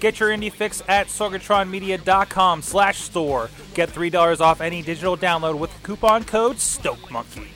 Get 0.00 0.20
your 0.20 0.30
indie 0.30 0.52
fix 0.52 0.82
at 0.88 1.08
sorgatronmedia.com 1.08 2.62
slash 2.62 2.98
store. 2.98 3.50
Get 3.74 3.90
$3 3.90 4.40
off 4.40 4.60
any 4.60 4.82
digital 4.82 5.16
download 5.16 5.58
with 5.58 5.72
the 5.74 5.86
coupon 5.86 6.24
code 6.24 6.56
StokeMonkey. 6.56 7.48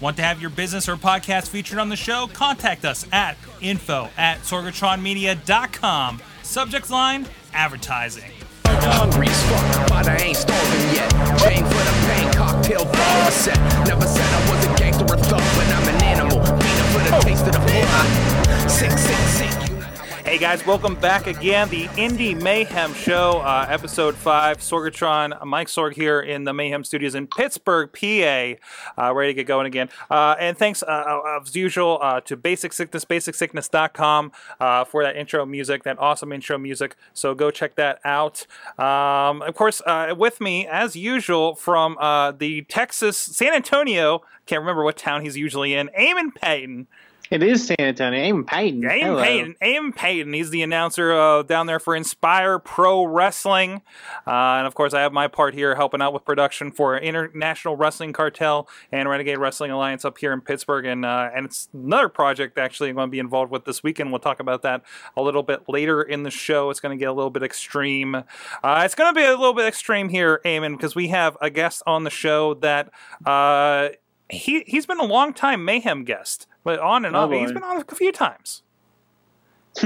Want 0.00 0.16
to 0.16 0.22
have 0.22 0.40
your 0.40 0.50
business 0.50 0.88
or 0.88 0.96
podcast 0.96 1.48
featured 1.48 1.78
on 1.78 1.88
the 1.88 1.96
show? 1.96 2.28
Contact 2.32 2.84
us 2.84 3.06
at 3.12 3.36
info 3.60 4.08
at 4.16 4.38
sorgatronmedia.com. 4.40 6.22
Subject 6.42 6.90
line, 6.90 7.26
advertising. 7.52 8.30
Hungry 8.64 9.26
as 9.28 9.42
fuck, 9.50 9.88
but 9.88 10.08
I 10.08 10.16
ain't 10.22 10.36
starving 10.36 10.94
yet. 10.94 11.10
Chain 11.40 11.64
for 11.64 11.82
the 11.82 12.06
pain, 12.06 12.32
cocktail 12.32 12.84
for 12.84 12.92
the 12.92 13.30
set. 13.30 13.58
Never 13.88 14.06
said 14.06 14.32
I 14.32 14.50
was 14.50 14.66
a 14.66 14.78
gangster 14.78 15.04
or 15.04 15.16
thug, 15.16 15.42
but 15.56 15.66
I'm 15.66 15.94
an 15.94 16.02
animal. 16.04 16.44
Feeding 16.44 16.92
for 16.92 17.02
the 17.10 17.18
taste 17.20 17.46
of 17.46 17.52
the 17.52 17.60
floor. 17.60 18.68
Sick, 18.68 18.92
sick, 18.92 19.16
sick. 19.28 19.67
Hey 20.28 20.36
guys, 20.36 20.66
welcome 20.66 20.94
back 20.94 21.26
again. 21.26 21.70
The 21.70 21.86
Indie 21.96 22.38
Mayhem 22.38 22.92
Show, 22.92 23.38
uh, 23.38 23.64
episode 23.66 24.14
five. 24.14 24.58
Sorgatron, 24.58 25.42
Mike 25.46 25.68
Sorg 25.68 25.94
here 25.94 26.20
in 26.20 26.44
the 26.44 26.52
Mayhem 26.52 26.84
Studios 26.84 27.14
in 27.14 27.26
Pittsburgh, 27.28 27.90
PA, 27.90 29.02
uh, 29.02 29.14
ready 29.14 29.30
to 29.30 29.34
get 29.34 29.46
going 29.46 29.64
again. 29.64 29.88
Uh, 30.10 30.36
and 30.38 30.54
thanks, 30.58 30.82
uh, 30.82 31.38
as 31.40 31.56
usual, 31.56 31.98
uh, 32.02 32.20
to 32.20 32.36
Basic 32.36 32.74
Sickness, 32.74 33.06
BasicSickness.com 33.06 34.32
uh, 34.60 34.84
for 34.84 35.02
that 35.02 35.16
intro 35.16 35.46
music, 35.46 35.84
that 35.84 35.98
awesome 35.98 36.30
intro 36.30 36.58
music. 36.58 36.94
So 37.14 37.34
go 37.34 37.50
check 37.50 37.76
that 37.76 37.98
out. 38.04 38.46
Um, 38.78 39.40
of 39.40 39.54
course, 39.54 39.80
uh, 39.86 40.14
with 40.14 40.42
me, 40.42 40.66
as 40.66 40.94
usual, 40.94 41.54
from 41.54 41.96
uh, 41.96 42.32
the 42.32 42.64
Texas, 42.64 43.16
San 43.16 43.54
Antonio, 43.54 44.20
can't 44.44 44.60
remember 44.60 44.84
what 44.84 44.98
town 44.98 45.22
he's 45.22 45.38
usually 45.38 45.72
in, 45.72 45.88
Eamon 45.98 46.34
Payton. 46.34 46.86
It 47.30 47.42
is 47.42 47.66
San 47.66 47.76
Antonio. 47.78 48.18
Aim 48.18 48.44
Payton. 48.44 48.90
Aim 48.90 49.02
Hello. 49.04 49.22
Payton. 49.22 49.56
Aim 49.60 49.92
Payton. 49.92 50.32
He's 50.32 50.48
the 50.48 50.62
announcer 50.62 51.12
uh, 51.12 51.42
down 51.42 51.66
there 51.66 51.78
for 51.78 51.94
Inspire 51.94 52.58
Pro 52.58 53.04
Wrestling. 53.04 53.82
Uh, 54.26 54.30
and 54.56 54.66
of 54.66 54.74
course, 54.74 54.94
I 54.94 55.00
have 55.00 55.12
my 55.12 55.28
part 55.28 55.52
here 55.52 55.74
helping 55.74 56.00
out 56.00 56.14
with 56.14 56.24
production 56.24 56.72
for 56.72 56.96
International 56.96 57.76
Wrestling 57.76 58.14
Cartel 58.14 58.66
and 58.90 59.08
Renegade 59.10 59.36
Wrestling 59.36 59.70
Alliance 59.70 60.06
up 60.06 60.16
here 60.16 60.32
in 60.32 60.40
Pittsburgh. 60.40 60.86
And, 60.86 61.04
uh, 61.04 61.28
and 61.34 61.44
it's 61.44 61.68
another 61.74 62.08
project 62.08 62.56
actually 62.56 62.88
I'm 62.88 62.96
going 62.96 63.08
to 63.08 63.10
be 63.10 63.18
involved 63.18 63.52
with 63.52 63.66
this 63.66 63.82
weekend. 63.82 64.10
We'll 64.10 64.20
talk 64.20 64.40
about 64.40 64.62
that 64.62 64.82
a 65.14 65.20
little 65.20 65.42
bit 65.42 65.68
later 65.68 66.00
in 66.00 66.22
the 66.22 66.30
show. 66.30 66.70
It's 66.70 66.80
going 66.80 66.96
to 66.96 67.00
get 67.00 67.10
a 67.10 67.12
little 67.12 67.30
bit 67.30 67.42
extreme. 67.42 68.14
Uh, 68.14 68.82
it's 68.84 68.94
going 68.94 69.12
to 69.12 69.18
be 69.18 69.24
a 69.24 69.30
little 69.30 69.54
bit 69.54 69.66
extreme 69.66 70.08
here, 70.08 70.40
Eamon, 70.46 70.78
because 70.78 70.94
we 70.94 71.08
have 71.08 71.36
a 71.42 71.50
guest 71.50 71.82
on 71.86 72.04
the 72.04 72.10
show 72.10 72.54
that. 72.54 72.90
Uh, 73.26 73.90
he 74.30 74.62
he's 74.66 74.86
been 74.86 75.00
a 75.00 75.04
long 75.04 75.32
time 75.32 75.64
mayhem 75.64 76.04
guest, 76.04 76.46
but 76.68 76.80
on 76.80 77.06
and 77.06 77.16
Oh, 77.16 77.20
off. 77.20 77.32
He's 77.32 77.50
been 77.50 77.62
on 77.62 77.78
a 77.88 77.94
few 77.94 78.12
times. 78.12 78.62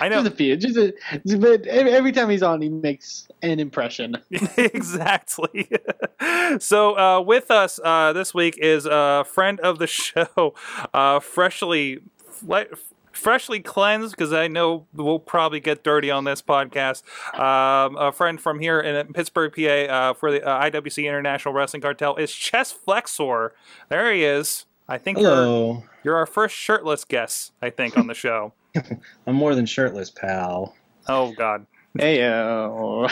I 0.00 0.08
know 0.08 0.22
Just 0.22 0.26
a 0.32 0.36
few. 0.36 0.56
Just 0.56 0.76
a, 0.76 0.94
but 1.38 1.66
every, 1.66 1.90
every 1.92 2.12
time 2.12 2.30
he's 2.30 2.42
on, 2.44 2.62
he 2.62 2.68
makes 2.68 3.26
an 3.42 3.58
impression. 3.58 4.16
exactly. 4.56 5.68
so 6.60 6.96
uh, 6.96 7.20
with 7.20 7.50
us 7.50 7.80
uh, 7.82 8.12
this 8.12 8.32
week 8.32 8.56
is 8.58 8.86
a 8.86 9.24
friend 9.26 9.58
of 9.58 9.80
the 9.80 9.88
show, 9.88 10.54
uh, 10.94 11.18
freshly. 11.18 11.98
Fle- 12.30 12.74
Freshly 13.10 13.58
cleansed 13.58 14.12
because 14.14 14.32
I 14.32 14.46
know 14.46 14.86
we'll 14.94 15.18
probably 15.18 15.58
get 15.58 15.82
dirty 15.82 16.08
on 16.08 16.22
this 16.22 16.40
podcast. 16.40 17.02
Um, 17.36 17.96
a 17.96 18.12
friend 18.12 18.40
from 18.40 18.60
here 18.60 18.78
in 18.78 19.12
Pittsburgh, 19.12 19.52
PA, 19.52 19.62
uh, 19.92 20.14
for 20.14 20.30
the 20.30 20.46
uh, 20.46 20.70
IWC 20.70 21.04
International 21.04 21.52
Wrestling 21.52 21.82
Cartel 21.82 22.14
is 22.14 22.32
Chest 22.32 22.76
Flexor. 22.84 23.54
There 23.88 24.12
he 24.12 24.22
is. 24.22 24.66
I 24.88 24.98
think 24.98 25.18
you're, 25.18 25.82
you're 26.02 26.16
our 26.16 26.26
first 26.26 26.54
shirtless 26.54 27.04
guest. 27.04 27.52
I 27.60 27.70
think 27.70 27.98
on 27.98 28.06
the 28.06 28.14
show. 28.14 28.52
I'm 29.26 29.34
more 29.34 29.54
than 29.54 29.66
shirtless, 29.66 30.10
pal. 30.10 30.74
Oh 31.08 31.32
God. 31.32 31.66
Hey, 31.98 32.24
I, 32.24 33.04
eh, 33.04 33.08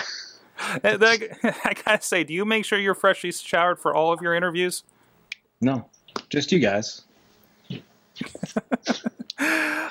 I 1.65 1.75
gotta 1.85 2.03
say, 2.03 2.25
do 2.25 2.33
you 2.33 2.45
make 2.45 2.65
sure 2.65 2.79
you're 2.79 2.95
freshly 2.95 3.33
showered 3.33 3.79
for 3.79 3.95
all 3.95 4.13
of 4.13 4.23
your 4.23 4.35
interviews? 4.35 4.85
No, 5.61 5.89
just 6.31 6.53
you 6.53 6.59
guys. 6.59 7.03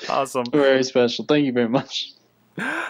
Awesome. 0.10 0.46
very 0.52 0.84
special. 0.84 1.26
Thank 1.26 1.46
you 1.46 1.52
very 1.52 1.70
much. 1.70 2.14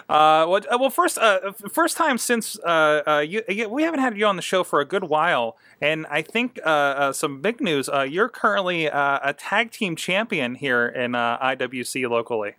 Uh, 0.08 0.46
well, 0.48 0.60
uh, 0.70 0.78
well, 0.78 0.90
first, 0.90 1.18
uh, 1.18 1.52
first 1.72 1.96
time 1.96 2.16
since 2.16 2.56
uh, 2.60 3.02
uh, 3.06 3.18
you, 3.18 3.42
you, 3.48 3.68
we 3.68 3.82
haven't 3.82 3.98
had 3.98 4.16
you 4.16 4.24
on 4.24 4.36
the 4.36 4.42
show 4.42 4.62
for 4.62 4.80
a 4.80 4.84
good 4.84 5.04
while, 5.04 5.56
and 5.80 6.06
I 6.08 6.22
think 6.22 6.60
uh, 6.64 6.68
uh, 6.68 7.12
some 7.12 7.40
big 7.40 7.60
news. 7.60 7.88
Uh, 7.88 8.02
you're 8.02 8.28
currently 8.28 8.88
uh, 8.88 9.18
a 9.22 9.32
tag 9.32 9.72
team 9.72 9.96
champion 9.96 10.54
here 10.54 10.86
in 10.86 11.16
uh, 11.16 11.38
IWC 11.38 12.08
locally. 12.08 12.52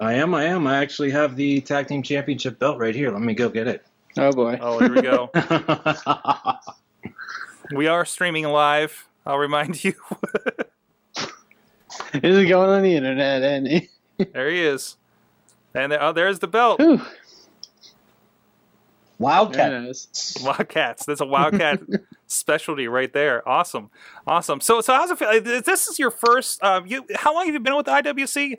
I 0.00 0.14
am. 0.14 0.34
I 0.34 0.44
am. 0.44 0.66
I 0.66 0.76
actually 0.76 1.10
have 1.10 1.36
the 1.36 1.60
tag 1.60 1.88
team 1.88 2.02
championship 2.02 2.58
belt 2.58 2.78
right 2.78 2.94
here. 2.94 3.10
Let 3.10 3.22
me 3.22 3.34
go 3.34 3.50
get 3.50 3.66
it. 3.66 3.84
Oh 4.18 4.32
boy. 4.32 4.58
Oh, 4.60 4.78
here 4.78 4.94
we 4.94 5.02
go. 5.02 5.30
we 7.74 7.86
are 7.86 8.06
streaming 8.06 8.44
live. 8.44 9.06
I'll 9.26 9.38
remind 9.38 9.84
you. 9.84 9.94
This 12.12 12.36
is 12.36 12.48
going 12.48 12.70
on 12.70 12.82
the 12.82 12.94
internet, 12.94 13.42
Andy. 13.42 13.90
there 14.32 14.50
he 14.50 14.60
is, 14.60 14.96
and 15.76 15.92
there, 15.92 16.02
oh, 16.02 16.12
there's 16.12 16.38
the 16.38 16.48
belt. 16.48 16.80
Whew, 16.80 17.00
Wildcat. 19.18 19.70
very 19.70 19.86
nice. 19.86 20.34
Wildcats. 20.42 21.06
That's 21.06 21.20
a 21.20 21.26
Wildcat 21.26 21.80
specialty 22.26 22.88
right 22.88 23.12
there. 23.12 23.46
Awesome, 23.48 23.90
awesome. 24.26 24.60
So, 24.60 24.80
so 24.80 24.92
how's 24.94 25.10
it 25.10 25.18
feel? 25.18 25.40
This 25.62 25.88
is 25.88 25.98
your 25.98 26.10
first. 26.10 26.62
Uh, 26.62 26.82
you, 26.86 27.04
how 27.14 27.34
long 27.34 27.46
have 27.46 27.54
you 27.54 27.60
been 27.60 27.76
with 27.76 27.86
the 27.86 27.92
IWC? 27.92 28.58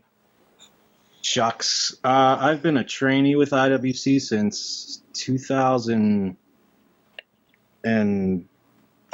Shucks. 1.22 1.96
Uh, 2.04 2.38
I've 2.40 2.62
been 2.62 2.78
a 2.78 2.84
trainee 2.84 3.36
with 3.36 3.52
IWC 3.52 4.22
since 4.22 5.02
2000 5.14 6.38
and 7.84 8.46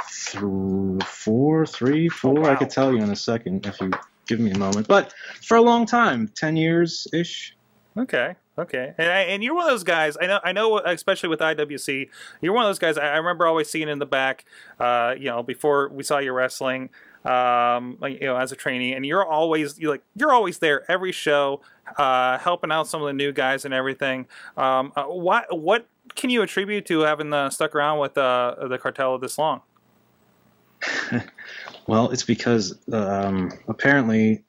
th- 0.08 1.02
four, 1.04 1.66
three, 1.66 2.08
four. 2.08 2.34
wow. 2.34 2.52
I 2.52 2.54
could 2.54 2.70
tell 2.70 2.92
you 2.92 3.02
in 3.02 3.10
a 3.10 3.16
second 3.16 3.66
if 3.66 3.80
you 3.80 3.90
give 4.26 4.38
me 4.40 4.52
a 4.52 4.58
moment. 4.58 4.86
But 4.86 5.12
for 5.42 5.56
a 5.56 5.62
long 5.62 5.86
time, 5.86 6.28
10 6.36 6.56
years 6.56 7.06
ish. 7.12 7.56
Okay, 7.96 8.34
okay. 8.58 8.92
And, 8.98 9.08
I, 9.10 9.20
and 9.20 9.44
you're 9.44 9.54
one 9.54 9.64
of 9.64 9.70
those 9.70 9.84
guys. 9.84 10.16
I 10.20 10.26
know. 10.26 10.40
I 10.42 10.52
know. 10.52 10.78
Especially 10.78 11.28
with 11.28 11.38
IWC, 11.38 12.08
you're 12.40 12.52
one 12.52 12.64
of 12.64 12.68
those 12.68 12.80
guys. 12.80 12.98
I, 12.98 13.16
remember 13.16 13.46
always 13.46 13.70
seeing 13.70 13.88
in 13.88 14.00
the 14.00 14.06
back. 14.06 14.44
Uh, 14.80 15.14
you 15.16 15.26
know, 15.26 15.42
before 15.42 15.88
we 15.88 16.02
saw 16.02 16.18
you 16.18 16.32
wrestling. 16.32 16.90
Um, 17.24 17.96
you 18.02 18.20
know, 18.20 18.36
as 18.36 18.52
a 18.52 18.56
trainee, 18.56 18.92
and 18.92 19.06
you're 19.06 19.24
always 19.24 19.78
you're 19.78 19.92
like 19.92 20.02
you're 20.14 20.32
always 20.32 20.58
there 20.58 20.90
every 20.90 21.12
show, 21.12 21.62
uh, 21.96 22.36
helping 22.36 22.70
out 22.70 22.86
some 22.86 23.00
of 23.00 23.06
the 23.06 23.14
new 23.14 23.32
guys 23.32 23.64
and 23.64 23.72
everything. 23.72 24.26
Um, 24.58 24.92
uh, 24.94 25.04
what 25.04 25.58
what 25.58 25.86
can 26.14 26.28
you 26.28 26.42
attribute 26.42 26.84
to 26.86 27.00
having 27.00 27.32
uh, 27.32 27.48
stuck 27.48 27.74
around 27.74 27.98
with 28.00 28.18
uh, 28.18 28.68
the 28.68 28.76
cartel 28.76 29.18
this 29.18 29.38
long? 29.38 29.62
Well, 31.86 32.10
it's 32.10 32.22
because 32.22 32.78
um, 32.92 33.52
apparently 33.68 34.43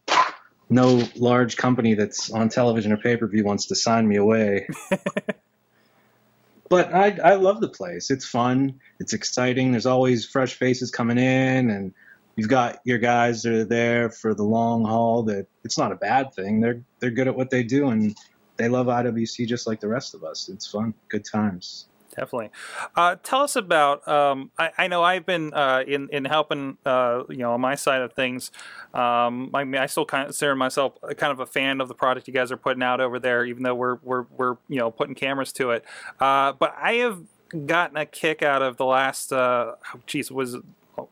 no 0.69 1.03
large 1.15 1.57
company 1.57 1.93
that's 1.93 2.31
on 2.31 2.49
television 2.49 2.91
or 2.91 2.97
pay 2.97 3.17
per 3.17 3.27
view 3.27 3.43
wants 3.43 3.67
to 3.67 3.75
sign 3.75 4.07
me 4.07 4.15
away. 4.15 4.67
but 6.69 6.93
I, 6.93 7.17
I 7.23 7.35
love 7.35 7.61
the 7.61 7.69
place. 7.69 8.09
It's 8.09 8.25
fun. 8.25 8.79
It's 8.99 9.13
exciting. 9.13 9.71
There's 9.71 9.85
always 9.85 10.25
fresh 10.25 10.55
faces 10.55 10.91
coming 10.91 11.17
in, 11.17 11.69
and 11.69 11.93
you've 12.35 12.49
got 12.49 12.79
your 12.83 12.97
guys 12.97 13.43
that 13.43 13.53
are 13.53 13.65
there 13.65 14.09
for 14.09 14.33
the 14.33 14.43
long 14.43 14.85
haul. 14.85 15.23
That 15.23 15.47
it's 15.63 15.77
not 15.77 15.91
a 15.91 15.95
bad 15.95 16.33
thing. 16.33 16.61
They're 16.61 16.81
they're 16.99 17.11
good 17.11 17.27
at 17.27 17.35
what 17.35 17.49
they 17.49 17.63
do, 17.63 17.89
and 17.89 18.15
they 18.57 18.69
love 18.69 18.87
IWC 18.87 19.47
just 19.47 19.67
like 19.67 19.79
the 19.79 19.87
rest 19.87 20.15
of 20.15 20.23
us. 20.23 20.49
It's 20.49 20.67
fun. 20.67 20.93
Good 21.09 21.25
times. 21.25 21.87
Definitely. 22.15 22.49
Uh, 22.95 23.17
tell 23.23 23.41
us 23.41 23.57
about. 23.57 24.07
Um, 24.07 24.51
I, 24.57 24.71
I 24.77 24.87
know 24.87 25.03
I've 25.03 25.25
been 25.25 25.53
uh, 25.53 25.83
in 25.85 26.07
in 26.11 26.23
helping. 26.25 26.77
Uh, 26.85 27.23
you 27.29 27.37
know, 27.37 27.53
on 27.53 27.61
my 27.61 27.75
side 27.75 28.01
of 28.01 28.13
things. 28.13 28.51
Um, 28.93 29.51
I 29.53 29.65
mean, 29.65 29.81
I 29.81 29.85
still 29.87 30.05
consider 30.05 30.55
myself 30.55 30.93
kind 31.17 31.31
of 31.31 31.41
a 31.41 31.45
fan 31.45 31.81
of 31.81 31.89
the 31.89 31.93
product 31.93 32.27
you 32.27 32.33
guys 32.33 32.51
are 32.51 32.57
putting 32.57 32.83
out 32.83 33.01
over 33.01 33.19
there, 33.19 33.43
even 33.45 33.63
though 33.63 33.75
we're 33.75 33.97
we're 34.01 34.25
we're 34.37 34.55
you 34.69 34.77
know 34.77 34.91
putting 34.91 35.13
cameras 35.13 35.51
to 35.53 35.71
it. 35.71 35.83
Uh, 36.19 36.53
but 36.53 36.73
I 36.81 36.93
have 36.93 37.23
gotten 37.65 37.97
a 37.97 38.05
kick 38.05 38.41
out 38.41 38.61
of 38.61 38.77
the 38.77 38.85
last. 38.85 39.33
Uh, 39.33 39.73
oh, 39.93 40.33
was 40.33 40.57
oh, 40.97 41.09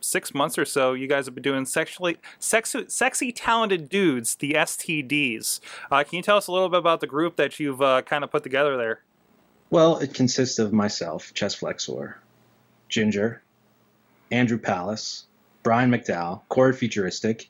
six 0.00 0.34
months 0.34 0.58
or 0.58 0.64
so, 0.64 0.92
you 0.92 1.06
guys 1.06 1.26
have 1.26 1.34
been 1.34 1.42
doing 1.42 1.64
sexually 1.64 2.18
sexy, 2.38 2.84
sexy 2.88 3.32
talented 3.32 3.88
dudes, 3.88 4.34
the 4.36 4.52
STDs. 4.52 5.60
Uh, 5.90 6.04
can 6.04 6.16
you 6.16 6.22
tell 6.22 6.36
us 6.36 6.46
a 6.48 6.52
little 6.52 6.68
bit 6.68 6.78
about 6.78 7.00
the 7.00 7.06
group 7.06 7.36
that 7.36 7.58
you've 7.58 7.80
uh, 7.80 8.02
kind 8.02 8.24
of 8.24 8.30
put 8.30 8.42
together 8.42 8.76
there? 8.76 9.00
Well, 9.70 9.98
it 9.98 10.14
consists 10.14 10.58
of 10.58 10.72
myself, 10.72 11.32
Chest 11.34 11.58
Flexor, 11.58 12.18
Ginger, 12.88 13.42
Andrew 14.30 14.58
Palace, 14.58 15.26
Brian 15.62 15.90
McDowell, 15.90 16.42
Corey 16.48 16.72
Futuristic, 16.72 17.48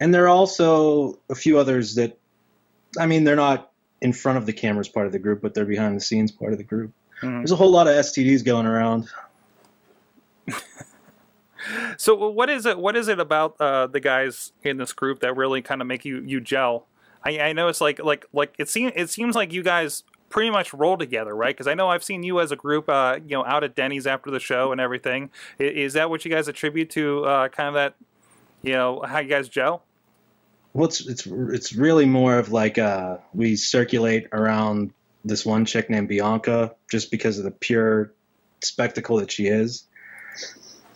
and 0.00 0.12
there 0.12 0.24
are 0.24 0.28
also 0.28 1.18
a 1.30 1.34
few 1.34 1.58
others 1.58 1.94
that, 1.94 2.18
I 2.98 3.06
mean, 3.06 3.24
they're 3.24 3.36
not 3.36 3.70
in 4.00 4.12
front 4.12 4.38
of 4.38 4.46
the 4.46 4.52
cameras 4.52 4.88
part 4.88 5.06
of 5.06 5.12
the 5.12 5.18
group, 5.18 5.40
but 5.40 5.54
they're 5.54 5.64
behind 5.64 5.96
the 5.96 6.00
scenes 6.00 6.32
part 6.32 6.52
of 6.52 6.58
the 6.58 6.64
group. 6.64 6.92
Mhm. 7.20 7.38
There's 7.38 7.52
a 7.52 7.56
whole 7.56 7.70
lot 7.70 7.86
of 7.86 7.94
STDs 7.94 8.44
going 8.44 8.66
around. 8.66 9.08
So 11.96 12.28
what 12.28 12.50
is 12.50 12.66
it? 12.66 12.78
What 12.78 12.96
is 12.96 13.08
it 13.08 13.20
about 13.20 13.60
uh, 13.60 13.86
the 13.86 14.00
guys 14.00 14.52
in 14.62 14.78
this 14.78 14.92
group 14.92 15.20
that 15.20 15.36
really 15.36 15.62
kind 15.62 15.80
of 15.80 15.86
make 15.86 16.04
you 16.04 16.20
you 16.20 16.40
gel? 16.40 16.88
I, 17.24 17.38
I 17.38 17.52
know 17.52 17.68
it's 17.68 17.80
like 17.80 18.02
like 18.02 18.26
like 18.32 18.54
it 18.58 18.68
seems 18.68 18.92
it 18.96 19.10
seems 19.10 19.36
like 19.36 19.52
you 19.52 19.62
guys 19.62 20.02
pretty 20.32 20.50
much 20.50 20.72
roll 20.74 20.96
together, 20.96 21.36
right? 21.36 21.54
Because 21.54 21.68
I 21.68 21.74
know 21.74 21.88
I've 21.88 22.02
seen 22.02 22.22
you 22.24 22.40
as 22.40 22.50
a 22.50 22.56
group, 22.56 22.88
uh, 22.88 23.20
you 23.24 23.36
know, 23.36 23.44
out 23.44 23.62
at 23.62 23.76
Denny's 23.76 24.06
after 24.06 24.30
the 24.30 24.40
show 24.40 24.72
and 24.72 24.80
everything. 24.80 25.30
Is, 25.58 25.92
that 25.92 26.10
what 26.10 26.24
you 26.24 26.30
guys 26.30 26.48
attribute 26.48 26.90
to 26.90 27.24
uh, 27.24 27.48
kind 27.48 27.68
of 27.68 27.74
that, 27.74 27.94
you 28.62 28.72
know, 28.72 29.02
how 29.06 29.20
you 29.20 29.28
guys 29.28 29.48
gel? 29.48 29.84
Well, 30.72 30.86
it's 30.86 31.06
it's 31.06 31.26
it's 31.26 31.74
really 31.74 32.06
more 32.06 32.38
of 32.38 32.50
like 32.50 32.78
uh, 32.78 33.18
we 33.34 33.56
circulate 33.56 34.28
around 34.32 34.94
this 35.22 35.44
one 35.44 35.66
chick 35.66 35.90
named 35.90 36.08
Bianca 36.08 36.74
just 36.90 37.10
because 37.10 37.36
of 37.36 37.44
the 37.44 37.50
pure 37.50 38.14
spectacle 38.62 39.18
that 39.18 39.30
she 39.30 39.48
is. 39.48 39.84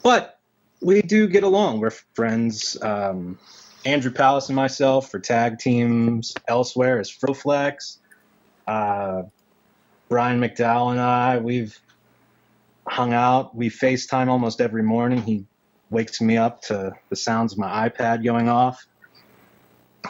But 0.02 0.40
we 0.80 1.02
do 1.02 1.28
get 1.28 1.44
along. 1.44 1.80
We're 1.80 1.90
friends. 1.90 2.80
Um, 2.80 3.38
Andrew 3.84 4.10
Palace 4.10 4.48
and 4.48 4.56
myself 4.56 5.10
for 5.10 5.20
tag 5.20 5.58
teams 5.58 6.34
elsewhere 6.48 6.98
is 6.98 7.10
Froflex. 7.10 7.98
Uh, 8.66 9.22
Brian 10.08 10.40
McDowell 10.40 10.92
and 10.92 11.00
I, 11.00 11.38
we've 11.38 11.78
hung 12.86 13.12
out. 13.12 13.54
We 13.54 13.68
FaceTime 13.70 14.28
almost 14.28 14.60
every 14.60 14.82
morning. 14.82 15.22
He 15.22 15.44
wakes 15.90 16.20
me 16.20 16.36
up 16.36 16.62
to 16.62 16.92
the 17.08 17.16
sounds 17.16 17.52
of 17.52 17.58
my 17.58 17.88
iPad 17.88 18.24
going 18.24 18.48
off. 18.48 18.86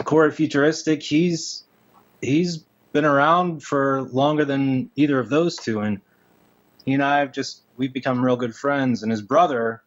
Corey 0.05 0.31
Futuristic, 0.31 1.03
he's 1.03 1.65
he's 2.21 2.65
been 2.93 3.05
around 3.07 3.63
for 3.63 4.03
longer 4.03 4.45
than 4.45 4.91
either 4.97 5.19
of 5.19 5.31
those 5.31 5.57
two, 5.57 5.81
and 5.81 6.01
he 6.85 6.93
and 6.93 7.03
I 7.03 7.19
have 7.21 7.33
just 7.33 7.63
we've 7.79 7.93
become 7.93 8.23
real 8.25 8.37
good 8.37 8.55
friends. 8.55 9.03
And 9.03 9.11
his 9.11 9.23
brother, 9.23 9.83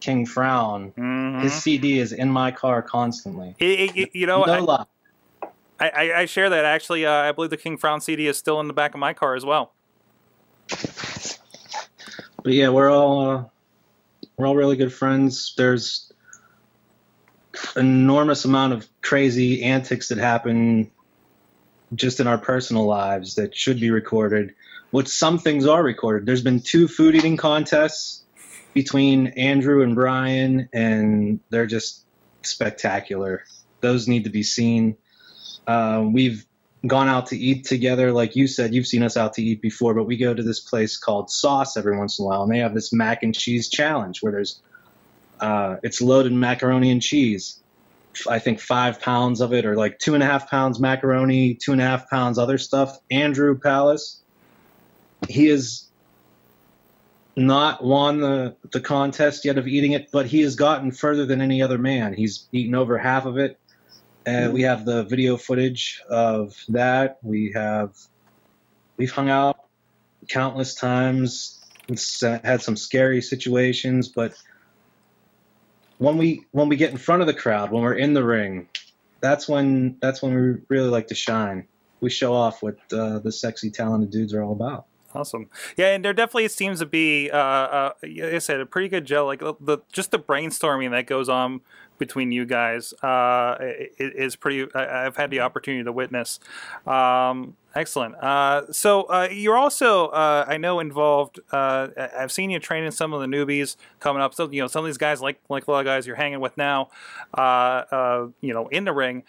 King 0.00 0.26
Frown, 0.26 0.92
Mhm. 0.96 1.42
his 1.42 1.52
CD 1.52 2.00
is 2.00 2.12
in 2.12 2.30
my 2.30 2.50
car 2.50 2.82
constantly. 2.82 3.54
It- 3.60 3.96
it- 3.96 4.14
you 4.14 4.26
know, 4.26 4.42
no 4.44 4.52
I, 4.52 4.58
lie. 4.58 4.84
I, 5.80 5.88
I, 5.88 6.20
I 6.20 6.24
share 6.26 6.50
that. 6.50 6.64
Actually, 6.64 7.06
uh, 7.06 7.12
I 7.12 7.32
believe 7.32 7.50
the 7.50 7.56
King 7.56 7.76
Frown 7.76 8.00
CD 8.00 8.26
is 8.26 8.36
still 8.36 8.60
in 8.60 8.66
the 8.66 8.72
back 8.72 8.94
of 8.94 9.00
my 9.00 9.12
car 9.12 9.34
as 9.34 9.44
well. 9.44 9.72
But 12.42 12.52
yeah, 12.52 12.68
we're 12.68 12.90
all 12.90 13.30
uh, 13.30 13.44
we're 14.36 14.46
all 14.46 14.56
really 14.56 14.76
good 14.76 14.92
friends. 14.92 15.54
There's 15.56 16.12
enormous 17.76 18.44
amount 18.44 18.72
of 18.72 18.88
crazy 19.02 19.64
antics 19.64 20.08
that 20.08 20.18
happen 20.18 20.90
just 21.94 22.20
in 22.20 22.26
our 22.26 22.38
personal 22.38 22.84
lives 22.84 23.36
that 23.36 23.56
should 23.56 23.80
be 23.80 23.90
recorded. 23.90 24.54
Which 24.90 25.08
some 25.08 25.38
things 25.38 25.66
are 25.66 25.82
recorded. 25.82 26.24
There's 26.24 26.42
been 26.42 26.60
two 26.60 26.88
food 26.88 27.14
eating 27.14 27.36
contests 27.36 28.24
between 28.72 29.26
Andrew 29.28 29.82
and 29.82 29.94
Brian, 29.94 30.68
and 30.72 31.40
they're 31.50 31.66
just 31.66 32.06
spectacular. 32.42 33.44
Those 33.80 34.08
need 34.08 34.24
to 34.24 34.30
be 34.30 34.42
seen. 34.42 34.96
Uh, 35.68 36.02
we've 36.10 36.46
gone 36.86 37.08
out 37.08 37.26
to 37.26 37.36
eat 37.36 37.66
together. 37.66 38.10
Like 38.10 38.34
you 38.36 38.46
said, 38.46 38.74
you've 38.74 38.86
seen 38.86 39.02
us 39.02 39.18
out 39.18 39.34
to 39.34 39.42
eat 39.42 39.60
before, 39.60 39.92
but 39.92 40.04
we 40.04 40.16
go 40.16 40.32
to 40.32 40.42
this 40.42 40.60
place 40.60 40.96
called 40.96 41.30
Sauce 41.30 41.76
every 41.76 41.96
once 41.96 42.18
in 42.18 42.24
a 42.24 42.28
while, 42.28 42.42
and 42.42 42.52
they 42.52 42.60
have 42.60 42.74
this 42.74 42.90
mac 42.90 43.22
and 43.22 43.34
cheese 43.34 43.68
challenge 43.68 44.22
where 44.22 44.32
there's 44.32 44.60
uh, 45.40 45.76
it's 45.82 46.00
loaded 46.00 46.32
macaroni 46.32 46.90
and 46.90 47.02
cheese. 47.02 47.60
I 48.28 48.38
think 48.38 48.60
five 48.60 49.00
pounds 49.00 49.42
of 49.42 49.52
it, 49.52 49.66
or 49.66 49.76
like 49.76 49.98
two 49.98 50.14
and 50.14 50.22
a 50.22 50.26
half 50.26 50.50
pounds 50.50 50.80
macaroni, 50.80 51.54
two 51.54 51.72
and 51.72 51.80
a 51.80 51.84
half 51.84 52.08
pounds 52.08 52.38
other 52.38 52.58
stuff. 52.58 52.98
Andrew 53.10 53.56
Palace, 53.58 54.22
he 55.28 55.46
has 55.48 55.86
not 57.36 57.84
won 57.84 58.20
the 58.20 58.56
the 58.72 58.80
contest 58.80 59.44
yet 59.44 59.58
of 59.58 59.68
eating 59.68 59.92
it, 59.92 60.10
but 60.10 60.26
he 60.26 60.40
has 60.40 60.56
gotten 60.56 60.92
further 60.92 61.26
than 61.26 61.42
any 61.42 61.60
other 61.62 61.78
man. 61.78 62.14
He's 62.14 62.48
eaten 62.52 62.74
over 62.74 62.96
half 62.96 63.26
of 63.26 63.36
it. 63.36 63.58
And 64.28 64.52
we 64.52 64.62
have 64.62 64.84
the 64.84 65.04
video 65.04 65.36
footage 65.36 66.02
of 66.08 66.54
that. 66.68 67.18
We 67.22 67.52
have 67.54 67.96
we've 68.96 69.10
hung 69.10 69.30
out 69.30 69.58
countless 70.28 70.74
times. 70.74 71.54
Uh, 72.22 72.38
had 72.44 72.60
some 72.60 72.76
scary 72.76 73.22
situations, 73.22 74.08
but 74.08 74.34
when 75.96 76.18
we 76.18 76.44
when 76.52 76.68
we 76.68 76.76
get 76.76 76.90
in 76.90 76.98
front 76.98 77.22
of 77.22 77.26
the 77.26 77.32
crowd, 77.32 77.72
when 77.72 77.82
we're 77.82 77.94
in 77.94 78.12
the 78.12 78.22
ring, 78.22 78.68
that's 79.20 79.48
when 79.48 79.96
that's 80.00 80.20
when 80.20 80.34
we 80.34 80.60
really 80.68 80.90
like 80.90 81.06
to 81.08 81.14
shine. 81.14 81.66
We 82.00 82.10
show 82.10 82.34
off 82.34 82.62
what 82.62 82.76
uh, 82.92 83.20
the 83.20 83.32
sexy, 83.32 83.70
talented 83.70 84.10
dudes 84.10 84.34
are 84.34 84.42
all 84.42 84.52
about. 84.52 84.84
Awesome. 85.14 85.48
Yeah, 85.76 85.94
and 85.94 86.04
there 86.04 86.12
definitely 86.12 86.48
seems 86.48 86.80
to 86.80 86.86
be, 86.86 87.30
uh, 87.30 87.36
uh, 87.36 87.92
like 88.02 88.34
I 88.34 88.38
said, 88.38 88.60
a 88.60 88.66
pretty 88.66 88.88
good 88.88 89.06
gel. 89.06 89.24
Like 89.24 89.40
the, 89.40 89.54
the 89.58 89.78
just 89.90 90.10
the 90.10 90.18
brainstorming 90.18 90.90
that 90.90 91.06
goes 91.06 91.30
on 91.30 91.62
between 91.98 92.32
you 92.32 92.44
guys 92.44 92.92
uh, 93.02 93.56
is 93.98 94.36
pretty. 94.36 94.66
I, 94.74 95.06
I've 95.06 95.16
had 95.16 95.30
the 95.30 95.40
opportunity 95.40 95.84
to 95.84 95.92
witness. 95.92 96.40
Um, 96.86 97.56
excellent. 97.74 98.14
Uh, 98.16 98.72
so 98.72 99.02
uh, 99.02 99.28
you're 99.30 99.56
also, 99.56 100.06
uh, 100.08 100.44
I 100.46 100.56
know, 100.56 100.80
involved. 100.80 101.40
Uh, 101.50 101.88
I've 102.16 102.32
seen 102.32 102.50
you 102.50 102.58
training 102.58 102.90
some 102.90 103.12
of 103.12 103.20
the 103.20 103.26
newbies 103.26 103.76
coming 104.00 104.22
up. 104.22 104.34
So 104.34 104.50
you 104.50 104.60
know, 104.60 104.68
some 104.68 104.84
of 104.84 104.86
these 104.86 104.98
guys, 104.98 105.20
like 105.20 105.40
like 105.48 105.66
a 105.66 105.70
lot 105.70 105.80
of 105.80 105.86
guys 105.86 106.06
you're 106.06 106.16
hanging 106.16 106.40
with 106.40 106.56
now, 106.56 106.90
uh, 107.34 108.26
you 108.40 108.54
know, 108.54 108.68
in 108.68 108.84
the 108.84 108.92
ring. 108.92 109.24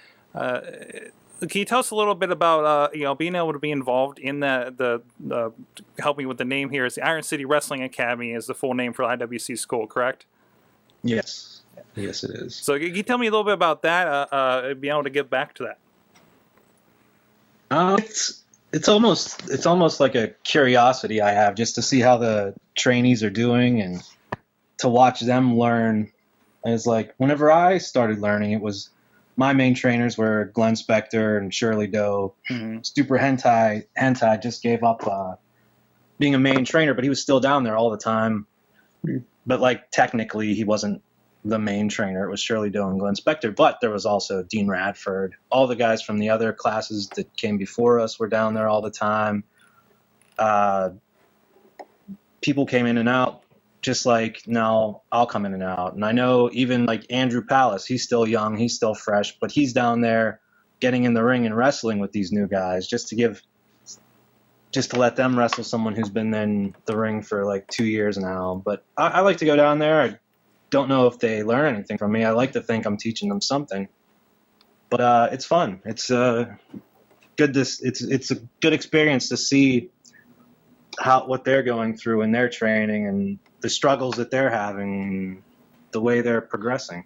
Can 1.40 1.60
you 1.60 1.66
tell 1.66 1.80
us 1.80 1.92
a 1.92 1.96
little 1.96 2.16
bit 2.16 2.32
about 2.32 2.94
you 2.94 3.04
know 3.04 3.16
being 3.16 3.36
able 3.36 3.54
to 3.54 3.60
be 3.60 3.72
involved 3.72 4.20
in 4.20 4.42
the 4.42 4.74
the 4.76 5.34
uh, 5.34 5.50
help 6.00 6.18
me 6.18 6.26
with 6.26 6.38
the 6.38 6.46
name 6.46 6.70
here 6.70 6.86
is 6.86 6.96
the 6.96 7.06
Iron 7.06 7.24
City 7.24 7.46
Wrestling 7.46 7.82
Academy 7.82 8.34
is 8.34 8.48
the 8.48 8.54
full 8.54 8.74
name 8.74 8.92
for 8.92 9.04
IWC 9.06 9.58
school, 9.58 9.88
correct? 9.88 10.26
Yes, 11.02 11.49
yes, 12.00 12.24
it 12.24 12.32
is. 12.32 12.56
So 12.56 12.78
can 12.78 12.96
you 12.96 13.04
tell 13.04 13.18
me 13.18 13.28
a 13.28 13.32
little 13.32 13.44
bit 13.44 13.54
about 13.54 13.84
that? 13.84 14.08
Uh, 14.08 14.28
uh, 14.32 14.74
being 14.74 14.92
able 14.94 15.04
to 15.04 15.10
get 15.10 15.30
back 15.30 15.54
to 15.56 15.64
that. 15.64 15.78
Uh, 17.72 17.98
it's 18.00 18.44
it's 18.72 18.88
almost 18.88 19.50
it's 19.50 19.66
almost 19.66 20.00
like 20.00 20.16
a 20.16 20.30
curiosity 20.44 21.22
I 21.22 21.32
have 21.32 21.56
just 21.56 21.76
to 21.76 21.82
see 21.82 22.00
how 22.00 22.18
the 22.18 22.56
trainees 22.76 23.24
are 23.24 23.30
doing 23.30 23.82
and 23.82 24.02
to 24.80 24.90
watch 24.90 25.22
them 25.22 25.58
learn. 25.58 26.12
And 26.64 26.74
it's 26.74 26.86
like 26.86 27.14
whenever 27.18 27.52
I 27.52 27.78
started 27.78 28.20
learning, 28.20 28.52
it 28.52 28.62
was 28.62 28.90
my 29.38 29.54
main 29.54 29.74
trainers 29.74 30.18
were 30.18 30.52
Glenn 30.54 30.74
Spector 30.74 31.38
and 31.38 31.54
Shirley 31.54 31.88
Doe. 31.88 32.34
Mhm. 32.50 32.86
Super 32.86 33.18
Hentai 33.18 33.86
Hentai 33.98 34.42
just 34.42 34.62
gave 34.62 34.84
up 34.84 35.06
uh, 35.08 35.36
being 36.18 36.36
a 36.36 36.40
main 36.40 36.66
trainer, 36.66 36.94
but 36.94 37.04
he 37.04 37.10
was 37.10 37.22
still 37.22 37.40
down 37.40 37.64
there 37.64 37.78
all 37.78 37.90
the 37.90 37.98
time. 37.98 38.46
But 39.46 39.62
like 39.62 39.90
technically, 39.92 40.54
he 40.54 40.64
wasn't 40.64 41.02
the 41.50 41.60
main 41.60 41.90
trainer. 41.90 42.26
It 42.26 42.32
was 42.32 42.40
Shirley 42.40 42.70
Doe 42.70 42.90
and 42.90 43.00
Glenn 43.00 43.16
Spector, 43.16 43.56
but 43.56 43.80
there 43.82 43.90
was 43.90 44.06
also 44.06 44.44
Dean 44.44 44.68
Radford. 44.68 45.36
All 45.52 45.68
the 45.68 45.76
guys 45.76 46.02
from 46.02 46.20
the 46.20 46.30
other 46.30 46.54
classes 46.54 47.10
that 47.10 47.36
came 47.36 47.58
before 47.58 48.00
us 48.00 48.20
were 48.20 48.28
down 48.28 48.54
there 48.54 48.68
all 48.68 48.82
the 48.82 48.92
time. 48.92 49.44
Uh, 50.38 50.92
people 52.42 52.66
came 52.66 52.86
in 52.86 52.98
and 52.98 53.10
out, 53.10 53.44
just 53.82 54.06
like 54.06 54.44
now 54.48 55.02
I'll 55.12 55.26
come 55.26 55.46
in 55.46 55.54
and 55.54 55.64
out. 55.64 55.94
And 55.94 56.06
I 56.06 56.12
know 56.12 56.50
even 56.54 56.86
like 56.86 57.06
Andrew 57.10 57.44
Palace, 57.44 57.86
he's 57.86 58.04
still 58.04 58.28
young, 58.28 58.56
he's 58.58 58.76
still 58.76 58.96
fresh, 58.96 59.38
but 59.40 59.52
he's 59.52 59.74
down 59.74 60.02
there 60.02 60.40
getting 60.80 61.04
in 61.04 61.14
the 61.14 61.24
ring 61.24 61.46
and 61.46 61.56
wrestling 61.56 62.00
with 62.00 62.12
these 62.12 62.32
new 62.32 62.48
guys 62.48 62.88
just 62.88 63.10
to 63.10 63.16
give 63.16 63.42
just 64.72 64.92
to 64.92 65.00
let 65.00 65.16
them 65.16 65.38
wrestle 65.38 65.64
someone 65.64 65.96
who's 65.96 66.10
been 66.10 66.34
in 66.34 66.76
the 66.86 66.96
ring 66.96 67.22
for 67.22 67.44
like 67.46 67.68
two 67.68 67.86
years 67.86 68.18
now. 68.18 68.62
But 68.64 68.86
I, 68.96 69.08
I 69.08 69.20
like 69.22 69.38
to 69.38 69.46
go 69.46 69.56
down 69.56 69.80
there. 69.80 70.02
I 70.02 70.20
don't 70.70 70.90
know 70.90 71.08
if 71.08 71.20
they 71.20 71.44
learn 71.44 71.76
anything 71.76 71.98
from 71.98 72.12
me. 72.12 72.24
I 72.24 72.32
like 72.32 72.54
to 72.54 72.62
think 72.62 72.86
I'm 72.86 72.98
teaching 72.98 73.30
them 73.30 73.42
something. 73.42 73.88
But 74.90 75.02
uh, 75.02 75.30
it's 75.32 75.46
fun. 75.46 75.82
It's 75.86 76.10
uh, 76.10 76.56
good. 77.38 77.54
This 77.54 77.82
it's 77.82 78.02
it's 78.02 78.32
a 78.32 78.36
good 78.62 78.74
experience 78.74 79.30
to 79.30 79.38
see 79.38 79.90
how 81.00 81.28
what 81.28 81.44
they're 81.44 81.64
going 81.64 81.96
through 81.96 82.22
in 82.24 82.32
their 82.32 82.50
training 82.50 83.08
and 83.08 83.40
the 83.62 83.70
struggles 83.70 84.16
that 84.16 84.32
they're 84.32 84.50
having, 84.50 85.44
the 85.92 86.02
way 86.02 86.22
they're 86.22 86.42
progressing. 86.42 87.06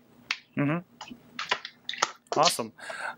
Mm-hmm. 0.57 1.13
Awesome. 2.35 2.73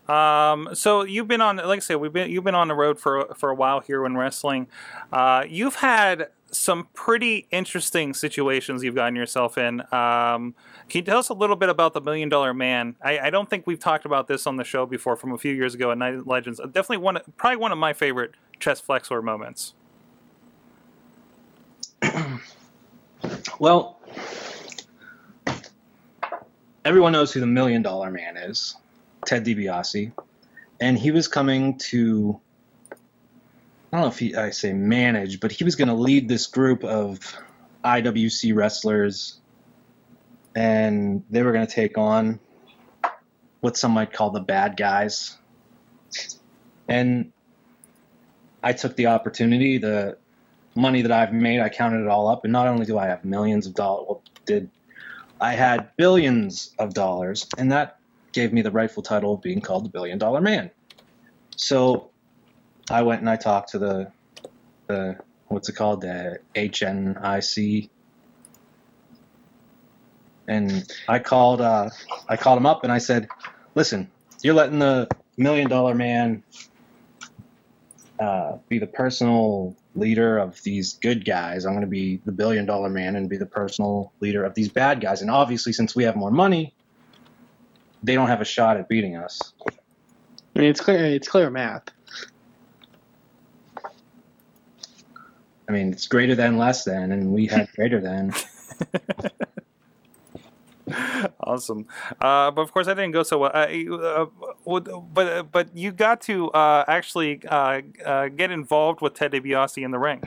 Um, 0.08 0.74
so 0.74 1.04
you've 1.04 1.28
been 1.28 1.40
on, 1.40 1.56
like 1.56 1.78
I 1.78 1.80
said, 1.80 1.96
we've 1.96 2.12
been 2.12 2.30
you've 2.30 2.44
been 2.44 2.54
on 2.54 2.68
the 2.68 2.74
road 2.74 2.98
for 2.98 3.34
for 3.34 3.50
a 3.50 3.54
while 3.54 3.80
here 3.80 4.04
in 4.04 4.16
wrestling. 4.16 4.66
Uh, 5.12 5.44
you've 5.48 5.76
had 5.76 6.28
some 6.56 6.88
pretty 6.94 7.46
interesting 7.50 8.14
situations 8.14 8.82
you've 8.82 8.94
gotten 8.94 9.16
yourself 9.16 9.58
in. 9.58 9.80
Um, 9.92 10.54
can 10.88 11.00
you 11.00 11.02
tell 11.02 11.18
us 11.18 11.28
a 11.28 11.34
little 11.34 11.56
bit 11.56 11.68
about 11.68 11.94
the 11.94 12.00
Million 12.00 12.28
Dollar 12.28 12.54
Man? 12.54 12.96
I, 13.02 13.18
I 13.18 13.30
don't 13.30 13.48
think 13.48 13.66
we've 13.66 13.78
talked 13.78 14.04
about 14.04 14.28
this 14.28 14.46
on 14.46 14.56
the 14.56 14.64
show 14.64 14.86
before 14.86 15.16
from 15.16 15.32
a 15.32 15.38
few 15.38 15.52
years 15.52 15.74
ago 15.74 15.90
at 15.90 15.98
Night 15.98 16.26
Legends. 16.26 16.58
Definitely 16.58 16.98
one, 16.98 17.18
probably 17.36 17.56
one 17.56 17.72
of 17.72 17.78
my 17.78 17.92
favorite 17.92 18.32
chest 18.58 18.84
flexor 18.84 19.22
moments. 19.22 19.74
Well, 23.58 24.00
everyone 26.84 27.12
knows 27.12 27.32
who 27.32 27.40
the 27.40 27.46
Million 27.46 27.82
Dollar 27.82 28.10
Man 28.10 28.36
is, 28.36 28.76
Ted 29.24 29.44
DiBiase, 29.44 30.12
and 30.80 30.98
he 30.98 31.10
was 31.10 31.28
coming 31.28 31.78
to. 31.78 32.40
I 33.92 33.96
don't 33.96 34.00
know 34.00 34.08
if 34.08 34.18
he, 34.18 34.34
I 34.34 34.50
say 34.50 34.72
manage, 34.72 35.40
but 35.40 35.52
he 35.52 35.64
was 35.64 35.76
going 35.76 35.88
to 35.88 35.94
lead 35.94 36.28
this 36.28 36.46
group 36.46 36.82
of 36.84 37.20
IWC 37.84 38.54
wrestlers, 38.54 39.40
and 40.54 41.22
they 41.30 41.42
were 41.42 41.52
going 41.52 41.66
to 41.66 41.72
take 41.72 41.96
on 41.96 42.40
what 43.60 43.76
some 43.76 43.92
might 43.92 44.12
call 44.12 44.30
the 44.30 44.40
bad 44.40 44.76
guys. 44.76 45.38
And 46.88 47.32
I 48.62 48.72
took 48.72 48.96
the 48.96 49.06
opportunity, 49.06 49.78
the 49.78 50.18
money 50.74 51.02
that 51.02 51.12
I've 51.12 51.32
made, 51.32 51.60
I 51.60 51.68
counted 51.68 52.02
it 52.02 52.08
all 52.08 52.28
up, 52.28 52.44
and 52.44 52.52
not 52.52 52.66
only 52.66 52.86
do 52.86 52.98
I 52.98 53.06
have 53.06 53.24
millions 53.24 53.66
of 53.66 53.74
dollars, 53.74 54.06
well, 54.08 54.22
did 54.44 54.70
I 55.40 55.52
had 55.52 55.90
billions 55.96 56.74
of 56.78 56.92
dollars, 56.92 57.46
and 57.56 57.70
that 57.70 57.98
gave 58.32 58.52
me 58.52 58.62
the 58.62 58.70
rightful 58.70 59.02
title 59.02 59.34
of 59.34 59.42
being 59.42 59.60
called 59.60 59.84
the 59.84 59.88
Billion 59.88 60.18
Dollar 60.18 60.40
Man. 60.40 60.70
So 61.56 62.10
I 62.90 63.02
went 63.02 63.20
and 63.20 63.30
I 63.30 63.36
talked 63.36 63.70
to 63.70 63.78
the 63.78 64.12
the 64.86 65.18
what's 65.48 65.68
it 65.68 65.74
called 65.74 66.02
the 66.02 66.38
HNIC, 66.54 67.88
and 70.48 70.92
I 71.08 71.18
called 71.18 71.60
uh, 71.60 71.90
I 72.28 72.36
called 72.36 72.58
him 72.58 72.66
up 72.66 72.84
and 72.84 72.92
I 72.92 72.98
said, 72.98 73.28
"Listen, 73.74 74.10
you're 74.42 74.54
letting 74.54 74.78
the 74.78 75.08
Million 75.36 75.68
Dollar 75.68 75.94
Man 75.94 76.42
uh, 78.18 78.58
be 78.68 78.78
the 78.78 78.86
personal 78.86 79.76
leader 79.94 80.38
of 80.38 80.62
these 80.62 80.94
good 80.94 81.24
guys. 81.24 81.64
I'm 81.64 81.72
going 81.72 81.82
to 81.82 81.86
be 81.86 82.20
the 82.24 82.32
billion 82.32 82.66
dollar 82.66 82.88
man 82.88 83.16
and 83.16 83.28
be 83.28 83.36
the 83.36 83.46
personal 83.46 84.12
leader 84.20 84.44
of 84.44 84.54
these 84.54 84.68
bad 84.68 85.00
guys. 85.00 85.22
And 85.22 85.30
obviously, 85.30 85.72
since 85.72 85.94
we 85.94 86.04
have 86.04 86.16
more 86.16 86.30
money, 86.30 86.74
they 88.02 88.14
don't 88.14 88.28
have 88.28 88.40
a 88.40 88.44
shot 88.44 88.76
at 88.76 88.88
beating 88.88 89.16
us. 89.16 89.52
I 90.54 90.60
mean, 90.60 90.70
it's 90.70 90.80
clear. 90.80 91.04
It's 91.04 91.28
clear 91.28 91.50
math. 91.50 91.82
I 95.68 95.72
mean, 95.72 95.92
it's 95.92 96.06
greater 96.06 96.34
than 96.34 96.58
less 96.58 96.84
than, 96.84 97.12
and 97.12 97.32
we 97.32 97.46
had 97.46 97.68
greater 97.76 98.00
than. 98.00 98.32
awesome. 101.40 101.86
Uh, 102.20 102.50
but 102.50 102.62
of 102.62 102.72
course, 102.72 102.86
that 102.86 102.94
didn't 102.94 103.12
go 103.12 103.22
so 103.22 103.38
well. 103.38 103.50
Uh, 103.54 104.26
uh, 104.70 104.80
but 105.12 105.50
but 105.50 105.76
you 105.76 105.92
got 105.92 106.20
to 106.22 106.50
uh, 106.50 106.84
actually 106.86 107.40
uh, 107.48 107.80
uh, 108.04 108.28
get 108.28 108.50
involved 108.50 109.00
with 109.00 109.14
Ted 109.14 109.32
DiBiase 109.32 109.82
in 109.82 109.90
the 109.90 109.98
ring. 109.98 110.22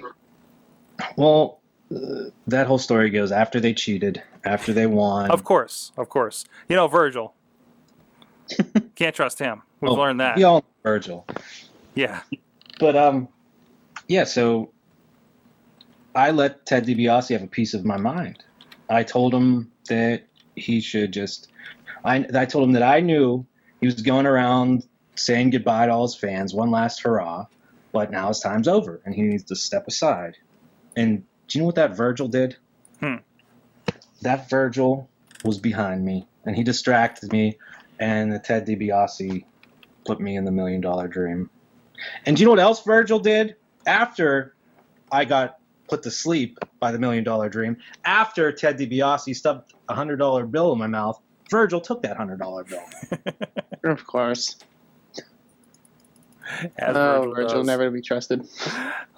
Well, 1.15 1.59
uh, 1.95 2.29
that 2.47 2.67
whole 2.67 2.77
story 2.77 3.09
goes 3.09 3.31
after 3.31 3.59
they 3.59 3.73
cheated, 3.73 4.21
after 4.43 4.73
they 4.73 4.87
won. 4.87 5.31
Of 5.31 5.43
course, 5.43 5.91
of 5.97 6.09
course. 6.09 6.45
You 6.67 6.75
know 6.75 6.87
Virgil. 6.87 7.33
Can't 8.95 9.15
trust 9.15 9.39
him. 9.39 9.61
We've 9.79 9.91
Oh, 9.91 9.95
learned 9.95 10.19
that. 10.19 10.35
We 10.35 10.43
all 10.43 10.59
know 10.59 10.65
Virgil. 10.83 11.25
Yeah. 11.95 12.21
But 12.79 12.95
um, 12.95 13.27
yeah. 14.07 14.23
So 14.25 14.71
I 16.19 16.31
let 16.31 16.65
Ted 16.65 16.85
DiBiase 16.85 17.29
have 17.29 17.43
a 17.43 17.47
piece 17.47 17.73
of 17.73 17.85
my 17.85 17.95
mind. 17.95 18.43
I 18.89 19.03
told 19.03 19.33
him 19.33 19.71
that 19.87 20.23
he 20.53 20.81
should 20.81 21.13
just. 21.13 21.49
I 22.03 22.25
I 22.35 22.43
told 22.43 22.67
him 22.67 22.73
that 22.73 22.83
I 22.83 22.99
knew 22.99 23.45
he 23.79 23.85
was 23.85 24.01
going 24.01 24.25
around 24.25 24.85
saying 25.15 25.51
goodbye 25.51 25.85
to 25.85 25.93
all 25.93 26.01
his 26.01 26.15
fans, 26.15 26.53
one 26.53 26.71
last 26.71 27.01
hurrah, 27.03 27.45
but 27.93 28.11
now 28.11 28.27
his 28.27 28.41
time's 28.41 28.67
over 28.67 28.99
and 29.05 29.15
he 29.15 29.21
needs 29.21 29.43
to 29.45 29.55
step 29.55 29.87
aside. 29.87 30.35
And 30.97 31.23
do 31.47 31.57
you 31.57 31.61
know 31.61 31.67
what 31.67 31.75
that 31.75 31.95
Virgil 31.95 32.27
did? 32.27 32.57
Hmm. 32.99 33.15
That 34.21 34.49
Virgil 34.49 35.09
was 35.45 35.57
behind 35.57 36.03
me 36.03 36.27
and 36.45 36.53
he 36.53 36.63
distracted 36.63 37.31
me, 37.31 37.57
and 37.97 38.29
the 38.29 38.39
Ted 38.39 38.67
DiBiase 38.67 39.45
put 40.05 40.19
me 40.19 40.35
in 40.35 40.43
the 40.43 40.51
million 40.51 40.81
dollar 40.81 41.07
dream. 41.07 41.49
And 42.25 42.35
do 42.35 42.41
you 42.41 42.45
know 42.45 42.51
what 42.51 42.59
else 42.59 42.83
Virgil 42.83 43.19
did 43.19 43.55
after 43.85 44.53
I 45.11 45.23
got 45.23 45.58
put 45.89 46.03
to 46.03 46.11
sleep 46.11 46.59
by 46.79 46.91
the 46.91 46.99
million 46.99 47.23
dollar 47.23 47.49
dream? 47.49 47.77
After 48.05 48.51
Ted 48.51 48.77
DiBiase 48.77 49.35
stuffed 49.35 49.73
a 49.87 49.93
hundred 49.93 50.17
dollar 50.17 50.45
bill 50.45 50.71
in 50.73 50.79
my 50.79 50.87
mouth, 50.87 51.19
Virgil 51.49 51.81
took 51.81 52.01
that 52.03 52.17
hundred 52.17 52.39
dollar 52.39 52.63
bill. 52.63 52.83
Of 53.83 54.05
course. 54.05 54.57
As 56.77 56.95
oh, 56.95 57.31
Virgil 57.33 57.59
does. 57.59 57.67
never 57.67 57.85
to 57.85 57.91
be 57.91 58.01
trusted. 58.01 58.47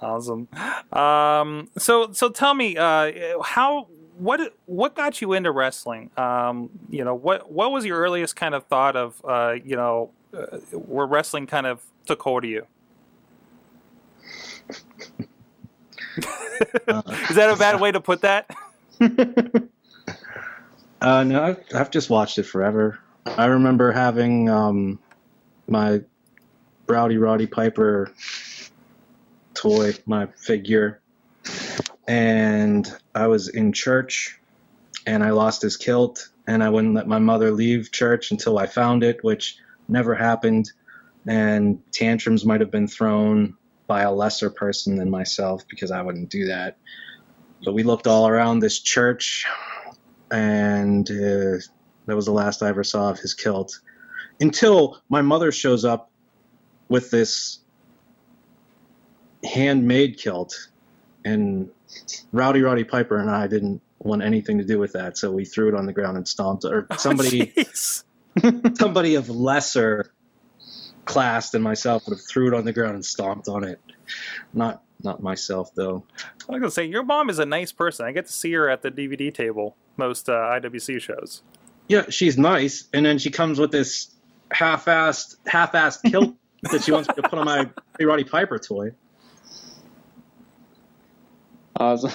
Awesome. 0.01 0.47
Um, 0.91 1.69
so 1.77 2.11
so 2.11 2.29
tell 2.29 2.53
me, 2.53 2.77
uh, 2.77 3.11
how 3.43 3.87
what 4.17 4.53
what 4.65 4.95
got 4.95 5.21
you 5.21 5.33
into 5.33 5.51
wrestling? 5.51 6.11
Um, 6.17 6.69
you 6.89 7.03
know, 7.03 7.15
what 7.15 7.51
what 7.51 7.71
was 7.71 7.85
your 7.85 7.99
earliest 7.99 8.35
kind 8.35 8.53
of 8.53 8.65
thought 8.65 8.95
of 8.95 9.21
uh, 9.25 9.55
you 9.63 9.75
know 9.75 10.11
uh, 10.33 10.57
where 10.71 11.07
wrestling 11.07 11.47
kind 11.47 11.65
of 11.65 11.81
took 12.05 12.21
hold 12.21 12.43
of 12.43 12.49
you? 12.49 12.67
Is 17.29 17.35
that 17.35 17.49
a 17.53 17.55
bad 17.57 17.79
way 17.79 17.91
to 17.91 17.99
put 17.99 18.21
that? 18.21 18.49
Uh, 21.01 21.23
no, 21.23 21.41
I've, 21.41 21.63
I've 21.73 21.89
just 21.89 22.11
watched 22.11 22.37
it 22.37 22.43
forever. 22.43 22.99
I 23.25 23.45
remember 23.45 23.91
having 23.91 24.49
um, 24.49 24.99
my 25.67 26.01
Rowdy 26.87 27.17
Roddy 27.17 27.47
Piper 27.47 28.13
toy, 29.55 29.93
my 30.05 30.27
figure, 30.27 31.01
and 32.07 32.87
I 33.15 33.25
was 33.27 33.47
in 33.47 33.73
church, 33.73 34.39
and 35.07 35.23
I 35.23 35.31
lost 35.31 35.63
his 35.63 35.75
kilt, 35.75 36.29
and 36.45 36.63
I 36.63 36.69
wouldn't 36.69 36.93
let 36.93 37.07
my 37.07 37.19
mother 37.19 37.49
leave 37.49 37.91
church 37.91 38.29
until 38.29 38.59
I 38.59 38.67
found 38.67 39.03
it, 39.03 39.23
which 39.23 39.57
never 39.87 40.13
happened, 40.13 40.71
and 41.25 41.81
tantrums 41.91 42.45
might 42.45 42.61
have 42.61 42.69
been 42.69 42.87
thrown 42.87 43.57
by 43.91 44.03
a 44.03 44.11
lesser 44.13 44.49
person 44.49 44.95
than 44.95 45.09
myself 45.09 45.67
because 45.67 45.91
I 45.91 46.01
wouldn't 46.01 46.29
do 46.29 46.45
that. 46.45 46.77
But 47.65 47.73
we 47.73 47.83
looked 47.83 48.07
all 48.07 48.25
around 48.25 48.59
this 48.59 48.79
church 48.79 49.45
and 50.31 51.11
uh, 51.11 51.59
that 52.05 52.15
was 52.15 52.25
the 52.25 52.31
last 52.31 52.63
I 52.63 52.69
ever 52.69 52.85
saw 52.85 53.09
of 53.09 53.19
his 53.19 53.33
kilt. 53.33 53.81
Until 54.39 55.01
my 55.09 55.21
mother 55.21 55.51
shows 55.51 55.83
up 55.83 56.09
with 56.87 57.11
this 57.11 57.59
handmade 59.43 60.17
kilt, 60.17 60.69
and 61.25 61.69
Rowdy 62.31 62.61
Roddy 62.61 62.85
Piper 62.85 63.17
and 63.17 63.29
I 63.29 63.47
didn't 63.47 63.81
want 63.99 64.23
anything 64.23 64.57
to 64.59 64.63
do 64.63 64.79
with 64.79 64.93
that, 64.93 65.17
so 65.17 65.33
we 65.33 65.43
threw 65.43 65.67
it 65.67 65.75
on 65.75 65.85
the 65.85 65.91
ground 65.91 66.15
and 66.15 66.25
stomped 66.25 66.63
it. 66.63 66.71
Or 66.71 66.87
somebody, 66.97 67.47
Jeez. 67.57 68.05
somebody 68.77 69.15
of 69.15 69.29
lesser 69.29 70.13
class 71.05 71.51
than 71.51 71.61
myself 71.61 72.05
would 72.05 72.17
have 72.17 72.25
threw 72.25 72.47
it 72.47 72.53
on 72.53 72.65
the 72.65 72.73
ground 72.73 72.95
and 72.95 73.05
stomped 73.05 73.47
on 73.47 73.63
it. 73.63 73.79
Not, 74.53 74.83
not 75.03 75.21
myself 75.21 75.73
though. 75.75 76.03
I 76.47 76.53
was 76.53 76.59
gonna 76.59 76.71
say 76.71 76.85
your 76.85 77.03
mom 77.03 77.29
is 77.29 77.39
a 77.39 77.45
nice 77.45 77.71
person. 77.71 78.05
I 78.05 78.11
get 78.11 78.27
to 78.27 78.33
see 78.33 78.51
her 78.53 78.69
at 78.69 78.81
the 78.81 78.91
DVD 78.91 79.33
table 79.33 79.75
most 79.97 80.29
uh, 80.29 80.33
IWC 80.33 81.01
shows. 81.01 81.43
Yeah, 81.87 82.09
she's 82.09 82.37
nice, 82.37 82.87
and 82.93 83.05
then 83.05 83.17
she 83.17 83.29
comes 83.29 83.59
with 83.59 83.71
this 83.71 84.15
half-assed, 84.51 85.37
half-assed 85.47 86.03
kilt 86.11 86.35
that 86.71 86.83
she 86.83 86.91
wants 86.91 87.09
me 87.09 87.15
to 87.15 87.23
put 87.23 87.39
on 87.39 87.45
my 87.45 87.69
Hey 87.97 88.05
Roddy 88.05 88.23
Piper 88.23 88.59
toy. 88.59 88.91
Awesome. 91.75 92.11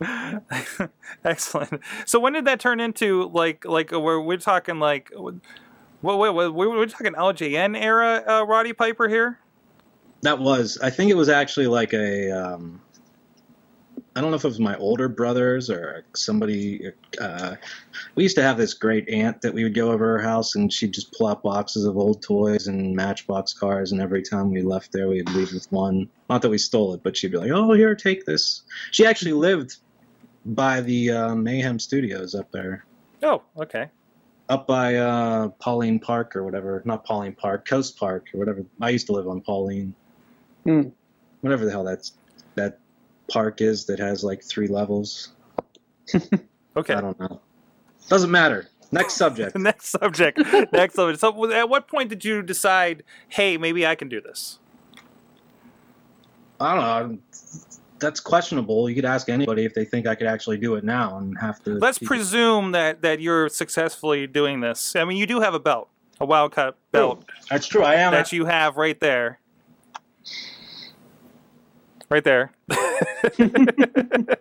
Excellent. 1.24 1.80
So 2.06 2.18
when 2.20 2.32
did 2.32 2.44
that 2.44 2.60
turn 2.60 2.80
into 2.80 3.28
like 3.28 3.64
like 3.64 3.92
we're 3.92 4.20
we're 4.20 4.36
talking 4.36 4.78
like 4.78 5.10
what 6.02 6.18
wait, 6.18 6.34
wait, 6.34 6.48
we're, 6.48 6.68
we're 6.68 6.86
talking 6.86 7.14
LJN 7.14 7.80
era 7.80 8.22
uh, 8.28 8.44
Roddy 8.44 8.72
Piper 8.72 9.08
here? 9.08 9.38
That 10.22 10.38
was, 10.38 10.78
I 10.82 10.90
think 10.90 11.10
it 11.10 11.16
was 11.16 11.28
actually 11.28 11.66
like 11.66 11.92
a, 11.94 12.30
um, 12.30 12.80
I 14.14 14.20
don't 14.20 14.30
know 14.30 14.36
if 14.36 14.44
it 14.44 14.48
was 14.48 14.60
my 14.60 14.76
older 14.76 15.08
brothers 15.08 15.70
or 15.70 16.04
somebody. 16.14 16.90
Uh, 17.20 17.56
we 18.14 18.24
used 18.24 18.36
to 18.36 18.42
have 18.42 18.58
this 18.58 18.74
great 18.74 19.08
aunt 19.08 19.40
that 19.40 19.54
we 19.54 19.62
would 19.64 19.74
go 19.74 19.90
over 19.90 20.18
her 20.18 20.22
house 20.22 20.54
and 20.54 20.72
she'd 20.72 20.92
just 20.92 21.12
pull 21.12 21.28
out 21.28 21.42
boxes 21.42 21.84
of 21.84 21.96
old 21.96 22.20
toys 22.20 22.66
and 22.66 22.94
Matchbox 22.94 23.54
cars, 23.54 23.90
and 23.90 24.00
every 24.00 24.22
time 24.22 24.50
we 24.50 24.62
left 24.62 24.92
there, 24.92 25.08
we'd 25.08 25.30
leave 25.30 25.52
with 25.52 25.70
one. 25.72 26.08
Not 26.28 26.42
that 26.42 26.50
we 26.50 26.58
stole 26.58 26.94
it, 26.94 27.02
but 27.02 27.16
she'd 27.16 27.32
be 27.32 27.38
like, 27.38 27.50
"Oh, 27.50 27.72
here, 27.72 27.94
take 27.94 28.26
this." 28.26 28.62
She 28.90 29.06
actually 29.06 29.32
lived 29.32 29.76
by 30.44 30.82
the 30.82 31.10
uh, 31.10 31.34
Mayhem 31.34 31.78
Studios 31.78 32.34
up 32.34 32.50
there. 32.52 32.84
Oh, 33.22 33.42
okay. 33.56 33.88
Up 34.48 34.66
by 34.66 34.96
uh, 34.96 35.48
Pauline 35.60 35.98
Park 35.98 36.36
or 36.36 36.44
whatever. 36.44 36.82
Not 36.84 37.04
Pauline 37.04 37.34
Park, 37.34 37.66
Coast 37.66 37.98
Park 37.98 38.28
or 38.34 38.38
whatever. 38.38 38.64
I 38.80 38.90
used 38.90 39.06
to 39.06 39.12
live 39.12 39.28
on 39.28 39.40
Pauline. 39.40 39.94
Hmm. 40.64 40.88
Whatever 41.40 41.64
the 41.64 41.70
hell 41.70 41.84
that's 41.84 42.12
that 42.54 42.78
park 43.30 43.60
is 43.60 43.86
that 43.86 43.98
has 43.98 44.22
like 44.22 44.42
three 44.42 44.68
levels. 44.68 45.32
Okay. 46.76 46.94
I 46.94 47.00
don't 47.00 47.18
know. 47.20 47.40
Doesn't 48.08 48.30
matter. 48.30 48.68
Next 48.90 49.14
subject. 49.14 49.56
Next 49.58 49.88
subject. 49.88 50.38
Next 50.72 50.94
subject. 50.94 51.20
So, 51.20 51.52
at 51.52 51.68
what 51.68 51.88
point 51.88 52.08
did 52.08 52.24
you 52.24 52.42
decide, 52.42 53.04
hey, 53.28 53.56
maybe 53.56 53.86
I 53.86 53.94
can 53.94 54.08
do 54.08 54.20
this? 54.20 54.58
I 56.60 56.74
don't 56.74 57.12
know. 57.12 57.18
That's 58.02 58.20
questionable. 58.20 58.88
You 58.88 58.94
could 58.94 59.06
ask 59.06 59.28
anybody 59.28 59.64
if 59.64 59.74
they 59.74 59.84
think 59.84 60.06
I 60.06 60.14
could 60.14 60.26
actually 60.26 60.58
do 60.58 60.74
it 60.74 60.84
now 60.84 61.18
and 61.18 61.38
have 61.38 61.62
to. 61.64 61.74
Let's 61.74 61.98
presume 61.98 62.72
that 62.72 63.02
that 63.02 63.20
you're 63.20 63.48
successfully 63.48 64.26
doing 64.26 64.60
this. 64.60 64.94
I 64.94 65.04
mean, 65.04 65.16
you 65.16 65.26
do 65.26 65.40
have 65.40 65.54
a 65.54 65.60
belt, 65.60 65.88
a 66.20 66.26
wildcat 66.26 66.74
belt 66.90 67.24
That's 67.48 67.66
true. 67.66 67.82
I 67.82 67.94
am. 67.94 68.12
that 68.12 68.32
you 68.32 68.44
have 68.44 68.76
right 68.76 68.98
there. 69.00 69.38
Right 72.10 72.24
there. 72.24 72.52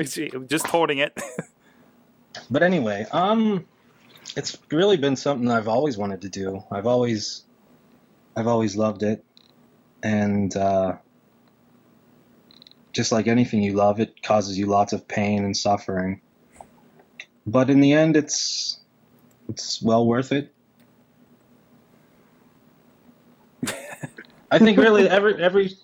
Just 0.00 0.66
holding 0.66 0.98
it. 0.98 1.16
But 2.50 2.62
anyway, 2.62 3.06
um, 3.12 3.66
it's 4.36 4.56
really 4.70 4.96
been 4.96 5.16
something 5.16 5.50
I've 5.50 5.68
always 5.68 5.98
wanted 5.98 6.22
to 6.22 6.28
do. 6.28 6.62
I've 6.70 6.86
always, 6.86 7.44
I've 8.36 8.46
always 8.46 8.76
loved 8.76 9.02
it, 9.02 9.24
and 10.02 10.54
uh, 10.56 10.96
just 12.92 13.12
like 13.12 13.26
anything 13.26 13.62
you 13.62 13.74
love, 13.74 14.00
it 14.00 14.22
causes 14.22 14.58
you 14.58 14.66
lots 14.66 14.92
of 14.92 15.06
pain 15.06 15.44
and 15.44 15.56
suffering. 15.56 16.20
But 17.46 17.70
in 17.70 17.80
the 17.80 17.92
end, 17.92 18.16
it's 18.16 18.80
it's 19.48 19.80
well 19.80 20.06
worth 20.06 20.32
it. 20.32 20.52
I 24.50 24.58
think 24.58 24.78
really 24.78 25.08
every 25.08 25.42
every 25.42 25.76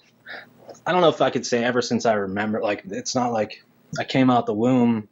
I 0.87 0.93
don't 0.93 1.01
know 1.01 1.09
if 1.09 1.21
I 1.21 1.31
could 1.31 1.47
say 1.47 1.65
ever 1.65 1.83
since 1.83 2.07
I 2.07 2.15
remember 2.15 2.61
like 2.61 2.83
it's 2.87 3.15
not 3.15 3.33
like 3.33 3.65
I 3.99 4.05
came 4.05 4.31
out 4.31 4.47
the 4.47 4.55
womb 4.55 5.09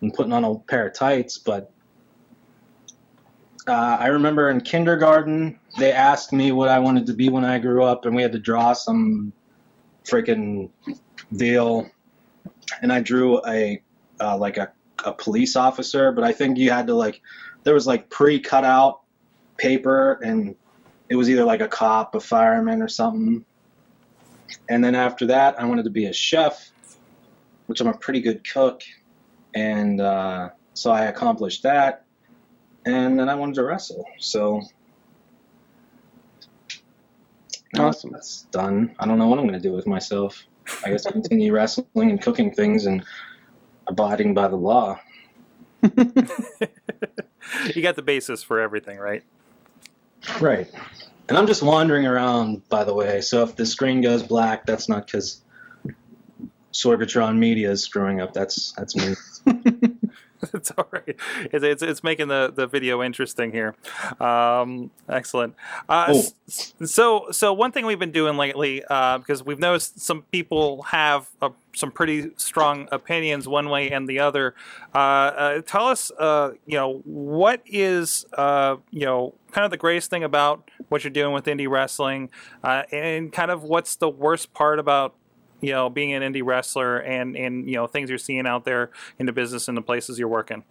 and 0.00 0.12
putting 0.14 0.32
on 0.32 0.44
a 0.44 0.58
pair 0.58 0.86
of 0.86 0.94
tights, 0.94 1.38
but 1.38 1.70
uh, 3.68 3.96
I 4.00 4.08
remember 4.08 4.50
in 4.50 4.60
kindergarten 4.60 5.58
they 5.78 5.92
asked 5.92 6.32
me 6.32 6.52
what 6.52 6.68
I 6.68 6.78
wanted 6.78 7.06
to 7.06 7.14
be 7.14 7.28
when 7.28 7.44
I 7.44 7.58
grew 7.58 7.84
up, 7.84 8.04
and 8.04 8.14
we 8.14 8.22
had 8.22 8.32
to 8.32 8.38
draw 8.38 8.72
some 8.72 9.32
freaking 10.04 10.70
deal, 11.32 11.90
and 12.82 12.92
I 12.92 13.00
drew 13.00 13.44
a 13.46 13.82
uh, 14.20 14.36
like 14.36 14.56
a, 14.56 14.72
a 15.04 15.12
police 15.12 15.56
officer, 15.56 16.12
but 16.12 16.24
I 16.24 16.32
think 16.32 16.58
you 16.58 16.70
had 16.70 16.86
to 16.88 16.94
like 16.94 17.20
there 17.64 17.74
was 17.74 17.86
like 17.86 18.10
pre-cut 18.10 18.64
out 18.64 19.00
paper 19.56 20.14
and 20.22 20.56
it 21.10 21.16
was 21.16 21.28
either 21.28 21.44
like 21.44 21.60
a 21.60 21.68
cop, 21.68 22.14
a 22.14 22.20
fireman, 22.20 22.80
or 22.80 22.88
something. 22.88 23.44
And 24.68 24.82
then 24.82 24.94
after 24.94 25.26
that, 25.26 25.60
I 25.60 25.64
wanted 25.64 25.84
to 25.84 25.90
be 25.90 26.06
a 26.06 26.12
chef, 26.12 26.70
which 27.66 27.80
I'm 27.80 27.88
a 27.88 27.96
pretty 27.96 28.20
good 28.20 28.48
cook, 28.48 28.82
and 29.54 30.00
uh, 30.00 30.50
so 30.74 30.90
I 30.92 31.06
accomplished 31.06 31.64
that. 31.64 32.04
And 32.90 33.18
then 33.18 33.28
I 33.28 33.34
wanted 33.34 33.54
to 33.56 33.64
wrestle, 33.64 34.04
so 34.18 34.62
Awesome. 37.78 38.10
That's 38.12 38.42
done. 38.50 38.94
I 38.98 39.06
don't 39.06 39.18
know 39.18 39.28
what 39.28 39.38
I'm 39.38 39.46
going 39.46 39.60
to 39.60 39.68
do 39.68 39.72
with 39.72 39.86
myself. 39.86 40.44
I 40.84 40.90
guess 40.90 41.06
continue 41.06 41.52
wrestling 41.52 42.10
and 42.10 42.20
cooking 42.20 42.52
things 42.52 42.86
and 42.86 43.04
abiding 43.86 44.34
by 44.34 44.48
the 44.48 44.56
law. 44.56 44.98
you 45.82 45.92
got 47.82 47.96
the 47.96 48.02
basis 48.04 48.42
for 48.42 48.60
everything, 48.60 48.98
right? 48.98 49.22
Right. 50.40 50.68
And 51.28 51.38
I'm 51.38 51.46
just 51.46 51.62
wandering 51.62 52.06
around, 52.06 52.68
by 52.68 52.84
the 52.84 52.92
way. 52.92 53.20
So 53.20 53.42
if 53.44 53.56
the 53.56 53.64
screen 53.64 54.00
goes 54.00 54.22
black, 54.22 54.66
that's 54.66 54.88
not 54.88 55.06
because 55.06 55.42
Sorgatron 56.72 57.38
Media 57.38 57.70
is 57.70 57.82
screwing 57.82 58.20
up. 58.20 58.32
That's 58.32 58.72
that's 58.72 58.96
me. 58.96 59.14
it's 60.54 60.70
all 60.72 60.86
right. 60.90 61.16
It's, 61.52 61.64
it's, 61.64 61.82
it's 61.82 62.04
making 62.04 62.28
the, 62.28 62.52
the 62.54 62.66
video 62.66 63.02
interesting 63.02 63.52
here. 63.52 63.74
Um, 64.20 64.90
excellent. 65.08 65.54
Uh, 65.88 66.08
Oh. 66.10 66.22
So 66.84 67.26
so 67.30 67.52
one 67.52 67.70
thing 67.72 67.86
we've 67.86 67.98
been 67.98 68.10
doing 68.10 68.36
lately 68.36 68.82
uh, 68.90 69.18
because 69.18 69.44
we've 69.44 69.58
noticed 69.58 70.00
some 70.00 70.22
people 70.32 70.82
have 70.82 71.28
uh, 71.40 71.50
some 71.74 71.92
pretty 71.92 72.30
strong 72.36 72.88
opinions 72.90 73.46
one 73.46 73.68
way 73.68 73.90
and 73.90 74.08
the 74.08 74.18
other. 74.18 74.54
Uh, 74.94 74.98
uh, 74.98 75.62
tell 75.62 75.86
us, 75.86 76.10
uh, 76.18 76.50
you 76.66 76.76
know, 76.76 77.02
what 77.04 77.62
is 77.66 78.26
uh, 78.36 78.76
you 78.90 79.04
know 79.04 79.34
kind 79.52 79.64
of 79.64 79.70
the 79.70 79.76
greatest 79.76 80.10
thing 80.10 80.24
about 80.24 80.68
what 80.88 81.04
you're 81.04 81.10
doing 81.12 81.32
with 81.32 81.44
indie 81.44 81.68
wrestling, 81.68 82.30
uh, 82.64 82.82
and 82.90 83.32
kind 83.32 83.50
of 83.50 83.62
what's 83.62 83.96
the 83.96 84.08
worst 84.08 84.52
part 84.52 84.78
about 84.78 85.14
you 85.60 85.72
know 85.72 85.90
being 85.90 86.12
an 86.12 86.22
indie 86.22 86.44
wrestler 86.44 86.98
and 86.98 87.36
and 87.36 87.68
you 87.68 87.76
know 87.76 87.86
things 87.86 88.08
you're 88.08 88.18
seeing 88.18 88.46
out 88.46 88.64
there 88.64 88.90
in 89.18 89.26
the 89.26 89.32
business 89.32 89.68
and 89.68 89.76
the 89.76 89.82
places 89.82 90.18
you're 90.18 90.28
working. 90.28 90.64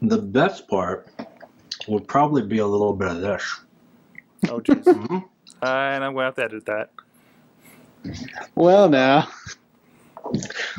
The 0.00 0.18
best 0.18 0.68
part 0.68 1.08
would 1.86 2.08
probably 2.08 2.42
be 2.42 2.58
a 2.58 2.66
little 2.66 2.92
bit 2.92 3.08
of 3.08 3.20
this. 3.20 3.60
Oh, 4.48 4.60
jeez. 4.60 4.86
Uh, 5.62 5.66
and 5.66 6.02
I'm 6.02 6.14
going 6.14 6.22
to 6.22 6.24
have 6.24 6.34
to 6.34 6.44
edit 6.44 6.66
that. 6.66 6.90
Well, 8.56 8.88
now. 8.88 9.28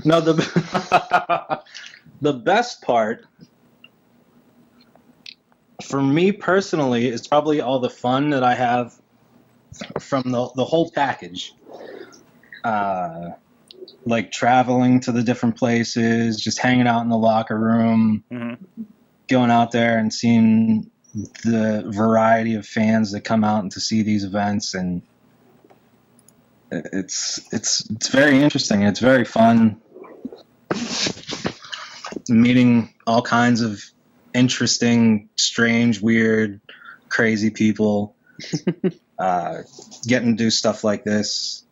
No, 0.04 0.20
the 0.20 1.64
the 2.22 2.34
best 2.34 2.82
part 2.82 3.26
for 5.84 6.02
me 6.02 6.32
personally 6.32 7.08
is 7.08 7.28
probably 7.28 7.62
all 7.62 7.80
the 7.80 7.90
fun 7.90 8.30
that 8.32 8.44
I 8.44 8.56
have 8.56 9.00
from 10.00 10.24
the 10.26 10.50
the 10.56 10.66
whole 10.66 10.90
package. 10.92 11.54
Uh, 12.64 13.32
like 14.06 14.32
traveling 14.32 15.02
to 15.02 15.12
the 15.12 15.24
different 15.24 15.58
places, 15.58 16.40
just 16.40 16.60
hanging 16.60 16.88
out 16.88 17.02
in 17.02 17.10
the 17.10 17.18
locker 17.18 17.58
room, 17.58 18.24
hmm 18.30 18.54
going 19.30 19.50
out 19.50 19.72
there 19.72 19.98
and 19.98 20.14
seeing 20.14 20.92
the 21.44 21.84
variety 21.88 22.56
of 22.56 22.66
fans 22.68 23.14
that 23.14 23.22
come 23.22 23.44
out 23.44 23.64
and 23.64 23.72
to 23.72 23.80
see 23.80 24.04
these 24.04 24.26
events. 24.26 24.74
And 24.74 25.02
it's 26.72 27.40
it's 27.52 27.90
it's 27.90 28.10
very 28.10 28.42
interesting. 28.42 28.84
It's 28.84 29.00
very 29.00 29.26
fun 29.26 29.82
meeting 32.30 32.94
all 33.06 33.22
kinds 33.22 33.62
of 33.62 33.82
interesting 34.34 35.30
strange 35.36 36.02
weird 36.02 36.62
crazy 37.10 37.50
people 37.50 38.16
uh, 39.20 39.62
getting 40.08 40.36
to 40.38 40.44
do 40.44 40.50
stuff 40.50 40.84
like 40.84 41.04
this 41.04 41.66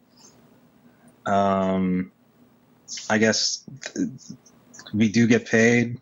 um, 1.25 2.11
i 3.09 3.17
guess 3.17 3.63
th- 3.93 4.09
we 4.93 5.09
do 5.09 5.27
get 5.27 5.47
paid 5.47 5.99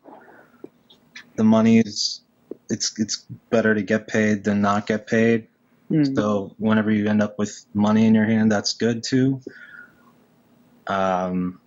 the 1.36 1.44
money 1.44 1.80
is 1.80 2.22
it's 2.70 3.00
it's 3.00 3.26
better 3.50 3.74
to 3.74 3.82
get 3.82 4.08
paid 4.08 4.44
than 4.44 4.62
not 4.62 4.88
get 4.88 5.08
paid. 5.08 5.48
Mm. 5.90 6.16
So 6.16 6.54
whenever 6.58 6.92
you 6.92 7.08
end 7.08 7.22
up 7.22 7.40
with 7.40 7.66
money 7.74 8.06
in 8.06 8.14
your 8.14 8.26
hand, 8.26 8.52
that's 8.52 8.74
good 8.74 9.04
too. 9.04 9.42
Um, 10.88 11.60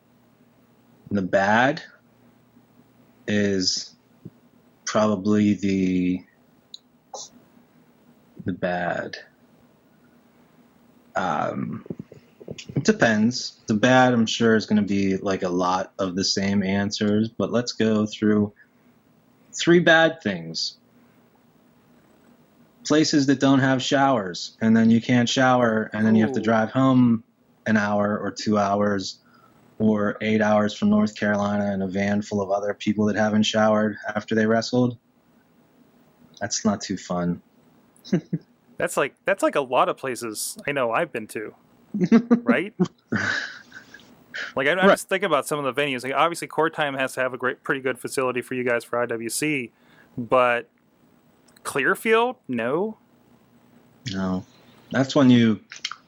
the 1.10 1.22
bad 1.22 1.82
is 3.26 3.94
probably 4.84 5.54
the 5.54 6.20
the 8.44 8.52
bad. 8.52 9.16
Um, 11.14 11.84
it 12.74 12.84
depends. 12.84 13.60
The 13.66 13.74
bad, 13.74 14.12
I'm 14.12 14.26
sure, 14.26 14.56
is 14.56 14.66
going 14.66 14.80
to 14.80 14.86
be 14.86 15.16
like 15.16 15.42
a 15.42 15.48
lot 15.48 15.92
of 15.98 16.16
the 16.16 16.24
same 16.24 16.62
answers, 16.62 17.28
but 17.28 17.50
let's 17.50 17.72
go 17.72 18.06
through 18.06 18.52
three 19.52 19.80
bad 19.80 20.22
things. 20.22 20.76
Places 22.84 23.26
that 23.26 23.40
don't 23.40 23.60
have 23.60 23.80
showers 23.82 24.56
and 24.60 24.76
then 24.76 24.90
you 24.90 25.00
can't 25.00 25.28
shower 25.28 25.88
and 25.92 26.04
then 26.04 26.16
you 26.16 26.24
have 26.24 26.34
to 26.34 26.40
drive 26.40 26.70
home 26.70 27.22
an 27.64 27.76
hour 27.76 28.18
or 28.18 28.32
two 28.32 28.58
hours 28.58 29.20
or 29.78 30.16
eight 30.20 30.42
hours 30.42 30.74
from 30.74 30.90
north 30.90 31.14
carolina 31.14 31.72
in 31.72 31.80
a 31.80 31.86
van 31.86 32.22
full 32.22 32.40
of 32.40 32.50
other 32.50 32.74
people 32.74 33.06
that 33.06 33.14
haven't 33.14 33.44
showered 33.44 33.96
after 34.16 34.34
they 34.34 34.46
wrestled. 34.46 34.98
That's 36.40 36.64
not 36.64 36.80
too 36.80 36.96
fun 36.96 37.40
That's 38.78 38.96
like 38.96 39.14
that's 39.24 39.42
like 39.42 39.54
a 39.54 39.60
lot 39.60 39.88
of 39.88 39.96
places 39.96 40.56
I 40.66 40.72
know 40.72 40.90
I've 40.92 41.12
been 41.12 41.26
to, 41.28 41.54
right? 42.42 42.74
like 44.56 44.68
I'm, 44.68 44.78
Right. 44.78 44.90
just 44.90 45.08
thinking 45.08 45.26
about 45.26 45.46
some 45.46 45.64
of 45.64 45.74
the 45.74 45.80
venues. 45.80 46.04
Like 46.04 46.14
obviously, 46.14 46.48
Court 46.48 46.74
Time 46.74 46.94
has 46.94 47.14
to 47.14 47.20
have 47.20 47.34
a 47.34 47.38
great, 47.38 47.62
pretty 47.62 47.80
good 47.80 47.98
facility 47.98 48.42
for 48.42 48.54
you 48.54 48.64
guys 48.64 48.84
for 48.84 49.06
IWC, 49.06 49.70
but 50.16 50.68
Clearfield, 51.64 52.36
no. 52.48 52.96
no 54.12 54.44
that's 54.90 55.14
when 55.14 55.30
you 55.30 55.60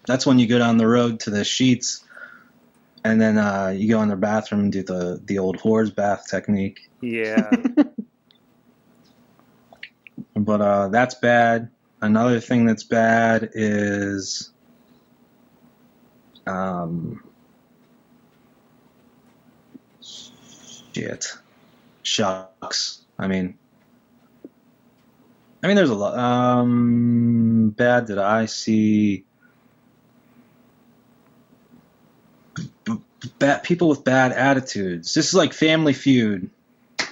that's 0.06 0.26
when 0.26 0.38
you 0.38 0.46
go 0.46 0.58
down 0.58 0.76
the 0.76 0.86
road 0.86 1.20
to 1.20 1.30
the 1.30 1.40
Sheetz 1.40 2.02
and 3.04 3.20
then 3.20 3.38
uh, 3.38 3.72
you 3.76 3.88
go 3.88 4.02
in 4.02 4.08
the 4.08 4.16
bathroom 4.16 4.62
and 4.62 4.72
do 4.72 4.82
the 4.82 5.20
the 5.24 5.38
old 5.38 5.58
whores 5.58 5.94
bath 5.94 6.26
technique 6.28 6.88
Yeah, 7.00 7.50
but 10.36 10.60
uh, 10.60 10.88
that's 10.88 11.14
bad. 11.14 11.70
Another 12.04 12.38
thing 12.38 12.66
that's 12.66 12.82
bad 12.84 13.48
is 13.54 14.50
um, 16.46 17.24
shit, 20.02 21.32
shucks. 22.02 23.00
I 23.18 23.26
mean, 23.26 23.56
I 25.62 25.66
mean, 25.66 25.76
there's 25.76 25.88
a 25.88 25.94
lot. 25.94 26.18
Um, 26.18 27.70
bad 27.70 28.08
that 28.08 28.18
I 28.18 28.46
see. 28.46 29.24
Bad 33.38 33.62
people 33.62 33.88
with 33.88 34.04
bad 34.04 34.32
attitudes. 34.32 35.14
This 35.14 35.28
is 35.28 35.34
like 35.34 35.54
Family 35.54 35.94
Feud. 35.94 36.50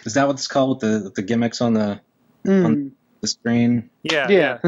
Is 0.05 0.13
that 0.15 0.27
what 0.27 0.35
it's 0.35 0.49
called 0.49 0.69
with 0.69 0.81
the 0.81 1.05
with 1.05 1.15
the 1.15 1.23
gimmicks 1.23 1.63
on 1.63 1.73
the 1.73 2.01
Mm. 2.45 2.91
The 3.23 3.29
screen? 3.29 3.89
yeah, 4.03 4.29
Yeah. 4.29 4.59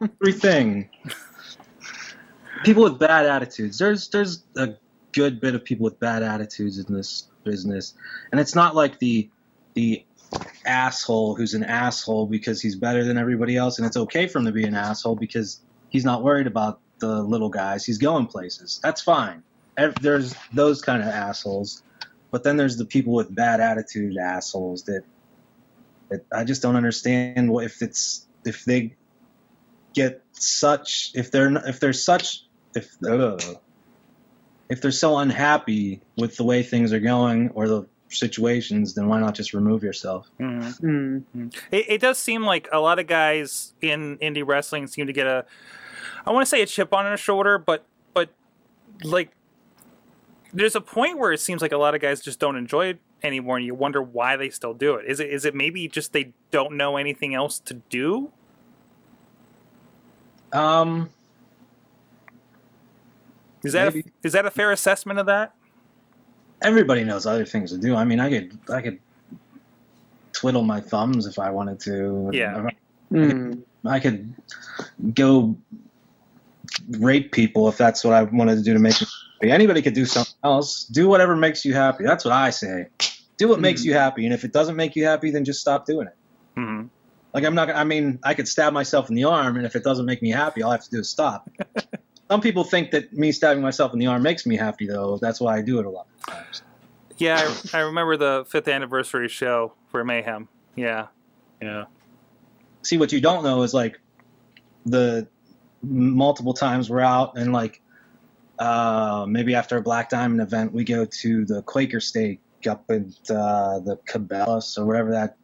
everything. 0.20 0.88
People 2.64 2.82
with 2.82 2.98
bad 2.98 3.26
attitudes. 3.26 3.78
There's 3.78 4.08
there's 4.08 4.42
a 4.56 4.74
good 5.12 5.40
bit 5.40 5.54
of 5.54 5.64
people 5.64 5.84
with 5.84 6.00
bad 6.00 6.24
attitudes 6.24 6.78
in 6.78 6.92
this 6.92 7.28
business, 7.44 7.94
and 8.32 8.40
it's 8.40 8.56
not 8.56 8.74
like 8.74 8.98
the 8.98 9.28
the 9.74 10.04
asshole 10.66 11.36
who's 11.36 11.54
an 11.54 11.62
asshole 11.62 12.26
because 12.26 12.60
he's 12.60 12.74
better 12.74 13.04
than 13.04 13.16
everybody 13.16 13.56
else, 13.56 13.78
and 13.78 13.86
it's 13.86 13.96
okay 13.96 14.26
for 14.26 14.40
him 14.40 14.46
to 14.46 14.52
be 14.52 14.64
an 14.64 14.74
asshole 14.74 15.14
because 15.14 15.60
he's 15.90 16.04
not 16.04 16.24
worried 16.24 16.46
about 16.46 16.80
the 16.98 17.22
little 17.22 17.48
guys. 17.48 17.84
He's 17.84 17.98
going 17.98 18.26
places. 18.26 18.80
That's 18.82 19.00
fine. 19.00 19.42
There's 20.00 20.34
those 20.52 20.82
kind 20.82 21.02
of 21.02 21.08
assholes, 21.08 21.82
but 22.32 22.42
then 22.42 22.56
there's 22.56 22.76
the 22.76 22.84
people 22.84 23.12
with 23.12 23.32
bad 23.32 23.60
attitude 23.60 24.16
assholes 24.16 24.82
that, 24.84 25.04
that 26.10 26.24
I 26.32 26.44
just 26.44 26.62
don't 26.62 26.76
understand 26.76 27.50
what 27.50 27.64
if 27.64 27.82
it's 27.82 28.26
if 28.44 28.64
they 28.64 28.96
get 29.94 30.22
such 30.32 31.10
if 31.14 31.30
they're 31.30 31.54
if 31.68 31.80
they're 31.80 31.92
such 31.92 32.44
if 32.74 32.96
ugh, 33.08 33.42
if 34.68 34.80
they're 34.80 34.90
so 34.90 35.18
unhappy 35.18 36.00
with 36.16 36.36
the 36.36 36.44
way 36.44 36.62
things 36.62 36.92
are 36.92 37.00
going 37.00 37.50
or 37.50 37.68
the 37.68 37.86
situations, 38.08 38.94
then 38.94 39.08
why 39.08 39.20
not 39.20 39.34
just 39.34 39.52
remove 39.52 39.82
yourself? 39.82 40.28
Mhm. 40.40 41.24
Mm. 41.34 41.54
It, 41.70 41.84
it 41.88 42.00
does 42.00 42.18
seem 42.18 42.44
like 42.44 42.68
a 42.72 42.80
lot 42.80 42.98
of 42.98 43.06
guys 43.06 43.74
in 43.80 44.18
indie 44.18 44.46
wrestling 44.46 44.86
seem 44.86 45.06
to 45.06 45.12
get 45.12 45.26
a, 45.26 45.44
I 46.24 46.32
want 46.32 46.42
to 46.42 46.48
say 46.48 46.62
a 46.62 46.66
chip 46.66 46.92
on 46.92 47.04
their 47.04 47.16
shoulder, 47.16 47.58
but 47.58 47.84
but 48.14 48.30
like, 49.04 49.30
there's 50.52 50.74
a 50.74 50.80
point 50.80 51.18
where 51.18 51.32
it 51.32 51.40
seems 51.40 51.60
like 51.60 51.72
a 51.72 51.76
lot 51.76 51.94
of 51.94 52.00
guys 52.00 52.20
just 52.20 52.38
don't 52.38 52.56
enjoy 52.56 52.86
it 52.86 52.98
anymore, 53.22 53.56
and 53.56 53.66
you 53.66 53.74
wonder 53.74 54.02
why 54.02 54.36
they 54.36 54.50
still 54.50 54.74
do 54.74 54.94
it. 54.94 55.06
Is 55.06 55.20
it 55.20 55.30
is 55.30 55.44
it 55.44 55.54
maybe 55.54 55.88
just 55.88 56.12
they 56.12 56.32
don't 56.50 56.76
know 56.76 56.96
anything 56.96 57.34
else 57.34 57.58
to 57.60 57.74
do? 57.74 58.30
Um, 60.52 61.10
Is 63.62 63.74
that 63.74 63.94
a, 63.94 64.02
is 64.22 64.32
that 64.32 64.46
a 64.46 64.50
fair 64.50 64.72
assessment 64.72 65.18
of 65.18 65.26
that? 65.26 65.54
everybody 66.62 67.04
knows 67.04 67.26
other 67.26 67.44
things 67.44 67.70
to 67.72 67.78
do. 67.78 67.94
I 67.94 68.04
mean, 68.04 68.20
I 68.20 68.30
could 68.30 68.58
I 68.68 68.80
could 68.80 68.98
twiddle 70.32 70.62
my 70.62 70.80
thumbs 70.80 71.26
if 71.26 71.38
I 71.38 71.50
wanted 71.50 71.80
to. 71.80 72.30
Yeah. 72.32 72.68
Mm. 73.12 73.62
I 73.84 74.00
could 74.00 74.34
go 75.14 75.56
rape 76.98 77.32
people 77.32 77.68
if 77.68 77.76
that's 77.76 78.04
what 78.04 78.14
I 78.14 78.22
wanted 78.22 78.56
to 78.56 78.62
do 78.62 78.74
to 78.74 78.78
make 78.78 78.96
me 79.42 79.48
happy. 79.48 79.54
Anybody 79.54 79.82
could 79.82 79.94
do 79.94 80.04
something 80.06 80.34
else. 80.44 80.84
Do 80.84 81.08
whatever 81.08 81.36
makes 81.36 81.64
you 81.64 81.74
happy. 81.74 82.04
That's 82.04 82.24
what 82.24 82.32
I 82.34 82.50
say. 82.50 82.86
Do 83.36 83.48
what 83.48 83.60
makes 83.60 83.82
Mhm. 83.82 83.86
you 83.86 83.94
happy, 83.94 84.24
and 84.24 84.34
if 84.34 84.44
it 84.44 84.52
doesn't 84.52 84.76
make 84.76 84.96
you 84.96 85.04
happy, 85.04 85.30
then 85.30 85.44
just 85.44 85.60
stop 85.60 85.86
doing 85.86 86.06
it. 86.08 86.16
hmm 86.56 86.82
Like 87.34 87.44
I'm 87.44 87.54
not. 87.54 87.70
I 87.70 87.84
mean, 87.84 88.18
I 88.24 88.34
could 88.34 88.48
stab 88.48 88.72
myself 88.72 89.08
in 89.10 89.14
the 89.14 89.24
arm, 89.24 89.56
and 89.56 89.64
if 89.66 89.76
it 89.76 89.84
doesn't 89.84 90.06
make 90.06 90.22
me 90.22 90.30
happy, 90.30 90.62
all 90.62 90.70
I 90.70 90.74
have 90.74 90.84
to 90.84 90.90
do 90.90 91.00
is 91.00 91.08
stop. 91.08 91.48
Some 92.30 92.40
people 92.40 92.64
think 92.64 92.90
that 92.90 93.12
me 93.12 93.32
stabbing 93.32 93.62
myself 93.62 93.92
in 93.92 93.98
the 93.98 94.06
arm 94.06 94.22
makes 94.22 94.44
me 94.44 94.56
happy, 94.56 94.86
though. 94.86 95.18
That's 95.20 95.40
why 95.40 95.56
I 95.56 95.62
do 95.62 95.78
it 95.78 95.86
a 95.86 95.90
lot 95.90 96.06
of 96.18 96.26
times. 96.34 96.62
Yeah, 97.16 97.36
I, 97.72 97.78
I 97.78 97.80
remember 97.82 98.16
the 98.16 98.44
fifth 98.48 98.68
anniversary 98.68 99.28
show 99.28 99.72
for 99.90 100.04
Mayhem. 100.04 100.48
Yeah, 100.76 101.06
yeah. 101.62 101.84
See, 102.82 102.96
what 102.98 103.12
you 103.12 103.20
don't 103.20 103.42
know 103.44 103.62
is 103.62 103.72
like 103.74 103.98
the 104.86 105.26
multiple 105.82 106.54
times 106.54 106.90
we're 106.90 107.00
out, 107.00 107.36
and 107.38 107.52
like 107.52 107.80
uh, 108.58 109.26
maybe 109.28 109.54
after 109.54 109.76
a 109.76 109.82
Black 109.82 110.10
Diamond 110.10 110.40
event, 110.40 110.72
we 110.72 110.84
go 110.84 111.04
to 111.04 111.44
the 111.44 111.62
Quaker 111.62 112.00
Steak 112.00 112.40
up 112.68 112.84
at 112.90 113.02
uh, 113.30 113.78
the 113.80 113.98
Cabela's 114.08 114.76
or 114.76 114.84
whatever 114.84 115.12
that 115.12 115.36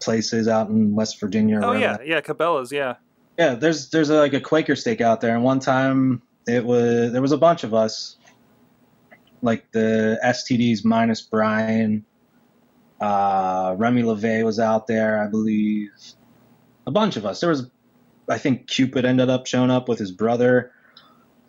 place 0.00 0.32
is 0.32 0.48
out 0.48 0.68
in 0.68 0.94
West 0.94 1.20
Virginia. 1.20 1.60
Oh 1.62 1.72
yeah, 1.72 1.98
that- 1.98 2.06
yeah. 2.06 2.20
Cabela's. 2.20 2.72
Yeah. 2.72 2.96
yeah. 3.38 3.54
There's 3.54 3.90
there's 3.90 4.10
a, 4.10 4.16
like 4.16 4.32
a 4.34 4.40
Quaker 4.40 4.74
Steak 4.76 5.00
out 5.00 5.20
there, 5.20 5.34
and 5.34 5.44
one 5.44 5.60
time 5.60 6.22
it 6.46 6.64
was 6.64 7.12
there 7.12 7.22
was 7.22 7.32
a 7.32 7.38
bunch 7.38 7.62
of 7.64 7.72
us, 7.74 8.16
like 9.42 9.70
the 9.72 10.18
STDs 10.24 10.84
minus 10.84 11.20
Brian. 11.22 12.04
Uh, 13.00 13.74
Remy 13.78 14.02
LeVay 14.04 14.44
was 14.44 14.60
out 14.60 14.86
there, 14.86 15.20
I 15.22 15.26
believe. 15.26 15.90
A 16.86 16.90
bunch 16.92 17.16
of 17.16 17.26
us. 17.26 17.40
There 17.40 17.50
was, 17.50 17.68
I 18.28 18.38
think 18.38 18.68
Cupid 18.68 19.04
ended 19.04 19.28
up 19.28 19.46
showing 19.46 19.70
up 19.72 19.88
with 19.88 19.98
his 19.98 20.12
brother. 20.12 20.70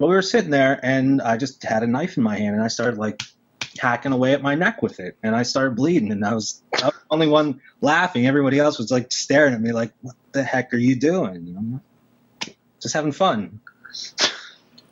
But 0.03 0.09
we 0.09 0.15
were 0.15 0.21
sitting 0.21 0.49
there, 0.49 0.81
and 0.83 1.21
I 1.21 1.37
just 1.37 1.63
had 1.63 1.81
a 1.81 1.87
knife 1.87 2.17
in 2.17 2.23
my 2.23 2.37
hand, 2.37 2.55
and 2.55 2.61
I 2.61 2.67
started 2.67 2.99
like 2.99 3.23
hacking 3.79 4.11
away 4.11 4.33
at 4.33 4.41
my 4.41 4.53
neck 4.53 4.81
with 4.81 4.99
it, 4.99 5.15
and 5.23 5.33
I 5.33 5.43
started 5.43 5.77
bleeding, 5.77 6.11
and 6.11 6.25
I 6.25 6.33
was, 6.33 6.61
I 6.81 6.87
was 6.87 6.93
the 6.93 7.05
only 7.09 7.27
one 7.29 7.61
laughing. 7.79 8.27
Everybody 8.27 8.59
else 8.59 8.77
was 8.77 8.91
like 8.91 9.13
staring 9.13 9.53
at 9.53 9.61
me, 9.61 9.71
like, 9.71 9.93
"What 10.01 10.15
the 10.33 10.43
heck 10.43 10.73
are 10.73 10.77
you 10.77 10.97
doing?" 10.97 11.79
Like, 12.45 12.57
just 12.81 12.93
having 12.93 13.13
fun. 13.13 13.61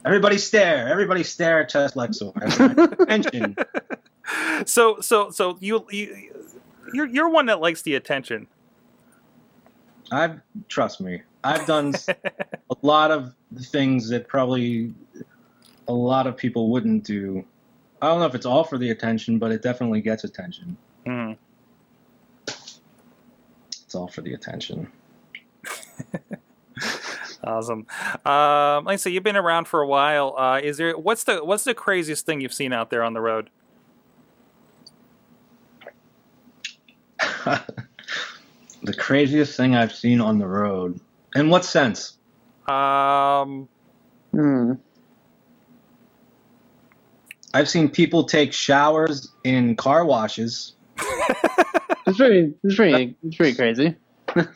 Everybody 0.06 0.38
stare. 0.38 0.88
Everybody 0.88 1.24
stare 1.24 1.60
at 1.60 1.68
Chest 1.68 1.96
Flexor. 1.96 2.32
Attention. 3.02 3.58
So 4.66 5.02
so 5.02 5.30
so 5.30 5.58
you 5.60 5.86
you 5.90 6.32
you're 6.94 7.08
you're 7.08 7.28
one 7.28 7.48
that 7.48 7.60
likes 7.60 7.82
the 7.82 7.96
attention. 7.96 8.48
I've 10.10 10.40
trust 10.70 11.02
me. 11.02 11.24
I've 11.44 11.66
done 11.66 11.96
a 12.08 12.76
lot 12.82 13.12
of 13.12 13.34
things 13.60 14.10
that 14.10 14.28
probably 14.28 14.94
a 15.88 15.94
lot 15.94 16.28
of 16.28 16.38
people 16.38 16.70
wouldn't 16.70 17.04
do. 17.04 17.44
I 18.02 18.08
don't 18.08 18.20
know 18.20 18.26
if 18.26 18.36
it's 18.36 18.46
all 18.46 18.64
for 18.64 18.78
the 18.78 18.90
attention, 18.90 19.38
but 19.40 19.52
it 19.52 19.62
definitely 19.62 20.02
gets 20.02 20.24
attention. 20.24 20.78
Mhm. 21.06 21.38
It's 22.48 23.96
all 23.96 24.08
for 24.08 24.22
the 24.22 24.34
attention. 24.34 24.92
Awesome. 27.44 27.88
Um, 28.24 28.86
like 28.86 28.94
I 28.94 28.96
say, 28.98 29.10
you've 29.10 29.24
been 29.24 29.36
around 29.36 29.68
for 29.68 29.82
a 29.82 29.88
while. 29.88 30.36
Uh, 30.38 30.60
is 30.64 30.78
there 30.78 30.96
what's 30.96 31.24
the 31.24 31.44
what's 31.44 31.64
the 31.64 31.74
craziest 31.74 32.24
thing 32.24 32.40
you've 32.40 32.54
seen 32.54 32.72
out 32.72 32.92
there 32.92 33.04
on 33.04 33.14
the 33.14 33.20
road? 33.22 33.50
the 38.84 38.94
craziest 38.96 39.58
thing 39.58 39.76
I've 39.76 39.94
seen 39.94 40.22
on 40.22 40.38
the 40.38 40.46
road. 40.48 41.00
In 41.36 41.50
what 41.50 41.66
sense? 41.66 42.18
Um, 42.68 43.68
Mm. 44.34 44.78
I've 47.54 47.70
seen 47.70 47.90
people 47.90 48.24
take 48.24 48.54
showers 48.54 49.32
in 49.44 49.76
car 49.76 50.06
washes. 50.06 50.76
It's 52.08 52.18
pretty. 52.18 52.54
It's 52.64 52.76
pretty. 52.76 53.16
It's 53.24 53.36
pretty 53.36 53.56
crazy. 53.56 53.96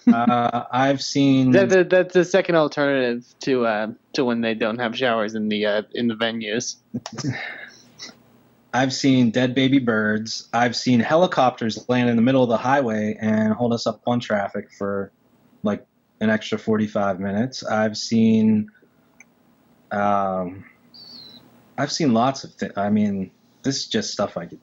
Uh, 0.07 0.63
I've 0.71 1.01
seen 1.01 1.51
That, 1.51 1.69
that, 1.69 1.89
that's 1.89 2.13
the 2.13 2.25
second 2.25 2.55
alternative 2.55 3.25
to 3.41 3.65
uh, 3.65 3.87
to 4.13 4.25
when 4.25 4.41
they 4.41 4.53
don't 4.53 4.79
have 4.79 4.95
showers 4.95 5.35
in 5.35 5.49
the 5.49 5.65
uh, 5.65 5.81
in 5.93 6.07
the 6.07 6.15
venues. 6.15 6.77
I've 8.73 8.93
seen 8.93 9.31
dead 9.31 9.55
baby 9.55 9.79
birds. 9.79 10.49
I've 10.53 10.75
seen 10.75 10.99
helicopters 10.99 11.87
land 11.87 12.09
in 12.09 12.15
the 12.15 12.21
middle 12.21 12.43
of 12.43 12.49
the 12.49 12.57
highway 12.57 13.17
and 13.19 13.53
hold 13.53 13.73
us 13.73 13.87
up 13.87 14.01
on 14.05 14.19
traffic 14.19 14.71
for 14.71 15.11
like 15.63 15.85
an 16.19 16.29
extra 16.29 16.57
45 16.57 17.19
minutes. 17.19 17.63
I've 17.63 17.95
seen 17.95 18.69
um 19.91 20.65
I've 21.77 21.91
seen 21.91 22.13
lots 22.13 22.43
of 22.43 22.53
things. 22.53 22.73
I 22.77 22.89
mean, 22.89 23.31
this 23.63 23.77
is 23.77 23.87
just 23.87 24.11
stuff 24.11 24.37
I 24.37 24.45
could 24.45 24.59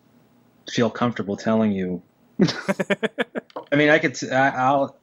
feel 0.70 0.90
comfortable 0.90 1.36
telling 1.36 1.72
you. 1.72 2.02
I 3.72 3.76
mean, 3.76 3.90
I 3.90 3.98
could 3.98 4.14
t- 4.14 4.30
I, 4.30 4.48
I'll 4.48 4.96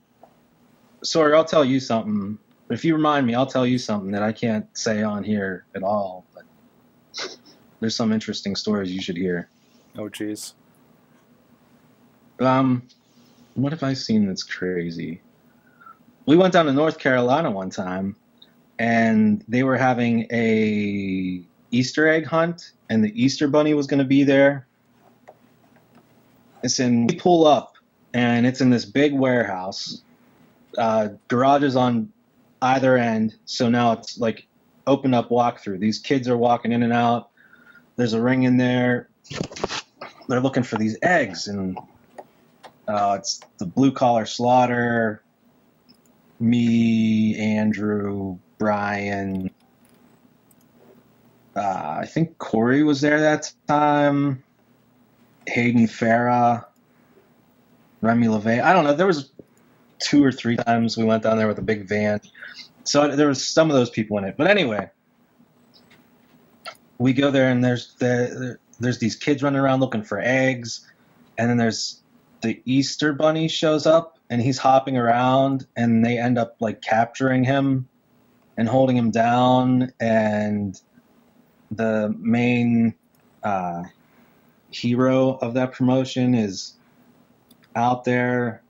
sorry, 1.04 1.34
I'll 1.36 1.45
tell 1.45 1.65
you 1.65 1.80
something. 1.80 2.38
If 2.69 2.86
you 2.86 2.95
remind 2.95 3.26
me, 3.26 3.36
I'll 3.36 3.48
tell 3.48 3.65
you 3.65 3.78
something 3.78 4.12
that 4.12 4.24
I 4.24 4.32
can't 4.32 4.65
say 4.78 5.02
on 5.02 5.24
here 5.24 5.65
at 5.76 5.84
all, 5.84 6.26
but 6.34 7.38
there's 7.80 7.95
some 7.95 8.12
interesting 8.12 8.56
stories 8.56 8.91
you 8.91 9.02
should 9.02 9.17
hear. 9.17 9.50
oh 9.98 10.10
jeez. 10.10 10.54
Um, 12.39 12.84
what 13.56 13.74
have 13.74 13.84
I 13.84 13.93
seen 13.93 14.28
that's 14.28 14.43
crazy? 14.43 15.22
We 16.26 16.38
went 16.38 16.54
down 16.54 16.67
to 16.67 16.74
North 16.74 17.00
Carolina 17.00 17.52
one 17.52 17.69
time, 17.69 18.15
and 18.78 19.43
they 19.48 19.63
were 19.63 19.78
having 19.78 20.28
a 20.32 21.41
Easter 21.71 22.08
egg 22.08 22.25
hunt, 22.25 22.71
and 22.89 23.03
the 23.03 23.12
Easter 23.21 23.47
bunny 23.47 23.73
was 23.73 23.88
going 23.88 23.99
to 23.99 24.05
be 24.05 24.23
there. 24.23 24.67
It's 26.63 26.79
in. 26.79 27.08
We 27.08 27.15
pull 27.15 27.47
up, 27.47 27.75
and 28.13 28.45
it's 28.45 28.62
in 28.62 28.69
this 28.69 28.86
big 28.86 29.13
warehouse. 29.13 30.01
Uh, 30.77 31.10
on 31.32 32.12
either 32.62 32.97
end, 32.97 33.36
so 33.45 33.69
now 33.69 33.93
it's 33.93 34.17
like 34.19 34.45
open 34.88 35.13
up 35.13 35.29
walkthrough. 35.29 35.79
These 35.79 35.99
kids 35.99 36.27
are 36.27 36.38
walking 36.38 36.71
in 36.71 36.84
and 36.84 36.93
out. 36.93 37.29
There's 37.95 38.13
a 38.13 38.21
ring 38.21 38.43
in 38.43 38.58
there. 38.58 39.10
They're 40.27 40.41
looking 40.41 40.63
for 40.63 40.77
these 40.77 40.97
eggs, 41.01 41.47
and 41.47 41.77
uh, 42.88 43.17
it's 43.19 43.41
the 43.58 43.65
blue 43.65 43.91
collar 43.91 44.25
slaughter. 44.25 45.21
Me, 46.39 47.36
Andrew, 47.38 48.38
Brian. 48.58 49.51
Uh, 51.56 51.98
I 52.02 52.06
think 52.06 52.38
Corey 52.38 52.84
was 52.84 53.02
there 53.02 53.20
that 53.20 53.52
time. 53.68 54.44
Hayden 55.48 55.88
Farah, 55.88 56.66
Remy 58.02 58.28
LeVay. 58.28 58.62
I 58.62 58.72
don't 58.74 58.84
know. 58.84 58.94
There 58.94 59.08
was 59.08 59.32
two 60.00 60.24
or 60.24 60.32
three 60.32 60.56
times 60.56 60.98
we 60.98 61.04
went 61.04 61.24
down 61.24 61.38
there 61.38 61.48
with 61.48 61.58
a 61.58 61.64
big 61.64 61.88
van. 61.88 62.22
So 62.84 63.16
there 63.16 63.28
was 63.28 63.46
some 63.46 63.70
of 63.70 63.76
those 63.76 63.90
people 63.90 64.18
in 64.18 64.24
it. 64.24 64.36
But 64.38 64.48
anyway, 64.48 64.90
we 66.98 67.14
go 67.14 67.32
there 67.32 67.50
and 67.50 67.64
there's 67.64 67.96
the, 67.96 68.58
there's 68.80 69.00
these 69.00 69.16
kids 69.16 69.44
running 69.44 69.60
around 69.60 69.80
looking 69.80 70.04
for 70.04 70.20
eggs, 70.20 70.88
and 71.38 71.50
then 71.50 71.58
there's 71.58 72.02
the 72.42 72.62
Easter 72.66 73.12
Bunny 73.14 73.48
shows 73.48 73.86
up 73.86 74.18
and 74.30 74.42
he's 74.42 74.58
hopping 74.58 74.98
around, 74.98 75.66
and 75.76 76.06
they 76.06 76.20
end 76.20 76.38
up 76.38 76.56
like 76.60 76.82
capturing 76.82 77.44
him 77.44 77.88
and 78.58 78.70
holding 78.70 78.96
him 78.96 79.10
down, 79.10 79.92
and 80.00 80.80
the 81.71 82.13
main 82.17 82.95
uh, 83.43 83.84
hero 84.71 85.38
of 85.41 85.53
that 85.55 85.73
promotion 85.73 86.34
is 86.36 86.73
out 87.75 88.03
there 88.03 88.62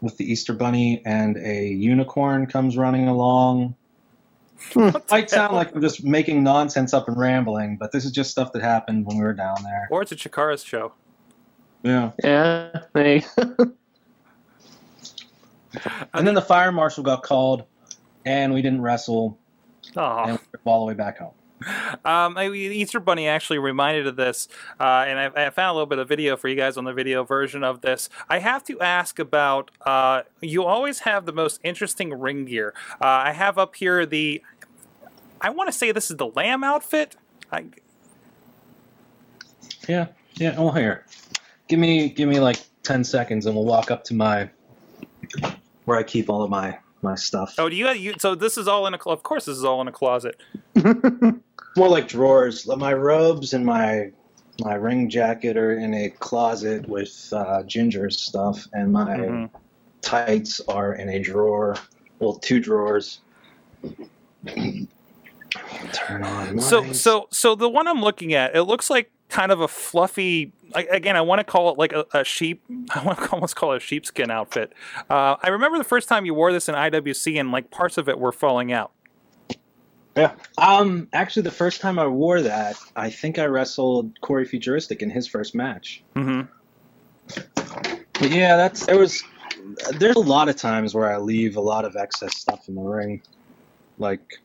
with 0.00 0.16
the 0.16 0.30
Easter 0.30 0.52
Bunny, 0.52 1.02
and 1.04 1.36
a 1.36 1.66
unicorn 1.68 2.46
comes 2.46 2.76
running 2.76 3.08
along. 3.08 3.74
Might 4.74 5.30
sound 5.30 5.54
like 5.54 5.74
I'm 5.74 5.80
just 5.80 6.04
making 6.04 6.42
nonsense 6.42 6.92
up 6.92 7.08
and 7.08 7.16
rambling, 7.16 7.76
but 7.76 7.92
this 7.92 8.04
is 8.04 8.10
just 8.10 8.30
stuff 8.30 8.52
that 8.52 8.62
happened 8.62 9.06
when 9.06 9.16
we 9.16 9.24
were 9.24 9.32
down 9.32 9.56
there. 9.62 9.88
Or 9.90 10.02
it's 10.02 10.12
a 10.12 10.16
Chikara's 10.16 10.64
show. 10.64 10.92
Yeah. 11.82 12.10
Yeah, 12.22 12.82
they, 12.92 13.24
And 16.14 16.26
then 16.26 16.34
the 16.34 16.42
fire 16.42 16.72
marshal 16.72 17.04
got 17.04 17.22
called, 17.22 17.64
and 18.24 18.52
we 18.54 18.62
didn't 18.62 18.80
wrestle, 18.80 19.38
Aw. 19.96 20.24
and 20.24 20.32
we 20.32 20.44
were 20.52 20.60
all 20.64 20.80
the 20.80 20.86
way 20.86 20.94
back 20.94 21.18
home. 21.18 21.32
Um, 22.04 22.38
Easter 22.38 23.00
Bunny 23.00 23.26
actually 23.26 23.58
reminded 23.58 24.06
of 24.06 24.16
this, 24.16 24.48
uh, 24.78 25.04
and 25.06 25.18
I, 25.18 25.46
I 25.46 25.50
found 25.50 25.70
a 25.70 25.72
little 25.74 25.86
bit 25.86 25.98
of 25.98 26.08
video 26.08 26.36
for 26.36 26.48
you 26.48 26.54
guys 26.54 26.76
on 26.76 26.84
the 26.84 26.92
video 26.92 27.24
version 27.24 27.64
of 27.64 27.80
this. 27.80 28.08
I 28.28 28.38
have 28.38 28.64
to 28.64 28.80
ask 28.80 29.18
about. 29.18 29.70
Uh, 29.84 30.22
you 30.40 30.64
always 30.64 31.00
have 31.00 31.26
the 31.26 31.32
most 31.32 31.60
interesting 31.64 32.12
ring 32.12 32.44
gear. 32.44 32.74
Uh, 33.00 33.06
I 33.06 33.32
have 33.32 33.58
up 33.58 33.74
here 33.76 34.06
the. 34.06 34.42
I 35.40 35.50
want 35.50 35.68
to 35.68 35.72
say 35.72 35.92
this 35.92 36.10
is 36.10 36.16
the 36.16 36.28
lamb 36.28 36.64
outfit. 36.64 37.16
I, 37.52 37.64
Yeah, 39.88 40.08
yeah. 40.34 40.54
Oh, 40.56 40.70
here, 40.70 41.06
give 41.68 41.78
me, 41.78 42.08
give 42.08 42.28
me 42.28 42.40
like 42.40 42.60
ten 42.82 43.04
seconds, 43.04 43.46
and 43.46 43.54
we'll 43.54 43.64
walk 43.64 43.90
up 43.90 44.04
to 44.04 44.14
my 44.14 44.50
where 45.84 45.98
I 45.98 46.02
keep 46.02 46.28
all 46.28 46.42
of 46.42 46.50
my 46.50 46.78
my 47.02 47.14
stuff. 47.14 47.54
oh, 47.58 47.68
do 47.68 47.76
you, 47.76 47.88
you? 47.90 48.14
So 48.18 48.34
this 48.34 48.58
is 48.58 48.66
all 48.68 48.86
in 48.86 48.94
a. 48.94 48.98
clo- 48.98 49.12
Of 49.12 49.22
course, 49.22 49.44
this 49.44 49.56
is 49.56 49.64
all 49.64 49.80
in 49.80 49.88
a 49.88 49.92
closet. 49.92 50.40
More 51.76 51.88
like 51.88 52.08
drawers. 52.08 52.66
My 52.66 52.92
robes 52.92 53.52
and 53.54 53.64
my 53.64 54.10
my 54.64 54.74
ring 54.74 55.08
jacket 55.08 55.56
are 55.56 55.72
in 55.78 55.94
a 55.94 56.10
closet 56.10 56.88
with 56.88 57.32
uh, 57.32 57.62
Ginger's 57.64 58.20
stuff, 58.20 58.66
and 58.72 58.92
my 58.92 59.16
Mhm. 59.16 59.50
tights 60.00 60.60
are 60.68 60.94
in 60.94 61.08
a 61.10 61.20
drawer. 61.20 61.76
Well, 62.18 62.34
two 62.34 62.58
drawers. 62.58 63.20
Turn 65.92 66.24
on. 66.24 66.60
So 66.60 66.92
so 66.92 67.28
so 67.30 67.54
the 67.54 67.68
one 67.68 67.86
I'm 67.88 68.00
looking 68.02 68.34
at, 68.34 68.54
it 68.56 68.64
looks 68.64 68.90
like 68.90 69.10
kind 69.28 69.52
of 69.52 69.60
a 69.60 69.68
fluffy. 69.68 70.52
Again, 70.74 71.16
I 71.16 71.20
want 71.20 71.40
to 71.40 71.44
call 71.44 71.70
it 71.70 71.78
like 71.78 71.92
a, 71.92 72.06
a 72.12 72.24
sheep. 72.24 72.64
I 72.90 73.02
want 73.04 73.18
to 73.18 73.30
almost 73.30 73.56
call 73.56 73.72
it 73.72 73.76
a 73.76 73.80
sheepskin 73.80 74.30
outfit. 74.30 74.72
Uh, 75.08 75.36
I 75.42 75.48
remember 75.48 75.78
the 75.78 75.84
first 75.84 76.08
time 76.08 76.26
you 76.26 76.34
wore 76.34 76.52
this 76.52 76.68
in 76.68 76.74
IWC, 76.74 77.38
and 77.38 77.52
like 77.52 77.70
parts 77.70 77.98
of 77.98 78.08
it 78.08 78.18
were 78.18 78.32
falling 78.32 78.72
out. 78.72 78.92
Yeah. 80.16 80.34
Um. 80.56 81.08
Actually, 81.12 81.42
the 81.42 81.52
first 81.52 81.80
time 81.80 81.98
I 81.98 82.06
wore 82.06 82.40
that, 82.40 82.76
I 82.96 83.08
think 83.08 83.38
I 83.38 83.44
wrestled 83.44 84.20
Corey 84.20 84.44
Futuristic 84.44 85.00
in 85.00 85.10
his 85.10 85.28
first 85.28 85.54
match. 85.54 86.02
Mm 86.16 86.24
hmm 86.24 87.44
But 88.14 88.30
yeah, 88.30 88.56
that's 88.56 88.86
there 88.86 88.98
was. 88.98 89.22
There's 89.98 90.16
a 90.16 90.20
lot 90.20 90.48
of 90.48 90.56
times 90.56 90.94
where 90.94 91.12
I 91.12 91.18
leave 91.18 91.56
a 91.56 91.60
lot 91.60 91.84
of 91.84 91.94
excess 91.94 92.36
stuff 92.36 92.68
in 92.68 92.74
the 92.74 92.82
ring, 92.82 93.22
like. 93.98 94.40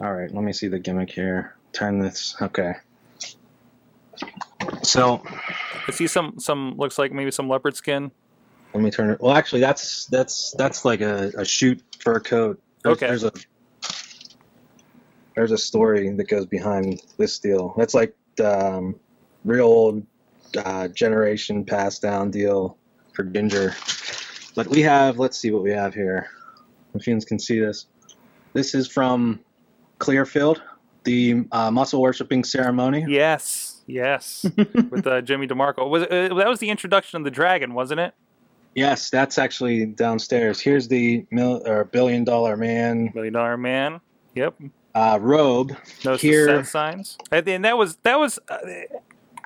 All 0.00 0.12
right, 0.12 0.32
let 0.32 0.42
me 0.42 0.52
see 0.52 0.68
the 0.68 0.78
gimmick 0.78 1.10
here. 1.10 1.56
Turn 1.72 1.98
this. 1.98 2.34
Okay. 2.40 2.74
So 4.82 5.22
I 5.88 5.90
see 5.92 6.06
some 6.06 6.38
some 6.38 6.76
looks 6.76 6.98
like 6.98 7.12
maybe 7.12 7.30
some 7.30 7.48
leopard 7.48 7.76
skin. 7.76 8.10
let 8.74 8.82
me 8.82 8.90
turn 8.90 9.10
it. 9.10 9.20
Well, 9.20 9.34
actually, 9.34 9.60
that's 9.60 10.06
that's 10.06 10.54
that's 10.58 10.84
like 10.84 11.00
a, 11.00 11.32
a 11.38 11.44
shoot 11.44 11.82
fur 12.00 12.20
coat. 12.20 12.60
There's, 12.82 12.96
Okay. 12.96 13.06
There's 13.06 13.24
a 13.24 13.32
there's 15.34 15.52
a 15.52 15.58
story 15.58 16.10
that 16.10 16.28
goes 16.28 16.46
behind 16.46 17.00
this 17.16 17.38
deal. 17.38 17.74
That's 17.76 17.94
like 17.94 18.14
the 18.36 18.76
um, 18.76 18.96
real 19.44 19.66
old 19.66 20.06
uh, 20.56 20.88
generation 20.88 21.64
passed 21.64 22.02
down 22.02 22.30
deal 22.30 22.76
for 23.14 23.24
Ginger. 23.24 23.74
But 24.54 24.66
we 24.68 24.82
have. 24.82 25.18
Let's 25.18 25.38
see 25.38 25.50
what 25.50 25.62
we 25.62 25.70
have 25.70 25.94
here. 25.94 26.28
If 26.94 27.06
you 27.06 27.18
can 27.20 27.38
see 27.38 27.58
this, 27.58 27.86
this 28.52 28.74
is 28.74 28.86
from 28.86 29.40
Clearfield, 29.98 30.62
the 31.04 31.44
uh, 31.50 31.70
muscle 31.70 32.02
worshiping 32.02 32.44
ceremony. 32.44 33.06
Yes, 33.08 33.71
yes, 33.86 34.44
with 34.90 35.06
uh, 35.06 35.20
Jimmy 35.22 35.46
DeMarco. 35.46 35.88
Was 35.88 36.02
it, 36.04 36.12
uh, 36.32 36.34
that 36.34 36.48
was 36.48 36.58
the 36.60 36.70
introduction 36.70 37.16
of 37.18 37.24
the 37.24 37.30
dragon, 37.30 37.74
wasn't 37.74 38.00
it? 38.00 38.14
Yes, 38.74 39.10
that's 39.10 39.38
actually 39.38 39.84
downstairs. 39.86 40.60
Here's 40.60 40.88
the 40.88 41.26
mil- 41.30 41.62
or 41.66 41.84
billion 41.84 42.24
dollar 42.24 42.56
man 42.56 43.10
Million 43.14 43.34
Dollar 43.34 43.56
Man. 43.56 44.00
Yep. 44.34 44.54
uh, 44.94 45.18
robe. 45.20 45.76
No 46.04 46.16
Here- 46.16 46.64
signs. 46.64 47.18
And 47.30 47.44
then 47.46 47.62
that 47.62 47.76
was 47.76 47.96
that 47.96 48.18
was 48.18 48.38
uh, 48.48 48.58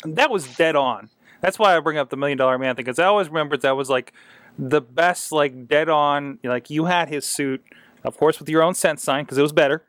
that 0.04 0.30
was 0.30 0.46
dead 0.56 0.76
on. 0.76 1.10
That's 1.40 1.58
why 1.58 1.76
I 1.76 1.80
bring 1.80 1.98
up 1.98 2.10
the 2.10 2.16
Million 2.16 2.38
Dollar 2.38 2.56
Man 2.58 2.76
thing 2.76 2.84
because 2.84 2.98
I 2.98 3.04
always 3.06 3.28
remembered 3.28 3.62
that 3.62 3.76
was 3.76 3.90
like 3.90 4.12
the 4.58 4.80
best, 4.80 5.32
like 5.32 5.66
dead 5.68 5.88
on. 5.88 6.38
Like 6.44 6.70
you 6.70 6.84
had 6.84 7.08
his 7.08 7.26
suit, 7.26 7.64
of 8.04 8.16
course, 8.16 8.38
with 8.38 8.48
your 8.48 8.62
own 8.62 8.74
sense 8.74 9.02
sign 9.02 9.24
because 9.24 9.38
it 9.38 9.42
was 9.42 9.52
better 9.52 9.82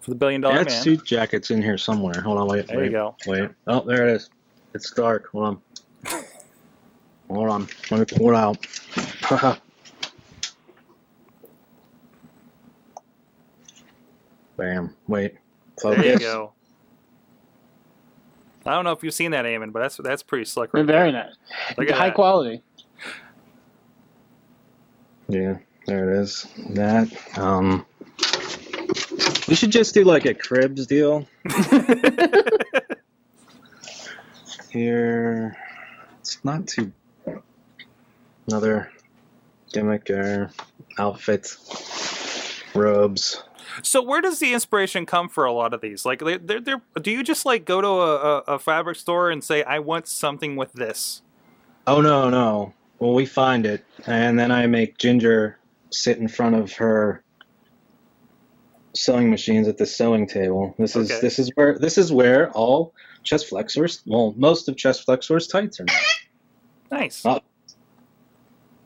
for 0.00 0.10
the 0.10 0.16
Billion 0.16 0.40
Dollar 0.40 0.58
That 0.58 0.68
Man. 0.70 0.82
suit 0.82 1.04
jacket's 1.04 1.50
in 1.50 1.62
here 1.62 1.78
somewhere. 1.78 2.20
Hold 2.20 2.38
on, 2.38 2.48
wait. 2.48 2.66
There 2.66 2.78
wait, 2.78 2.86
you 2.86 2.90
go. 2.90 3.16
Wait. 3.26 3.50
Oh, 3.66 3.80
there 3.86 4.08
it 4.08 4.14
is. 4.16 4.30
It's 4.74 4.90
dark. 4.92 5.28
Hold 5.32 5.44
on. 5.46 5.60
Hold 7.28 7.48
on. 7.48 7.68
Let 7.90 8.00
me 8.00 8.16
pull 8.18 8.30
it 8.30 8.36
out. 8.36 9.60
Bam. 14.56 14.94
Wait. 15.06 15.34
There 15.82 16.04
you 16.04 16.18
go. 16.18 16.52
I 18.66 18.74
don't 18.74 18.84
know 18.84 18.92
if 18.92 19.02
you've 19.02 19.14
seen 19.14 19.30
that, 19.30 19.46
Eamon, 19.46 19.72
but 19.72 19.80
that's 19.80 19.96
that's 19.96 20.22
pretty 20.22 20.44
slick. 20.44 20.70
they're 20.72 20.82
Right 20.82 20.86
very 20.86 21.12
there. 21.12 21.24
nice. 21.24 21.76
Look 21.78 21.88
at 21.88 21.96
High 21.96 22.08
that. 22.08 22.14
quality. 22.14 22.62
Yeah, 25.28 25.58
there 25.86 26.10
it 26.12 26.20
is. 26.20 26.46
That. 26.70 27.08
Um. 27.38 27.86
We 29.50 29.56
should 29.56 29.72
just 29.72 29.94
do 29.94 30.04
like 30.04 30.26
a 30.26 30.34
cribs 30.34 30.86
deal 30.86 31.26
here. 34.70 35.56
It's 36.20 36.44
not 36.44 36.68
too. 36.68 36.92
Another 38.46 38.92
gimmick 39.72 40.08
or 40.08 40.52
outfit, 40.98 41.56
robes. 42.76 43.42
So 43.82 44.00
where 44.00 44.20
does 44.20 44.38
the 44.38 44.52
inspiration 44.52 45.04
come 45.04 45.28
for 45.28 45.44
a 45.44 45.52
lot 45.52 45.74
of 45.74 45.80
these? 45.80 46.04
Like, 46.04 46.20
they're, 46.20 46.60
they're, 46.60 46.82
do 47.02 47.10
you 47.10 47.24
just 47.24 47.44
like 47.44 47.64
go 47.64 47.80
to 47.80 47.88
a, 47.88 48.38
a 48.54 48.58
fabric 48.60 48.98
store 48.98 49.30
and 49.30 49.42
say, 49.42 49.64
"I 49.64 49.80
want 49.80 50.06
something 50.06 50.54
with 50.54 50.74
this"? 50.74 51.22
Oh 51.88 52.00
no, 52.00 52.30
no. 52.30 52.72
Well, 53.00 53.14
we 53.14 53.26
find 53.26 53.66
it, 53.66 53.84
and 54.06 54.38
then 54.38 54.52
I 54.52 54.68
make 54.68 54.96
Ginger 54.98 55.58
sit 55.90 56.18
in 56.18 56.28
front 56.28 56.54
of 56.54 56.72
her 56.74 57.24
sewing 58.94 59.30
machines 59.30 59.68
at 59.68 59.76
the 59.78 59.86
sewing 59.86 60.26
table. 60.26 60.74
This 60.78 60.96
is 60.96 61.10
Okay. 61.10 61.20
this 61.20 61.38
is 61.38 61.50
where 61.54 61.78
this 61.78 61.96
is 61.98 62.12
where 62.12 62.50
all 62.52 62.92
chest 63.22 63.48
flexors, 63.48 64.02
well, 64.06 64.34
most 64.36 64.68
of 64.68 64.76
chest 64.76 65.04
flexors 65.04 65.46
tights 65.46 65.80
are. 65.80 65.86
Nice. 66.90 67.24
Oh. 67.24 67.40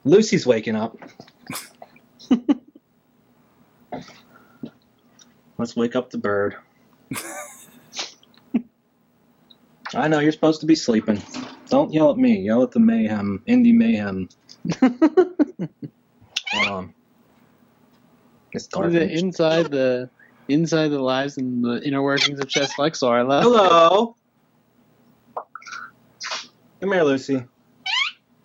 Lucy's 0.05 0.47
waking 0.47 0.77
up. 0.77 0.97
Let's 5.59 5.77
wake 5.77 5.95
up 5.97 6.11
the 6.11 6.19
bird. 6.19 6.57
I 9.95 10.09
know 10.09 10.19
you're 10.19 10.33
supposed 10.33 10.61
to 10.61 10.67
be 10.67 10.75
sleeping. 10.75 11.23
Don't 11.69 11.93
yell 11.93 12.11
at 12.11 12.19
me. 12.19 12.41
Yell 12.41 12.63
at 12.65 12.73
the 12.73 12.81
mayhem, 12.81 13.43
indie 13.49 13.73
mayhem. 13.75 14.29
On. 14.83 15.69
Um, 16.71 16.95
It's 18.55 18.67
dark. 18.69 18.93
the 18.93 19.11
inside 19.11 19.71
the 19.71 20.09
inside 20.49 20.89
the 20.89 21.01
lives 21.01 21.37
and 21.39 21.65
the 21.65 21.83
inner 21.85 22.03
workings 22.03 22.39
of 22.39 22.49
Chest 22.49 22.75
Flexor. 22.75 23.07
I 23.13 23.23
love. 23.23 23.43
Hello. 23.43 24.17
Come 26.81 26.93
here, 26.93 27.03
Lucy. 27.03 27.43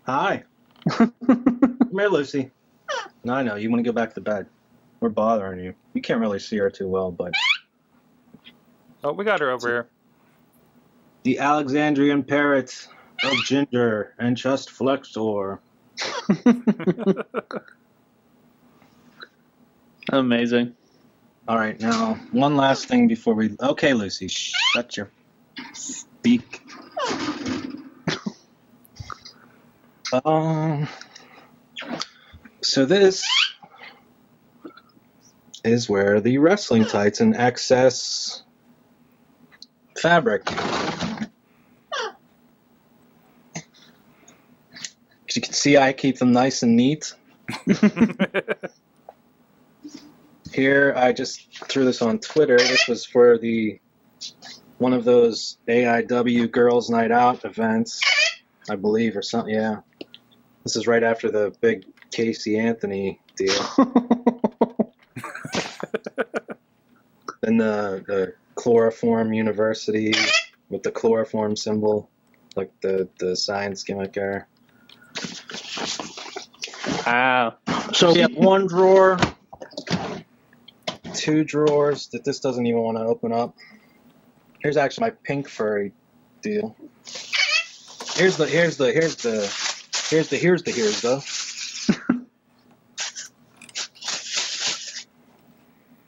Hi. 0.05 0.43
Come 0.89 1.13
here, 1.91 2.07
Lucy. 2.07 2.51
No, 3.23 3.33
I 3.33 3.43
know. 3.43 3.55
You 3.55 3.69
want 3.69 3.83
to 3.83 3.87
go 3.89 3.93
back 3.93 4.13
to 4.15 4.21
bed. 4.21 4.47
We're 5.01 5.09
bothering 5.09 5.59
you. 5.63 5.75
You 5.93 6.01
can't 6.01 6.19
really 6.19 6.39
see 6.39 6.57
her 6.57 6.69
too 6.69 6.87
well, 6.87 7.11
but 7.11 7.33
Oh, 9.03 9.13
we 9.13 9.23
got 9.23 9.39
her 9.39 9.49
over 9.51 9.67
here. 9.67 9.87
the 11.23 11.39
Alexandrian 11.39 12.23
parrot 12.23 12.87
of 13.23 13.33
Ginger 13.45 14.13
and 14.19 14.35
Chest 14.37 14.71
Flexor. 14.71 15.59
Amazing. 20.11 20.75
All 21.47 21.57
right, 21.57 21.79
now 21.79 22.15
one 22.31 22.57
last 22.57 22.87
thing 22.87 23.07
before 23.07 23.35
we. 23.35 23.55
Okay, 23.61 23.93
Lucy, 23.93 24.27
shut 24.27 24.97
your 24.97 25.11
beak. 26.23 26.61
Um. 30.25 30.89
So 32.63 32.85
this 32.85 33.23
is 35.63 35.89
where 35.89 36.19
the 36.21 36.37
wrestling 36.39 36.85
tights 36.85 37.21
and 37.21 37.35
excess 37.35 38.43
fabric. 40.01 40.43
As 40.51 41.27
you 45.35 45.41
can 45.41 45.53
see, 45.53 45.77
I 45.77 45.93
keep 45.93 46.17
them 46.17 46.31
nice 46.31 46.63
and 46.63 46.75
neat. 46.75 47.13
Here, 50.59 50.93
I 50.93 51.13
just 51.13 51.47
threw 51.69 51.85
this 51.85 52.01
on 52.01 52.19
Twitter. 52.19 52.57
This 52.57 52.85
was 52.85 53.05
for 53.05 53.37
the 53.37 53.79
one 54.77 54.91
of 54.91 55.05
those 55.05 55.57
AIW 55.69 56.51
Girls 56.51 56.89
Night 56.89 57.13
Out 57.13 57.45
events, 57.45 58.01
I 58.69 58.75
believe, 58.75 59.15
or 59.15 59.21
something. 59.21 59.53
Yeah, 59.53 59.77
this 60.65 60.75
is 60.75 60.85
right 60.85 61.01
after 61.01 61.31
the 61.31 61.55
big 61.61 61.85
Casey 62.11 62.59
Anthony 62.59 63.21
deal. 63.37 63.53
then 67.39 67.55
the 67.55 68.03
the 68.05 68.33
chloroform 68.55 69.31
university 69.33 70.13
with 70.67 70.83
the 70.83 70.91
chloroform 70.91 71.55
symbol, 71.55 72.09
like 72.57 72.71
the 72.81 73.07
the 73.17 73.33
science 73.37 73.83
gimmick 73.83 74.11
there. 74.11 74.49
Wow. 77.05 77.55
So 77.93 78.11
we 78.11 78.19
have 78.19 78.35
one 78.35 78.67
drawer, 78.67 79.17
two 81.19 81.43
drawers 81.43 82.07
that 82.07 82.23
this 82.23 82.39
doesn't 82.39 82.65
even 82.65 82.81
want 82.81 82.97
to 82.97 83.03
open 83.03 83.33
up. 83.33 83.53
Here's 84.59 84.77
actually 84.77 85.07
my 85.07 85.11
pink 85.23 85.49
furry 85.49 85.91
deal. 86.41 86.77
Here's 88.15 88.37
the 88.37 88.47
here's 88.47 88.77
the 88.77 88.91
here's 88.93 89.17
the 89.17 89.41
here's 90.09 90.29
the 90.29 90.37
here's 90.37 90.63
the 90.63 90.71
here's 90.71 91.01
the. 91.01 91.17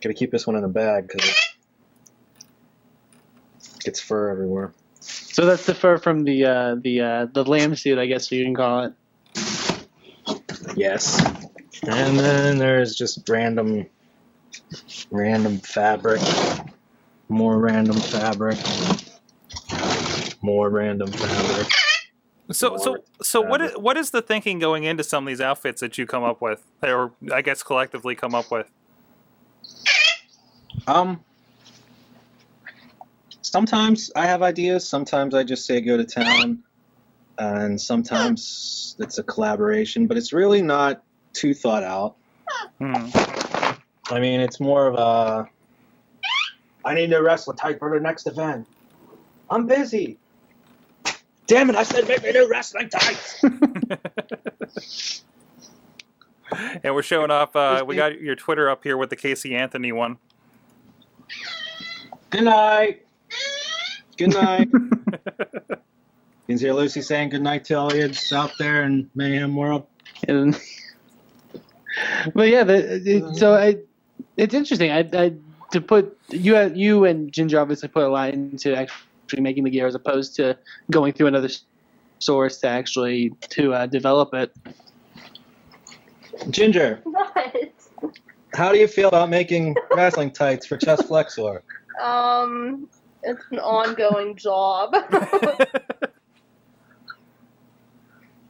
Gotta 0.02 0.14
keep 0.14 0.32
this 0.32 0.48
one 0.48 0.56
in 0.56 0.64
a 0.64 0.70
bag 0.70 1.08
because 1.08 1.30
it 1.30 1.36
gets 3.84 4.00
fur 4.00 4.30
everywhere. 4.30 4.74
So 5.02 5.46
that's 5.46 5.66
the 5.66 5.76
fur 5.76 5.98
from 5.98 6.24
the 6.24 6.46
uh, 6.46 6.76
the 6.80 7.02
uh, 7.02 7.28
the 7.32 7.44
lamb 7.44 7.76
suit, 7.76 8.00
I 8.00 8.06
guess 8.06 8.32
you 8.32 8.46
can 8.46 8.56
call 8.56 8.86
it. 8.86 8.94
Yes. 10.76 11.22
And 11.84 12.20
then 12.20 12.58
there's 12.58 12.96
just 12.96 13.28
random 13.28 13.88
random 15.12 15.58
fabric. 15.60 16.22
More 17.30 17.60
random 17.60 17.98
fabric. 17.98 18.58
More 20.42 20.70
random 20.70 21.12
fabric. 21.12 21.68
So, 22.52 22.76
so, 22.78 22.98
so, 23.22 23.40
what 23.40 23.62
is, 23.62 23.72
what 23.78 23.96
is 23.96 24.10
the 24.10 24.22
thinking 24.22 24.60
going 24.60 24.84
into 24.84 25.04
some 25.04 25.26
of 25.26 25.28
these 25.28 25.40
outfits 25.40 25.80
that 25.80 25.98
you 25.98 26.06
come 26.06 26.24
up 26.24 26.42
with, 26.42 26.66
or 26.82 27.14
I 27.32 27.42
guess 27.42 27.64
collectively 27.64 28.16
come 28.16 28.36
up 28.36 28.52
with? 28.52 28.70
Um 30.88 31.24
sometimes 33.42 34.12
I 34.16 34.26
have 34.26 34.42
ideas, 34.42 34.88
sometimes 34.88 35.34
I 35.34 35.44
just 35.44 35.66
say 35.66 35.82
go 35.82 35.98
to 35.98 36.06
town, 36.06 36.64
and 37.38 37.80
sometimes 37.80 38.96
it's 39.00 39.18
a 39.18 39.24
collaboration, 39.24 40.08
but 40.08 40.18
it's 40.18 40.34
really 40.34 40.62
not 40.62 41.04
too 41.34 41.54
thought 41.54 41.84
out. 41.84 42.16
Hmm. 42.80 43.08
I 44.12 44.20
mean, 44.20 44.42
it's 44.42 44.60
more 44.60 44.88
of 44.88 44.96
a. 44.96 45.50
I 46.84 46.94
need 46.94 47.10
to 47.12 47.20
wrestle 47.20 47.54
tight 47.54 47.80
for 47.80 47.90
the 47.92 48.00
next 48.00 48.28
event. 48.28 48.68
I'm 49.50 49.68
busy. 49.68 50.18
Damn 51.48 51.70
it! 51.70 51.76
I 51.76 51.84
said 51.84 52.08
make 52.08 52.24
me 52.24 52.32
new 52.32 52.50
wrestling 52.50 52.90
tights. 52.90 53.44
And 56.84 56.94
we're 56.94 57.02
showing 57.02 57.32
off. 57.32 57.56
Uh, 57.56 57.84
we 57.86 57.96
got 57.96 58.20
your 58.20 58.36
Twitter 58.36 58.70
up 58.70 58.84
here 58.84 58.98
with 58.98 59.10
the 59.10 59.16
Casey 59.16 59.56
Anthony 59.56 59.92
one. 59.92 60.18
Good 62.30 62.44
night. 62.44 63.06
Good 64.18 64.34
night. 64.34 64.70
you 64.74 65.78
can 66.48 66.58
hear 66.58 66.74
Lucy 66.74 67.02
saying 67.02 67.30
good 67.30 67.42
night 67.42 67.66
to 67.66 67.76
Elliot's 67.76 68.32
out 68.34 68.52
there 68.60 68.84
in 68.84 69.10
Mayhem 69.16 69.56
World. 69.56 69.88
And, 70.28 70.60
but 72.34 72.50
yeah, 72.50 72.64
the, 72.64 73.02
it, 73.06 73.36
so 73.36 73.56
I, 73.56 73.78
it's 74.42 74.56
interesting. 74.56 74.92
I, 74.92 75.08
I 75.14 75.34
to 75.72 75.80
put 75.80 76.18
you 76.30 76.60
you 76.74 77.06
and 77.06 77.32
Ginger 77.32 77.60
obviously 77.60 77.90
put 77.90 78.04
a 78.04 78.10
lot 78.10 78.34
into 78.34 78.76
actually 78.76 79.42
making 79.42 79.64
the 79.64 79.70
gear 79.70 79.86
as 79.88 79.96
opposed 79.96 80.36
to 80.38 80.58
going 80.90 81.14
through 81.14 81.28
another 81.28 81.50
source 82.20 82.58
to 82.62 82.68
actually 82.68 83.30
to 83.52 83.74
uh, 83.74 83.86
develop 83.86 84.34
it. 84.34 84.52
Ginger, 86.50 87.02
What? 87.04 87.72
how 88.56 88.72
do 88.72 88.80
you 88.80 88.88
feel 88.88 89.10
about 89.10 89.30
making 89.30 89.76
wrestling 89.96 90.32
tights 90.32 90.66
for 90.66 90.76
Chest 90.76 91.06
Flexor? 91.06 91.62
Um, 92.02 92.90
it's 93.22 93.44
an 93.52 93.60
ongoing 93.60 94.36
job. 94.36 94.96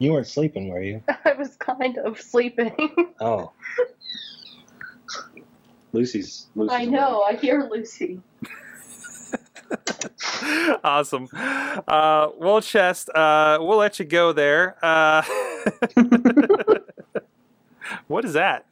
You 0.02 0.14
weren't 0.14 0.26
sleeping, 0.26 0.70
were 0.70 0.82
you? 0.82 1.04
I 1.26 1.34
was 1.34 1.56
kind 1.58 2.00
of 2.00 2.20
sleeping. 2.20 2.74
Oh. 3.20 3.52
Lucy's. 5.94 6.48
Lucy's 6.56 6.76
I 6.78 6.86
know. 6.86 7.22
I 7.22 7.36
hear 7.36 7.68
Lucy. 7.70 8.22
awesome. 10.84 11.28
Uh, 11.34 12.30
well, 12.38 12.62
Chest, 12.62 13.10
uh, 13.10 13.58
we'll 13.62 13.78
let 13.78 14.00
you 14.00 14.06
go 14.06 14.34
there. 14.34 14.78
Uh, 14.84 15.24
what 18.08 18.26
is 18.26 18.34
that? 18.34 18.66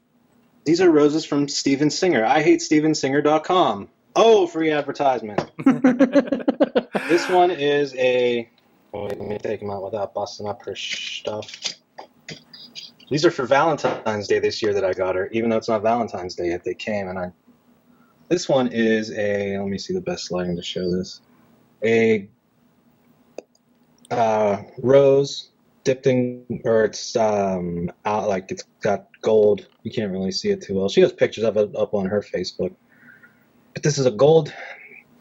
These 0.65 0.81
are 0.81 0.91
roses 0.91 1.25
from 1.25 1.47
Steven 1.47 1.89
Singer. 1.89 2.25
I 2.25 2.41
hate 2.41 2.59
stevensinger.com. 2.59 3.89
Oh, 4.15 4.47
free 4.47 4.71
advertisement. 4.71 5.39
this 5.65 7.29
one 7.29 7.51
is 7.51 7.95
a. 7.95 8.49
Oh, 8.93 9.05
wait, 9.05 9.19
let 9.19 9.27
me 9.27 9.37
take 9.37 9.59
them 9.59 9.69
out 9.69 9.83
without 9.83 10.13
busting 10.13 10.47
up 10.47 10.63
her 10.65 10.75
stuff. 10.75 11.51
These 13.09 13.25
are 13.25 13.31
for 13.31 13.45
Valentine's 13.45 14.27
Day 14.27 14.39
this 14.39 14.61
year 14.61 14.73
that 14.73 14.85
I 14.85 14.93
got 14.93 15.15
her, 15.15 15.29
even 15.31 15.49
though 15.49 15.57
it's 15.57 15.67
not 15.67 15.81
Valentine's 15.81 16.35
Day 16.35 16.49
yet. 16.49 16.63
They 16.63 16.75
came, 16.75 17.07
and 17.07 17.17
I. 17.17 17.31
This 18.27 18.47
one 18.47 18.67
is 18.71 19.11
a. 19.11 19.57
Let 19.57 19.67
me 19.67 19.79
see 19.79 19.93
the 19.93 20.01
best 20.01 20.31
lighting 20.31 20.55
to 20.55 20.61
show 20.61 20.91
this. 20.91 21.21
A 21.83 22.29
uh, 24.11 24.61
rose 24.77 25.49
dipped 25.83 26.05
in, 26.05 26.61
or 26.65 26.83
it's 26.85 27.15
um 27.15 27.91
out 28.05 28.27
like 28.27 28.51
it's 28.51 28.63
got 28.81 29.07
gold. 29.21 29.67
You 29.83 29.91
can't 29.91 30.11
really 30.11 30.31
see 30.31 30.49
it 30.49 30.61
too 30.61 30.75
well. 30.75 30.89
She 30.89 31.01
has 31.01 31.11
pictures 31.11 31.45
of 31.45 31.57
it 31.57 31.75
up 31.75 31.93
on 31.93 32.05
her 32.05 32.21
Facebook. 32.21 32.75
But 33.73 33.83
this 33.83 33.97
is 33.97 34.05
a 34.05 34.11
gold 34.11 34.53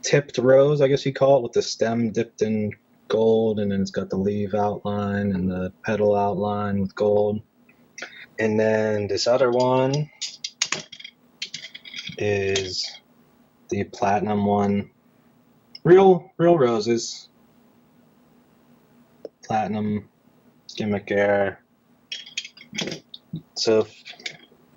tipped 0.02 0.38
rose, 0.38 0.80
I 0.80 0.88
guess 0.88 1.06
you 1.06 1.12
call 1.12 1.38
it, 1.38 1.42
with 1.42 1.52
the 1.52 1.62
stem 1.62 2.10
dipped 2.10 2.42
in 2.42 2.72
gold, 3.08 3.60
and 3.60 3.72
then 3.72 3.80
it's 3.80 3.90
got 3.90 4.10
the 4.10 4.16
leaf 4.16 4.54
outline 4.54 5.32
and 5.32 5.50
the 5.50 5.72
petal 5.84 6.14
outline 6.14 6.80
with 6.80 6.94
gold. 6.94 7.40
And 8.38 8.58
then 8.58 9.08
this 9.08 9.26
other 9.26 9.50
one 9.50 10.10
is 12.16 12.86
the 13.70 13.84
platinum 13.84 14.46
one. 14.46 14.90
Real, 15.84 16.30
real 16.38 16.58
roses. 16.58 17.28
Platinum 19.44 20.08
gimmick 20.76 21.10
air. 21.10 21.62
So 23.54 23.80
if 23.80 23.94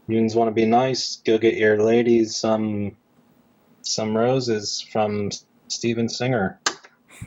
you 0.08 0.28
want 0.36 0.50
to 0.50 0.52
be 0.52 0.66
nice, 0.66 1.18
go 1.18 1.38
get 1.38 1.56
your 1.56 1.82
ladies 1.82 2.36
some 2.36 2.98
some 3.84 4.16
roses 4.16 4.82
from 4.92 5.30
Steven 5.68 6.10
Singer. 6.10 6.60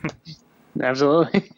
Absolutely. 0.81 1.51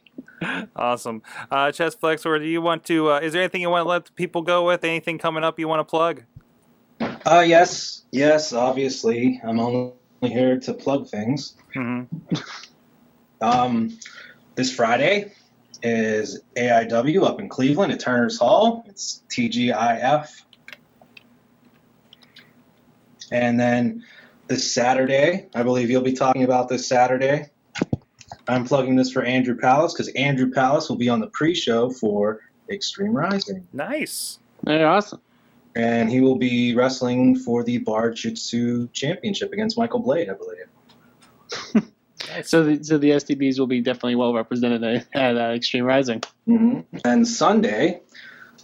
Awesome. 0.75 1.21
Uh, 1.49 1.71
Chest 1.71 1.99
Flexor, 1.99 2.37
do 2.39 2.45
you 2.45 2.61
want 2.61 2.83
to? 2.85 3.11
Uh, 3.11 3.19
is 3.19 3.33
there 3.33 3.41
anything 3.41 3.61
you 3.61 3.69
want 3.69 3.85
to 3.85 3.89
let 3.89 4.15
people 4.15 4.41
go 4.41 4.65
with? 4.65 4.83
Anything 4.83 5.17
coming 5.17 5.43
up 5.43 5.59
you 5.59 5.67
want 5.67 5.79
to 5.79 5.89
plug? 5.89 6.23
Uh 7.25 7.43
yes, 7.45 8.03
yes, 8.11 8.53
obviously. 8.53 9.41
I'm 9.43 9.59
only 9.59 9.93
here 10.21 10.59
to 10.61 10.73
plug 10.73 11.07
things. 11.09 11.55
hmm 11.73 12.03
Um, 13.41 13.97
this 14.55 14.73
Friday 14.73 15.33
is 15.83 16.41
AIW 16.55 17.23
up 17.23 17.39
in 17.39 17.49
Cleveland 17.49 17.91
at 17.91 17.99
Turner's 17.99 18.39
Hall. 18.39 18.83
It's 18.87 19.23
TGIF. 19.29 20.29
And 23.31 23.59
then 23.59 24.03
this 24.47 24.73
Saturday, 24.73 25.47
I 25.53 25.63
believe 25.63 25.89
you'll 25.89 26.01
be 26.01 26.13
talking 26.13 26.43
about 26.43 26.69
this 26.69 26.87
Saturday. 26.87 27.47
I'm 28.47 28.65
plugging 28.65 28.95
this 28.95 29.11
for 29.11 29.23
Andrew 29.23 29.55
Palace 29.57 29.93
because 29.93 30.07
Andrew 30.09 30.49
Palace 30.51 30.89
will 30.89 30.95
be 30.97 31.09
on 31.09 31.19
the 31.19 31.27
pre-show 31.27 31.89
for 31.89 32.41
Extreme 32.69 33.13
Rising, 33.13 33.67
Nice. 33.73 34.39
Very 34.63 34.83
awesome. 34.83 35.21
and 35.75 36.09
he 36.09 36.21
will 36.21 36.37
be 36.37 36.75
wrestling 36.75 37.35
for 37.37 37.63
the 37.63 37.77
Bar 37.79 38.11
Jitsu 38.11 38.87
Championship 38.93 39.53
against 39.53 39.77
Michael 39.77 39.99
Blade, 39.99 40.29
I 40.29 40.33
believe. 40.33 41.83
So 42.43 42.63
the 42.63 42.83
so 42.83 42.97
the 42.97 43.11
STDs 43.11 43.57
will 43.57 43.67
be 43.67 43.79
definitely 43.79 44.15
well 44.15 44.33
represented 44.33 44.83
at, 44.83 45.07
at 45.13 45.37
uh, 45.37 45.53
Extreme 45.53 45.85
Rising. 45.85 46.21
Mhm. 46.47 46.83
And 47.05 47.25
Sunday, 47.25 48.01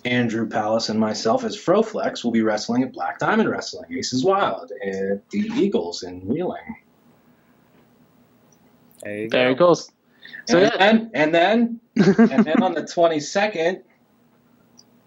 Andrew 0.03 0.49
Palace 0.49 0.89
and 0.89 0.99
myself 0.99 1.43
as 1.45 1.55
Froflex 1.55 2.23
will 2.25 2.31
be 2.31 2.41
wrestling 2.41 2.83
at 2.83 2.91
Black 2.91 3.19
Diamond 3.19 3.49
Wrestling, 3.49 3.85
Aces 3.95 4.25
Wild, 4.25 4.71
at 4.85 5.29
the 5.29 5.39
Eagles 5.55 6.03
in 6.03 6.19
Wheeling. 6.27 6.75
There 9.03 9.17
you 9.17 9.29
Very 9.29 9.55
go. 9.55 9.67
cool. 9.67 9.75
So 9.75 9.91
and, 10.49 10.61
yeah, 10.61 10.77
then, 10.77 11.11
and 11.13 11.35
then, 11.35 11.79
and 11.95 12.45
then 12.45 12.63
on 12.63 12.73
the 12.73 12.83
22nd, 12.83 13.81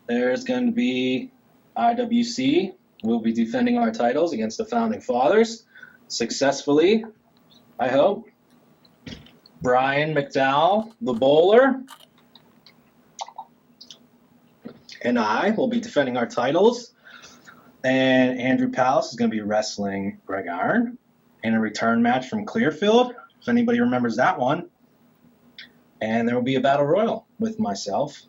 there's 0.07 0.45
going 0.45 0.67
to 0.67 0.73
be 0.73 1.31
IWC. 1.77 2.75
We'll 3.03 3.21
be 3.21 3.33
defending 3.33 3.79
our 3.79 3.91
titles 3.91 4.33
against 4.33 4.59
the 4.59 4.65
Founding 4.65 5.01
Fathers 5.01 5.65
successfully, 6.09 7.05
I 7.79 7.89
hope. 7.89 8.29
Brian 9.63 10.15
McDowell, 10.15 10.93
the 11.01 11.15
bowler, 11.15 11.83
and 15.03 15.19
I 15.19 15.51
will 15.51 15.69
be 15.69 15.81
defending 15.81 16.17
our 16.17 16.27
titles. 16.27 16.93
And 17.85 18.41
Andrew 18.41 18.71
Palace 18.71 19.11
is 19.11 19.17
going 19.17 19.31
to 19.31 19.37
be 19.37 19.43
wrestling 19.43 20.19
Greg 20.27 20.49
Iron 20.49 20.99
in 21.43 21.55
a 21.55 21.61
return 21.61 22.03
match 22.03 22.29
from 22.29 22.45
Clearfield, 22.45 23.15
if 23.41 23.49
anybody 23.49 23.80
remembers 23.80 24.16
that 24.16 24.39
one. 24.39 24.68
And 26.01 26.28
there 26.28 26.34
will 26.34 26.43
be 26.43 26.57
a 26.57 26.61
battle 26.61 26.84
royal 26.84 27.26
with 27.39 27.59
myself. 27.59 28.20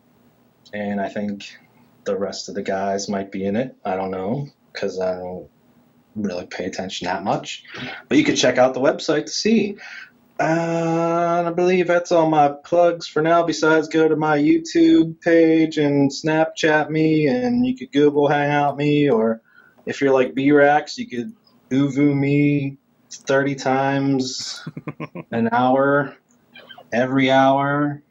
And 0.72 1.00
I 1.00 1.08
think 1.08 1.58
the 2.04 2.16
rest 2.16 2.48
of 2.48 2.54
the 2.54 2.62
guys 2.62 3.08
might 3.08 3.30
be 3.30 3.44
in 3.44 3.56
it. 3.56 3.76
I 3.84 3.96
don't 3.96 4.10
know, 4.10 4.48
because 4.72 4.98
I 4.98 5.18
don't 5.18 5.48
really 6.16 6.46
pay 6.46 6.64
attention 6.64 7.06
that 7.06 7.24
much. 7.24 7.64
But 8.08 8.16
you 8.16 8.24
can 8.24 8.36
check 8.36 8.56
out 8.58 8.74
the 8.74 8.80
website 8.80 9.26
to 9.26 9.32
see. 9.32 9.76
I 10.40 11.52
believe 11.54 11.88
that's 11.88 12.12
all 12.12 12.30
my 12.30 12.48
plugs 12.48 13.06
for 13.08 13.20
now. 13.22 13.42
Besides, 13.42 13.88
go 13.88 14.08
to 14.08 14.16
my 14.16 14.38
YouTube 14.38 15.20
page 15.20 15.78
and 15.78 16.10
Snapchat 16.10 16.90
me, 16.90 17.26
and 17.26 17.66
you 17.66 17.76
could 17.76 17.92
Google 17.92 18.28
Hangout 18.28 18.76
me, 18.76 19.10
or 19.10 19.42
if 19.84 20.00
you're 20.00 20.14
like 20.14 20.34
B-Rax, 20.34 20.96
you 20.96 21.08
could 21.08 21.34
ooVoo 21.70 22.14
me 22.14 22.78
30 23.10 23.54
times 23.54 24.68
an 25.30 25.48
hour, 25.52 26.16
every 26.92 27.30
hour, 27.30 28.02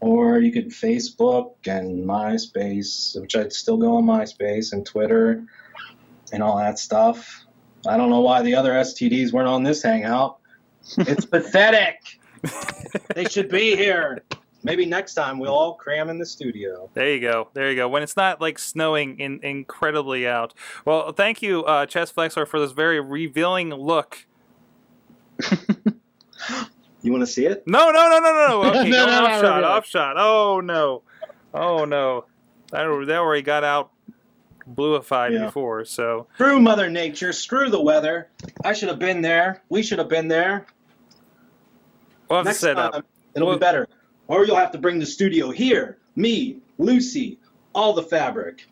or 0.00 0.40
you 0.40 0.52
could 0.52 0.68
Facebook 0.68 1.54
and 1.66 2.06
MySpace, 2.06 3.20
which 3.20 3.36
I'd 3.36 3.52
still 3.52 3.76
go 3.76 3.96
on 3.96 4.04
MySpace 4.04 4.72
and 4.72 4.84
Twitter 4.84 5.44
and 6.32 6.42
all 6.42 6.56
that 6.58 6.78
stuff. 6.78 7.44
I 7.86 7.96
don't 7.96 8.10
know 8.10 8.20
why 8.20 8.42
the 8.42 8.54
other 8.54 8.72
STDs 8.72 9.32
weren't 9.32 9.48
on 9.48 9.62
this 9.62 9.82
Hangout. 9.82 10.38
It's 10.98 11.24
pathetic. 11.26 12.18
They 13.14 13.24
should 13.24 13.48
be 13.48 13.76
here. 13.76 14.22
Maybe 14.62 14.84
next 14.84 15.14
time 15.14 15.38
we'll 15.38 15.54
all 15.54 15.74
cram 15.74 16.08
in 16.10 16.18
the 16.18 16.26
studio. 16.26 16.90
There 16.94 17.12
you 17.12 17.20
go. 17.20 17.48
There 17.54 17.70
you 17.70 17.76
go. 17.76 17.88
When 17.88 18.02
it's 18.02 18.16
not 18.16 18.40
like 18.40 18.58
snowing 18.58 19.20
in, 19.20 19.38
incredibly 19.44 20.26
out. 20.26 20.54
Well, 20.84 21.12
thank 21.12 21.40
you, 21.40 21.62
uh, 21.64 21.86
Chest 21.86 22.14
Flexor, 22.14 22.46
for 22.46 22.58
this 22.58 22.72
very 22.72 23.00
revealing 23.00 23.70
look. 23.70 24.26
You 27.02 27.12
want 27.12 27.22
to 27.22 27.26
see 27.28 27.46
it? 27.46 27.62
No, 27.68 27.90
no, 27.92 28.08
no, 28.08 28.18
no, 28.18 28.32
no. 28.48 28.64
Okay, 28.80 28.90
No, 28.90 29.06
no, 29.06 29.12
no, 29.20 29.24
off 29.26 29.30
no, 29.42 29.48
shot, 29.48 29.60
no. 29.60 29.68
off 29.68 29.86
shot. 29.86 30.16
Oh 30.18 30.60
no, 30.60 31.02
oh 31.54 31.84
no. 31.84 32.24
That 32.72 32.84
that 33.06 33.18
already 33.18 33.42
got 33.42 33.62
out 33.62 33.92
bluified 34.68 35.32
Yeah. 35.32 35.44
before. 35.46 35.84
So 35.84 36.26
Screw 36.34 36.58
Mother 36.58 36.90
Nature. 36.90 37.32
Screw 37.32 37.70
the 37.70 37.80
weather. 37.80 38.28
I 38.64 38.72
should 38.72 38.88
have 38.88 38.98
been 38.98 39.20
there. 39.22 39.62
We 39.68 39.84
should 39.84 39.98
have 40.00 40.08
been 40.08 40.26
there. 40.26 40.66
we'll 42.28 42.38
have 42.40 42.46
Next 42.46 42.58
to 42.58 42.66
set 42.66 42.74
time, 42.74 42.90
up. 42.94 43.06
it'll 43.36 43.48
Well- 43.48 43.56
be 43.56 43.60
better. 43.60 43.86
Or 44.28 44.44
you'll 44.44 44.56
have 44.56 44.72
to 44.72 44.78
bring 44.78 44.98
the 44.98 45.06
studio 45.06 45.50
here. 45.52 45.98
Me, 46.16 46.58
Lucy, 46.78 47.38
all 47.72 47.92
the 47.92 48.02
fabric. 48.02 48.66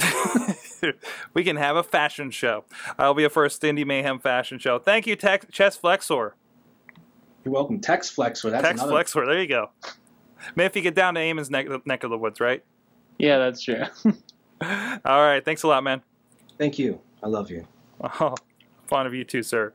we 1.34 1.44
can 1.44 1.56
have 1.56 1.76
a 1.76 1.82
fashion 1.82 2.30
show. 2.30 2.64
I'll 2.98 3.14
be 3.14 3.24
a 3.24 3.30
first 3.30 3.62
Indie 3.62 3.86
Mayhem 3.86 4.18
fashion 4.18 4.58
show. 4.58 4.78
Thank 4.78 5.06
you, 5.06 5.16
Tex- 5.16 5.46
Chest 5.50 5.80
Flexor. 5.80 6.34
You're 7.44 7.54
welcome. 7.54 7.80
Tex 7.80 8.10
Flexor. 8.10 8.50
That's 8.50 8.62
Tex 8.62 8.80
another. 8.80 8.92
Flexor. 8.92 9.26
There 9.26 9.40
you 9.40 9.48
go. 9.48 9.70
Man, 10.54 10.66
if 10.66 10.76
you 10.76 10.82
get 10.82 10.94
down 10.94 11.14
to 11.14 11.20
Eamon's 11.20 11.50
neck, 11.50 11.66
neck 11.86 12.04
of 12.04 12.10
the 12.10 12.18
woods, 12.18 12.40
right? 12.40 12.64
yeah, 13.18 13.38
that's 13.38 13.60
true. 13.62 13.82
All 14.62 15.20
right. 15.20 15.44
Thanks 15.44 15.62
a 15.62 15.68
lot, 15.68 15.82
man. 15.82 16.02
Thank 16.58 16.78
you. 16.78 17.00
I 17.22 17.28
love 17.28 17.50
you. 17.50 17.66
Oh, 18.20 18.34
fond 18.86 19.08
of 19.08 19.14
you 19.14 19.24
too, 19.24 19.42
sir. 19.42 19.72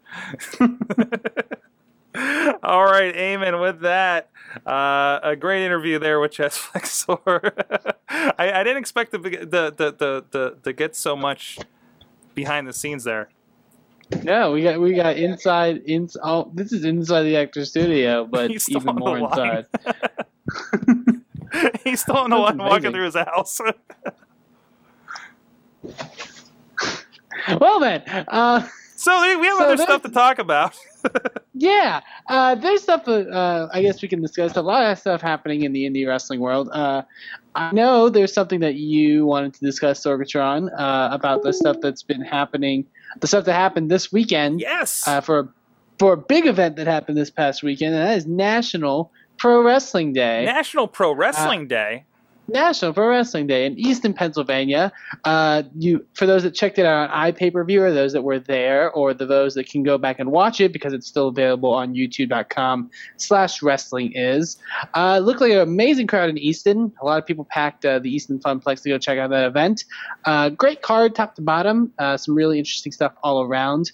All 2.64 2.84
right, 2.84 3.14
Eamon. 3.16 3.60
With 3.60 3.82
that, 3.82 4.30
uh, 4.68 5.20
a 5.24 5.36
great 5.36 5.66
interview 5.66 5.98
there 5.98 6.20
with 6.20 6.32
Chest 6.32 6.60
Flexor. 6.74 7.54
I, 8.08 8.52
I 8.52 8.64
didn't 8.64 8.78
expect 8.78 9.12
the, 9.12 9.18
the, 9.18 9.74
the, 9.76 9.96
the, 9.98 10.26
the, 10.30 10.58
to 10.62 10.74
get 10.74 10.96
so 10.96 11.16
much 11.16 11.58
behind 12.36 12.68
the 12.68 12.74
scenes 12.74 13.04
there. 13.04 13.30
no, 14.24 14.52
we 14.52 14.62
got 14.62 14.80
we 14.80 14.94
got 14.94 15.18
inside 15.18 15.82
in 15.86 16.08
oh 16.24 16.52
this 16.54 16.72
is 16.72 16.86
inside 16.86 17.24
the 17.24 17.36
actor 17.36 17.66
studio, 17.66 18.26
but 18.30 18.52
He's 18.52 18.64
still 18.64 18.82
even 18.82 18.96
more 18.96 19.18
inside. 19.18 19.66
He's 21.84 22.02
still 22.02 22.18
on 22.18 22.30
the 22.30 22.38
line 22.38 22.58
walking 22.58 22.92
through 22.92 23.06
his 23.06 23.16
house. 23.16 23.60
Well 27.60 27.80
then, 27.80 28.04
uh, 28.28 28.68
so 29.04 29.40
we 29.40 29.46
have 29.46 29.58
So 29.58 29.64
other 29.66 29.78
stuff 29.78 30.02
to 30.04 30.10
talk 30.10 30.40
about. 30.40 30.78
yeah, 31.54 32.00
uh, 32.30 32.56
there's 32.56 32.84
stuff. 32.84 33.06
Uh, 33.08 33.68
I 33.72 33.82
guess 33.82 34.02
we 34.02 34.08
can 34.08 34.22
discuss 34.22 34.56
a 34.56 34.62
lot 34.62 34.90
of 34.90 34.98
stuff 34.98 35.22
happening 35.22 35.64
in 35.64 35.74
the 35.74 35.90
indie 35.90 36.08
wrestling 36.08 36.40
world. 36.40 36.70
Uh, 36.72 37.02
I 37.54 37.74
know 37.74 38.08
there's 38.08 38.34
something 38.34 38.62
that 38.62 38.76
you 38.76 39.26
wanted 39.26 39.56
to 39.56 39.60
discuss, 39.60 40.02
Sorgatron, 40.04 40.70
uh, 40.78 41.10
about 41.12 41.44
the 41.44 41.52
stuff 41.52 41.78
that's 41.82 42.02
been 42.02 42.22
happening, 42.22 42.86
the 43.20 43.28
stuff 43.28 43.44
that 43.46 43.54
happened 43.54 43.92
this 43.92 44.12
weekend 44.12 44.62
yes. 44.62 45.06
uh, 45.06 45.20
for 45.20 45.50
for 46.00 46.14
a 46.14 46.18
big 46.18 46.48
event 46.48 46.78
that 46.78 46.88
happened 46.88 47.18
this 47.18 47.30
past 47.30 47.62
weekend, 47.62 47.94
and 47.94 48.08
that 48.08 48.18
is 48.18 48.26
National 48.26 49.12
Pro 49.38 49.62
Wrestling 49.62 50.14
Day. 50.14 50.46
National 50.46 50.88
Pro 50.88 51.14
Wrestling 51.14 51.68
Day. 51.68 52.06
National 52.48 52.94
Pro 52.94 53.10
Wrestling 53.10 53.48
Day 53.48 53.66
in 53.66 53.78
Easton, 53.80 54.14
Pennsylvania. 54.14 54.92
Uh, 55.24 55.64
you 55.78 56.06
for 56.14 56.26
those 56.26 56.44
that 56.44 56.52
checked 56.52 56.78
it 56.78 56.86
out 56.86 57.10
on 57.10 57.32
iPay-per-view, 57.32 57.82
or 57.82 57.92
those 57.92 58.14
that 58.14 58.22
were 58.24 58.40
there, 58.40 58.92
or 58.92 59.14
the, 59.14 59.26
those 59.26 59.54
that 59.56 59.68
can 59.68 59.84
go 59.84 59.98
back 59.98 60.20
and 60.20 60.32
watch 60.32 60.60
it 60.60 60.74
because 60.74 60.94
it's 60.94 61.08
still 61.08 61.30
available 61.30 61.74
on 61.74 61.94
YouTube.com/slash 61.94 63.62
Wrestling 63.62 64.12
is. 64.14 64.58
Uh, 64.94 65.20
looked 65.20 65.42
like 65.42 65.52
an 65.52 65.60
amazing 65.60 66.08
crowd 66.08 66.30
in 66.30 66.38
Easton. 66.38 66.92
A 67.02 67.06
lot 67.06 67.18
of 67.18 67.26
people 67.26 67.46
packed 67.46 67.86
uh, 67.86 68.00
the 68.00 68.14
Easton 68.14 68.40
Funplex 68.40 68.82
to 68.84 68.90
go 68.90 68.98
check 68.98 69.18
out 69.18 69.30
that 69.30 69.46
event. 69.46 69.86
Uh, 70.26 70.50
great 70.50 70.82
card, 70.82 71.16
top 71.16 71.36
to 71.36 71.42
bottom. 71.42 71.94
Uh, 71.98 72.18
some 72.18 72.36
really 72.36 72.60
interesting 72.60 72.92
stuff 72.92 73.14
all 73.24 73.42
around. 73.44 73.92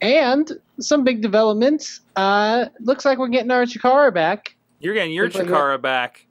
And 0.00 0.50
some 0.78 1.04
big 1.04 1.20
developments. 1.20 2.00
Uh, 2.16 2.66
looks 2.80 3.04
like 3.04 3.18
we're 3.18 3.28
getting 3.28 3.50
our 3.50 3.64
Chikara 3.64 4.14
back. 4.14 4.56
You're 4.80 4.94
getting 4.94 5.12
your 5.12 5.28
Chikara 5.28 5.80
back. 5.80 6.24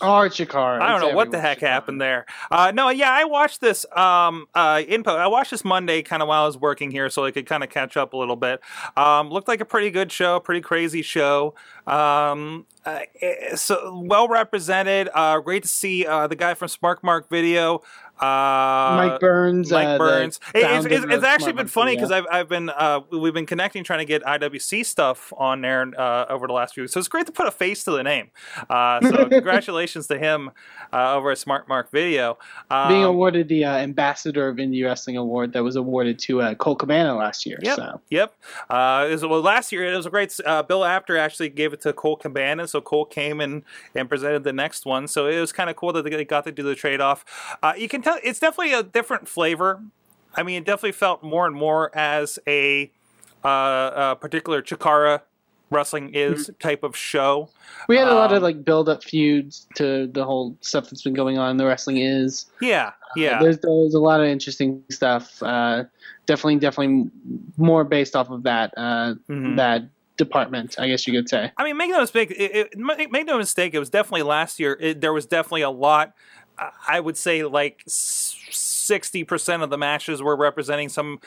Our 0.00 0.28
Chikara. 0.28 0.80
I 0.80 0.88
don't 0.88 1.02
It's 1.02 1.10
know 1.10 1.16
what 1.16 1.30
the 1.30 1.40
heck 1.40 1.58
Chikara. 1.58 1.66
happened 1.68 2.00
there. 2.00 2.26
Uh, 2.50 2.72
no, 2.74 2.88
yeah, 2.90 3.10
I 3.10 3.24
watched 3.24 3.60
this 3.60 3.84
um, 3.94 4.46
uh, 4.54 4.82
info. 4.86 5.14
I 5.16 5.26
watched 5.26 5.50
this 5.50 5.64
Monday 5.64 6.02
kind 6.02 6.22
of 6.22 6.28
while 6.28 6.44
I 6.44 6.46
was 6.46 6.56
working 6.56 6.90
here, 6.90 7.10
so 7.10 7.24
I 7.24 7.30
could 7.30 7.46
kind 7.46 7.62
of 7.62 7.70
catch 7.70 7.96
up 7.96 8.12
a 8.12 8.16
little 8.16 8.36
bit. 8.36 8.60
Um, 8.96 9.30
looked 9.30 9.48
like 9.48 9.60
a 9.60 9.64
pretty 9.64 9.90
good 9.90 10.10
show, 10.10 10.40
pretty 10.40 10.60
crazy 10.62 11.02
show. 11.02 11.54
Um, 11.90 12.66
uh, 12.86 13.00
eh, 13.20 13.56
so 13.56 14.02
well 14.06 14.28
represented. 14.28 15.08
Uh, 15.12 15.38
great 15.40 15.62
to 15.64 15.68
see 15.68 16.06
uh, 16.06 16.26
the 16.26 16.36
guy 16.36 16.54
from 16.54 16.68
Smart 16.68 17.02
Mark 17.02 17.28
Video. 17.28 17.82
Uh, 18.18 18.96
Mike 19.08 19.20
Burns. 19.20 19.72
Mike 19.72 19.86
uh, 19.86 19.98
Burns. 19.98 20.40
It- 20.54 20.58
it's, 20.62 20.86
it's, 20.86 21.04
it's 21.14 21.24
actually 21.24 21.52
Smart 21.52 21.56
been 21.56 21.66
funny 21.68 21.96
because 21.96 22.12
I've, 22.12 22.26
I've 22.30 22.48
been 22.50 22.68
uh, 22.68 23.00
we've 23.10 23.32
been 23.32 23.46
connecting 23.46 23.82
trying 23.82 24.00
to 24.00 24.04
get 24.04 24.22
IWC 24.22 24.84
stuff 24.84 25.32
on 25.38 25.62
there 25.62 25.90
uh, 25.98 26.26
over 26.28 26.46
the 26.46 26.52
last 26.52 26.74
few 26.74 26.82
weeks. 26.82 26.92
So 26.92 27.00
it's 27.00 27.08
great 27.08 27.26
to 27.26 27.32
put 27.32 27.46
a 27.46 27.50
face 27.50 27.82
to 27.84 27.92
the 27.92 28.02
name. 28.02 28.30
Uh, 28.68 29.00
so 29.00 29.26
congratulations 29.28 30.06
to 30.08 30.18
him 30.18 30.50
uh, 30.92 31.14
over 31.16 31.30
at 31.30 31.38
Smart 31.38 31.66
Mark 31.66 31.90
Video. 31.90 32.38
Um, 32.70 32.88
being 32.88 33.04
awarded 33.04 33.48
the 33.48 33.64
uh, 33.64 33.76
Ambassador 33.78 34.48
of 34.48 34.56
Indie 34.56 34.84
Wrestling 34.84 35.16
Award 35.16 35.54
that 35.54 35.64
was 35.64 35.76
awarded 35.76 36.18
to 36.20 36.42
uh, 36.42 36.54
Colt 36.54 36.78
Cabana 36.80 37.16
last 37.16 37.46
year. 37.46 37.58
Yep. 37.62 37.76
So 37.76 38.00
Yep. 38.10 38.34
Uh, 38.68 39.08
was, 39.10 39.24
well, 39.24 39.40
last 39.40 39.72
year 39.72 39.90
it 39.90 39.96
was 39.96 40.06
a 40.06 40.10
great. 40.10 40.38
Uh, 40.44 40.62
Bill 40.62 40.84
Apter 40.84 41.16
actually 41.16 41.48
gave 41.48 41.72
it 41.72 41.79
to 41.82 41.92
Colt 41.92 42.20
Cabana, 42.20 42.66
so 42.68 42.80
Colt 42.80 43.10
came 43.10 43.40
and, 43.40 43.62
and 43.94 44.08
presented 44.08 44.44
the 44.44 44.52
next 44.52 44.86
one. 44.86 45.08
So 45.08 45.26
it 45.26 45.40
was 45.40 45.52
kind 45.52 45.70
of 45.70 45.76
cool 45.76 45.92
that 45.92 46.02
they 46.04 46.24
got 46.24 46.44
to 46.44 46.52
do 46.52 46.62
the 46.62 46.74
trade 46.74 47.00
off. 47.00 47.24
Uh, 47.62 47.72
you 47.76 47.88
can 47.88 48.02
tell 48.02 48.18
it's 48.22 48.38
definitely 48.38 48.72
a 48.74 48.82
different 48.82 49.28
flavor. 49.28 49.82
I 50.36 50.42
mean, 50.42 50.58
it 50.62 50.64
definitely 50.64 50.92
felt 50.92 51.22
more 51.22 51.46
and 51.46 51.56
more 51.56 51.90
as 51.96 52.38
a, 52.46 52.90
uh, 53.44 53.90
a 54.12 54.16
particular 54.20 54.62
Chikara 54.62 55.22
wrestling 55.70 56.12
is 56.14 56.50
type 56.58 56.82
of 56.82 56.96
show. 56.96 57.48
we 57.88 57.96
had 57.96 58.08
a 58.08 58.14
lot 58.14 58.32
of 58.32 58.38
Um, 58.38 58.42
like 58.42 58.64
build 58.64 58.88
up 58.88 59.04
feuds 59.04 59.68
to 59.76 60.08
the 60.08 60.24
whole 60.24 60.56
stuff 60.60 60.90
that's 60.90 61.02
been 61.02 61.14
going 61.14 61.38
on. 61.38 61.52
in 61.52 61.56
The 61.58 61.64
wrestling 61.66 61.98
is 61.98 62.46
Yeah. 62.60 62.90
Yeah. 63.14 63.40
There's, 63.40 63.58
there's 63.58 63.94
a 63.94 64.00
lot 64.00 64.20
of 64.20 64.26
interesting 64.26 64.82
stuff. 64.90 65.40
Uh, 65.42 65.84
definitely, 66.26 66.56
definitely 66.56 67.10
more 67.56 67.84
based 67.84 68.16
off 68.16 68.30
of 68.30 68.42
that 68.44 68.74
uh, 68.76 69.14
Mhm. 69.28 69.56
that 69.56 69.82
department, 70.20 70.76
I 70.78 70.86
guess 70.88 71.06
you 71.06 71.12
could 71.12 71.28
say. 71.28 71.50
I 71.56 71.64
mean, 71.64 71.76
make 71.76 71.90
no 71.90 72.00
mistake. 72.00 72.30
It, 72.30 72.70
it, 72.76 73.10
make 73.10 73.26
no 73.26 73.38
mistake. 73.38 73.74
It 73.74 73.80
was 73.80 73.90
definitely 73.90 74.22
last 74.22 74.60
year. 74.60 74.76
It, 74.80 75.00
there 75.00 75.12
was 75.12 75.26
definitely 75.26 75.62
a 75.62 75.70
lot. 75.70 76.14
I 76.86 77.00
would 77.00 77.16
say 77.16 77.42
like. 77.42 77.82
S- 77.86 78.36
60% 78.90 79.62
of 79.62 79.70
the 79.70 79.78
matches 79.78 80.20
were 80.20 80.36
representing 80.36 80.88
some 80.88 81.20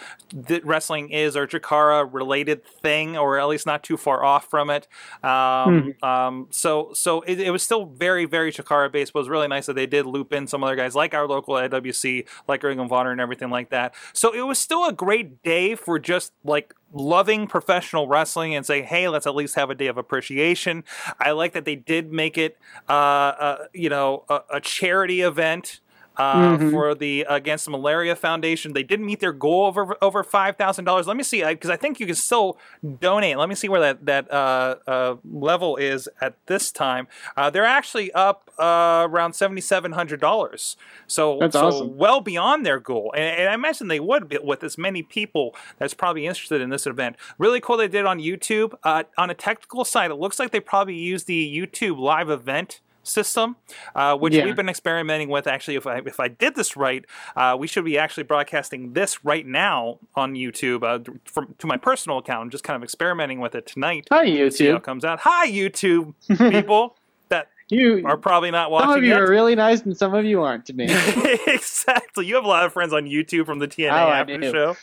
wrestling 0.64 1.10
is 1.10 1.38
or 1.38 1.48
Chikara 1.48 2.08
related 2.12 2.66
thing, 2.66 3.16
or 3.18 3.40
at 3.40 3.48
least 3.48 3.66
not 3.66 3.84
too 3.84 3.96
far 3.96 4.24
off 4.24 4.50
from 4.50 4.70
it. 4.70 4.88
Um, 5.24 5.96
mm. 6.02 6.04
um, 6.04 6.48
so 6.50 6.92
so 6.94 7.22
it, 7.22 7.40
it, 7.40 7.52
was 7.52 7.64
still 7.64 7.86
very, 7.86 8.26
very 8.26 8.52
Chikara 8.52 8.92
based, 8.92 9.14
but 9.14 9.20
it 9.20 9.22
was 9.22 9.30
really 9.30 9.48
nice 9.48 9.68
that 9.68 9.76
they 9.76 9.86
did 9.86 10.06
loop 10.06 10.34
in 10.34 10.48
some 10.48 10.64
other 10.64 10.76
guys 10.76 10.96
like 10.96 11.14
our 11.14 11.28
local 11.28 11.56
IWC, 11.56 12.28
like 12.48 12.64
Ring 12.64 12.80
of 12.80 12.92
Honor 12.92 13.12
and 13.12 13.22
everything 13.22 13.50
like 13.50 13.70
that. 13.70 13.94
So 14.12 14.34
it 14.34 14.42
was 14.42 14.60
still 14.60 14.86
a 14.86 14.94
great 14.94 15.42
day 15.44 15.76
for 15.76 16.00
just 16.00 16.34
like 16.44 16.74
loving 16.92 17.48
professional 17.48 18.08
wrestling 18.08 18.54
and 18.54 18.66
say, 18.66 18.82
hey, 18.82 19.08
let's 19.08 19.26
at 19.26 19.36
least 19.36 19.56
have 19.56 19.70
a 19.70 19.76
day 19.76 19.88
of 19.88 19.98
appreciation. 19.98 20.84
I 21.20 21.32
like 21.32 21.54
that 21.54 21.66
they 21.66 21.76
did 21.76 22.12
make 22.12 22.38
it, 22.38 22.58
uh, 22.90 22.92
uh, 22.92 23.58
you 23.74 23.90
know, 23.90 24.26
a, 24.30 24.42
a 24.56 24.62
charity 24.62 25.22
event 25.22 25.80
uh, 26.18 26.58
Mhm. 26.58 26.72
For 26.72 26.94
the 26.96 27.26
Against 27.28 27.68
Malaria 27.70 28.16
Foundation, 28.16 28.74
they 28.74 28.84
didn't 28.84 29.06
meet 29.06 29.20
their 29.20 29.34
goal 29.34 29.68
of 29.68 29.78
over 29.78 29.98
over 30.02 30.24
five 30.24 30.56
thousand 30.58 30.86
dollars. 30.86 31.08
Let 31.08 31.18
me 31.18 31.24
see, 31.24 31.44
because 31.44 31.70
I 31.70 31.76
think 31.76 32.00
you 32.00 32.06
can 32.06 32.16
still 32.16 32.58
donate. 33.00 33.38
Let 33.38 33.50
me 33.50 33.56
see 33.56 33.68
where 33.70 33.80
that 33.82 34.06
that 34.06 34.32
uh, 34.32 34.76
uh, 34.88 35.16
level 35.30 35.76
is 35.78 36.08
at 36.22 36.36
this 36.46 36.72
time. 36.72 37.08
Uh, 37.36 37.50
they're 37.50 37.66
actually 37.66 38.12
up 38.14 38.52
uh, 38.60 39.08
around 39.10 39.34
seventy 39.34 39.62
seven 39.62 39.94
hundred 39.94 40.20
dollars. 40.20 40.78
So 41.08 41.38
That's 41.40 41.54
so 41.54 41.68
awesome. 41.68 41.98
well 41.98 42.22
beyond 42.22 42.66
their 42.66 42.80
goal. 42.80 43.12
And, 43.16 43.40
and 43.42 43.50
I 43.50 43.54
imagine 43.54 43.88
they 43.88 44.00
would 44.00 44.30
be 44.30 44.38
with 44.38 44.64
as 44.64 44.78
many 44.78 45.02
people 45.04 45.56
that's 45.80 45.94
probably 45.94 46.26
interested 46.28 46.62
in 46.62 46.70
this 46.70 46.86
event. 46.86 47.16
Really 47.38 47.60
cool 47.60 47.78
they 47.78 47.88
did 47.88 48.06
on 48.06 48.20
YouTube. 48.20 48.74
Uh, 48.84 49.04
on 49.18 49.30
a 49.30 49.34
technical 49.34 49.84
side, 49.86 50.12
it 50.12 50.16
looks 50.16 50.38
like 50.40 50.52
they 50.52 50.60
probably 50.60 50.96
used 50.96 51.26
the 51.28 51.58
YouTube 51.58 51.98
live 51.98 52.30
event 52.30 52.82
system, 53.04 53.56
uh, 53.96 54.16
which 54.18 54.34
Yeah. 54.34 54.46
we've 54.46 54.56
been 54.56 54.70
experimenting 54.70 55.30
with. 55.30 55.46
Actually, 55.46 55.76
if 55.76 55.86
I 55.86 55.98
if 56.06 56.20
I 56.20 56.28
did 56.30 56.56
this 56.56 56.76
right, 56.78 57.06
uh, 57.36 57.56
we 57.60 57.68
should 57.68 57.86
be 57.86 57.98
actually 57.98 58.24
broadcasting 58.24 58.94
this 58.94 59.24
right 59.26 59.46
now 59.46 60.00
on 60.16 60.34
YouTube 60.34 60.84
uh, 60.84 61.00
from 61.26 61.54
to 61.60 61.68
my 61.68 61.78
personal 61.78 62.18
account. 62.18 62.42
I'm 62.42 62.50
just 62.50 62.64
kind 62.64 62.76
of 62.76 62.84
experimenting 62.84 63.40
with 63.40 63.56
it 63.56 63.68
tonight. 63.68 64.08
Hi, 64.12 64.26
YouTube. 64.26 64.78
it 64.78 64.84
comes 64.84 65.04
out. 65.06 65.20
Hi, 65.22 65.50
YouTube 65.50 66.14
people 66.52 66.96
that 67.30 67.50
You, 67.70 68.04
are 68.06 68.18
probably 68.18 68.52
not 68.52 68.72
watching. 68.72 68.90
some 68.90 68.98
of 69.00 69.04
you 69.04 69.10
yet. 69.10 69.22
are 69.22 69.30
really 69.30 69.56
nice, 69.56 69.82
and 69.82 69.96
some 69.98 70.14
of 70.14 70.24
you 70.26 70.42
aren't 70.42 70.66
to 70.68 70.74
me. 70.74 70.86
exactly. 71.48 72.26
You 72.26 72.36
have 72.36 72.46
a 72.46 72.48
lot 72.48 72.66
of 72.66 72.74
friends 72.74 72.94
on 72.94 73.04
YouTube 73.06 73.46
from 73.46 73.60
the 73.60 73.68
TNA 73.68 73.92
Oh, 73.92 74.10
after 74.12 74.42
show. 74.52 74.76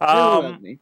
Um, 0.00 0.78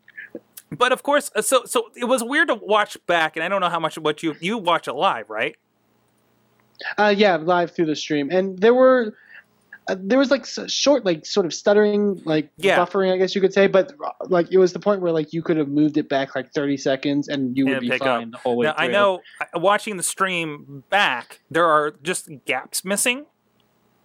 but 0.77 0.93
of 0.93 1.03
course, 1.03 1.31
uh, 1.37 1.43
so 1.43 1.63
so 1.67 1.91
it 1.97 2.05
was 2.07 2.23
weird 2.23 2.49
to 2.49 2.55
watch 2.55 2.97
back, 3.07 3.37
and 3.37 3.45
I 3.45 3.49
don't 3.49 3.61
know 3.61 3.69
how 3.69 3.81
much 3.81 3.97
what 3.99 4.23
you 4.23 4.35
you 4.41 4.59
watch 4.59 4.89
it 4.89 4.93
live, 4.95 5.31
right? 5.31 5.57
Uh, 6.99 7.15
yeah, 7.17 7.37
live 7.37 7.71
through 7.75 7.87
the 7.87 7.97
stream, 7.97 8.31
and 8.31 8.59
there 8.59 8.75
were. 8.75 9.15
Uh, 9.87 9.97
there 10.01 10.19
was 10.19 10.31
like 10.31 10.47
short, 10.67 11.05
like 11.05 11.27
sort 11.27 11.45
of 11.45 11.53
stuttering, 11.53 12.19
like 12.25 12.49
Yeah. 12.57 12.79
buffering, 12.79 13.13
I 13.13 13.19
guess 13.19 13.35
you 13.35 13.43
could 13.43 13.53
say, 13.53 13.67
but 13.67 13.93
uh, 14.03 14.13
like 14.31 14.51
it 14.51 14.57
was 14.57 14.73
the 14.73 14.79
point 14.81 15.03
where 15.03 15.13
like 15.13 15.35
you 15.35 15.43
could 15.43 15.59
have 15.59 15.69
moved 15.69 15.99
it 15.99 16.09
back 16.09 16.35
like 16.35 16.51
thirty 16.55 16.79
seconds 16.79 17.29
and 17.29 17.55
you 17.55 17.67
And 17.67 17.75
would 17.75 17.81
be 17.83 17.91
fine 17.99 18.09
up. 18.09 18.31
the 18.31 18.39
whole 18.39 18.57
way 18.57 18.65
Now 18.65 18.75
I 18.79 18.87
know 18.87 19.21
uh, 19.43 19.61
watching 19.61 19.99
the 19.99 20.03
stream 20.03 20.85
back, 20.89 21.41
there 21.51 21.67
are 21.67 21.91
just 22.03 22.31
gaps 22.47 22.83
missing. 22.83 23.27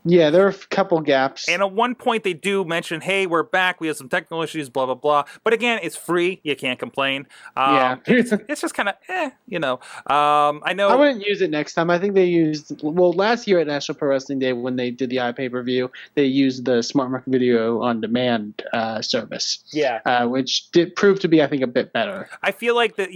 Yeah, 0.09 0.29
there 0.31 0.45
are 0.45 0.49
a 0.49 0.53
couple 0.53 0.99
gaps. 1.01 1.47
And 1.47 1.61
at 1.61 1.71
one 1.71 1.93
point, 1.95 2.23
they 2.23 2.33
do 2.33 2.65
mention, 2.65 3.01
"Hey, 3.01 3.27
we're 3.27 3.43
back. 3.43 3.79
We 3.79 3.87
have 3.87 3.97
some 3.97 4.09
technical 4.09 4.41
issues, 4.41 4.69
blah 4.69 4.85
blah 4.85 4.95
blah." 4.95 5.25
But 5.43 5.53
again, 5.53 5.79
it's 5.83 5.95
free. 5.95 6.39
You 6.43 6.55
can't 6.55 6.79
complain. 6.79 7.27
Um, 7.55 7.75
yeah, 7.75 7.95
it's 8.07 8.61
just 8.61 8.73
kind 8.73 8.89
of, 8.89 8.95
eh, 9.07 9.29
you 9.47 9.59
know. 9.59 9.73
Um, 10.07 10.61
I 10.65 10.73
know. 10.75 10.89
I 10.89 10.95
wouldn't 10.95 11.25
use 11.25 11.41
it 11.41 11.51
next 11.51 11.73
time. 11.75 11.89
I 11.89 11.99
think 11.99 12.15
they 12.15 12.25
used 12.25 12.81
well 12.81 13.13
last 13.13 13.47
year 13.47 13.59
at 13.59 13.67
National 13.67 13.97
Pro 13.97 14.09
Wrestling 14.09 14.39
Day 14.39 14.53
when 14.53 14.75
they 14.75 14.89
did 14.89 15.09
the 15.09 15.17
iPay 15.17 15.51
per 15.51 15.61
view. 15.61 15.91
They 16.15 16.25
used 16.25 16.65
the 16.65 16.81
Smart 16.81 17.11
Mark 17.11 17.23
Video 17.27 17.81
on 17.81 18.01
Demand 18.01 18.63
uh, 18.73 19.01
service, 19.01 19.63
yeah. 19.71 19.99
uh, 20.05 20.27
which 20.27 20.71
did 20.71 20.95
prove 20.95 21.19
to 21.19 21.27
be, 21.27 21.43
I 21.43 21.47
think, 21.47 21.61
a 21.61 21.67
bit 21.67 21.93
better. 21.93 22.29
I 22.41 22.51
feel 22.51 22.73
like 22.75 22.95
that, 22.95 23.09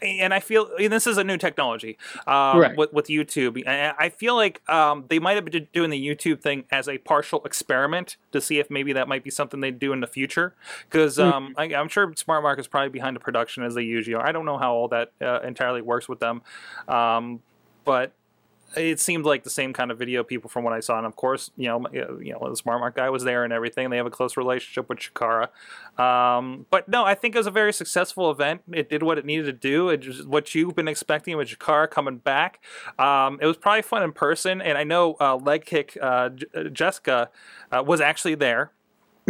and 0.00 0.32
I 0.32 0.40
feel 0.40 0.70
and 0.78 0.92
this 0.92 1.06
is 1.06 1.18
a 1.18 1.24
new 1.24 1.36
technology 1.36 1.98
um, 2.26 2.58
Right. 2.58 2.76
with 2.76 2.92
with 2.92 3.08
YouTube. 3.08 3.62
I 3.66 4.08
feel 4.08 4.36
like 4.36 4.62
um, 4.70 5.04
they 5.08 5.18
might 5.18 5.34
have 5.34 5.44
been 5.44 5.68
doing 5.72 5.90
the 5.90 6.00
YouTube 6.00 6.29
thing 6.36 6.64
as 6.70 6.88
a 6.88 6.98
partial 6.98 7.42
experiment 7.44 8.16
to 8.32 8.40
see 8.40 8.58
if 8.58 8.70
maybe 8.70 8.92
that 8.92 9.08
might 9.08 9.24
be 9.24 9.30
something 9.30 9.60
they 9.60 9.70
do 9.70 9.92
in 9.92 10.00
the 10.00 10.06
future. 10.06 10.54
Because 10.88 11.18
um, 11.18 11.54
I, 11.56 11.64
I'm 11.74 11.88
sure 11.88 12.12
Smart 12.16 12.42
Mark 12.42 12.58
is 12.58 12.66
probably 12.66 12.90
behind 12.90 13.16
the 13.16 13.20
production 13.20 13.62
as 13.64 13.74
they 13.74 13.82
usually 13.82 14.14
are. 14.14 14.26
I 14.26 14.32
don't 14.32 14.44
know 14.44 14.58
how 14.58 14.72
all 14.72 14.88
that 14.88 15.12
uh, 15.20 15.40
entirely 15.40 15.82
works 15.82 16.08
with 16.08 16.20
them, 16.20 16.42
um, 16.88 17.40
but 17.84 18.12
it 18.76 19.00
seemed 19.00 19.24
like 19.24 19.44
the 19.44 19.50
same 19.50 19.72
kind 19.72 19.90
of 19.90 19.98
video 19.98 20.22
people 20.22 20.48
from 20.48 20.64
what 20.64 20.72
I 20.72 20.80
saw, 20.80 20.96
and 20.98 21.06
of 21.06 21.16
course, 21.16 21.50
you 21.56 21.68
know, 21.68 21.84
you 21.92 22.32
know, 22.32 22.48
the 22.48 22.56
Smart 22.56 22.80
Mark 22.80 22.96
guy 22.96 23.10
was 23.10 23.24
there 23.24 23.44
and 23.44 23.52
everything. 23.52 23.90
They 23.90 23.96
have 23.96 24.06
a 24.06 24.10
close 24.10 24.36
relationship 24.36 24.88
with 24.88 24.98
Chikara, 24.98 25.48
um, 25.98 26.66
but 26.70 26.88
no, 26.88 27.04
I 27.04 27.14
think 27.14 27.34
it 27.34 27.38
was 27.38 27.46
a 27.46 27.50
very 27.52 27.72
successful 27.72 28.30
event. 28.30 28.62
It 28.72 28.88
did 28.88 29.02
what 29.02 29.18
it 29.18 29.24
needed 29.24 29.46
to 29.46 29.52
do. 29.52 29.88
It 29.88 30.06
was 30.06 30.26
what 30.26 30.54
you've 30.54 30.76
been 30.76 30.88
expecting 30.88 31.36
with 31.36 31.48
Chikara 31.48 31.90
coming 31.90 32.18
back. 32.18 32.60
Um, 32.98 33.38
it 33.42 33.46
was 33.46 33.56
probably 33.56 33.82
fun 33.82 34.02
in 34.02 34.12
person, 34.12 34.62
and 34.62 34.78
I 34.78 34.84
know 34.84 35.16
uh, 35.20 35.36
Leg 35.36 35.64
Kick 35.64 35.98
uh, 36.00 36.30
J- 36.30 36.46
Jessica 36.72 37.30
uh, 37.72 37.82
was 37.84 38.00
actually 38.00 38.34
there, 38.36 38.72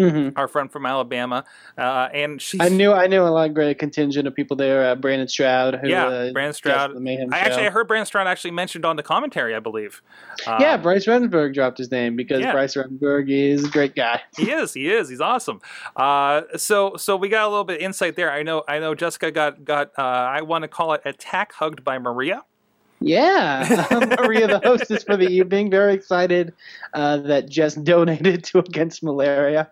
hmm 0.08 0.28
our 0.36 0.48
friend 0.48 0.70
from 0.72 0.86
Alabama, 0.86 1.44
uh, 1.76 2.08
and 2.14 2.40
she. 2.40 2.58
I 2.60 2.68
knew 2.68 2.92
I 2.92 3.06
knew 3.06 3.22
a 3.22 3.28
lot 3.28 3.48
of 3.48 3.54
great 3.54 3.78
contingent 3.78 4.26
of 4.26 4.34
people 4.34 4.56
there. 4.56 4.90
Uh, 4.90 4.94
Brandon 4.94 5.28
Stroud, 5.28 5.74
who 5.76 5.88
Yeah, 5.88 6.06
uh, 6.06 6.32
Brandon 6.32 6.54
Stroud. 6.54 6.94
the 6.94 7.00
Mayhem 7.00 7.32
I 7.32 7.38
show. 7.40 7.46
actually 7.46 7.66
I 7.66 7.70
heard 7.70 7.88
Brandon 7.88 8.06
Stroud 8.06 8.26
actually 8.26 8.52
mentioned 8.52 8.84
on 8.84 8.96
the 8.96 9.02
commentary, 9.02 9.54
I 9.54 9.60
believe. 9.60 10.02
Uh, 10.46 10.58
yeah, 10.60 10.76
Bryce 10.76 11.06
Remsburg 11.06 11.54
dropped 11.54 11.78
his 11.78 11.90
name 11.90 12.16
because 12.16 12.40
Yeah. 12.40 12.52
Bryce 12.52 12.74
Remsburg 12.74 13.28
is 13.30 13.64
a 13.64 13.68
great 13.70 13.94
guy. 13.94 14.20
he 14.36 14.50
is. 14.50 14.72
He 14.74 14.90
is. 14.90 15.08
He's 15.08 15.20
awesome. 15.20 15.60
Uh, 15.96 16.42
so 16.56 16.96
so 16.96 17.16
we 17.16 17.28
got 17.28 17.46
a 17.46 17.48
little 17.48 17.64
bit 17.64 17.76
of 17.76 17.82
insight 17.82 18.16
there. 18.16 18.30
I 18.30 18.42
know. 18.42 18.62
I 18.68 18.78
know. 18.78 18.94
Jessica 18.94 19.30
got 19.30 19.64
got. 19.64 19.90
Uh, 19.98 20.02
I 20.02 20.42
want 20.42 20.62
to 20.62 20.68
call 20.68 20.92
it 20.94 21.02
attack 21.04 21.52
hugged 21.54 21.84
by 21.84 21.98
Maria. 21.98 22.42
Yeah, 23.00 23.86
Maria, 24.18 24.46
the 24.46 24.60
hostess 24.62 25.02
for 25.04 25.16
the 25.16 25.26
evening, 25.26 25.70
very 25.70 25.94
excited 25.94 26.52
uh, 26.92 27.16
that 27.18 27.48
Jess 27.48 27.74
donated 27.74 28.44
to 28.44 28.58
Against 28.58 29.02
Malaria. 29.02 29.70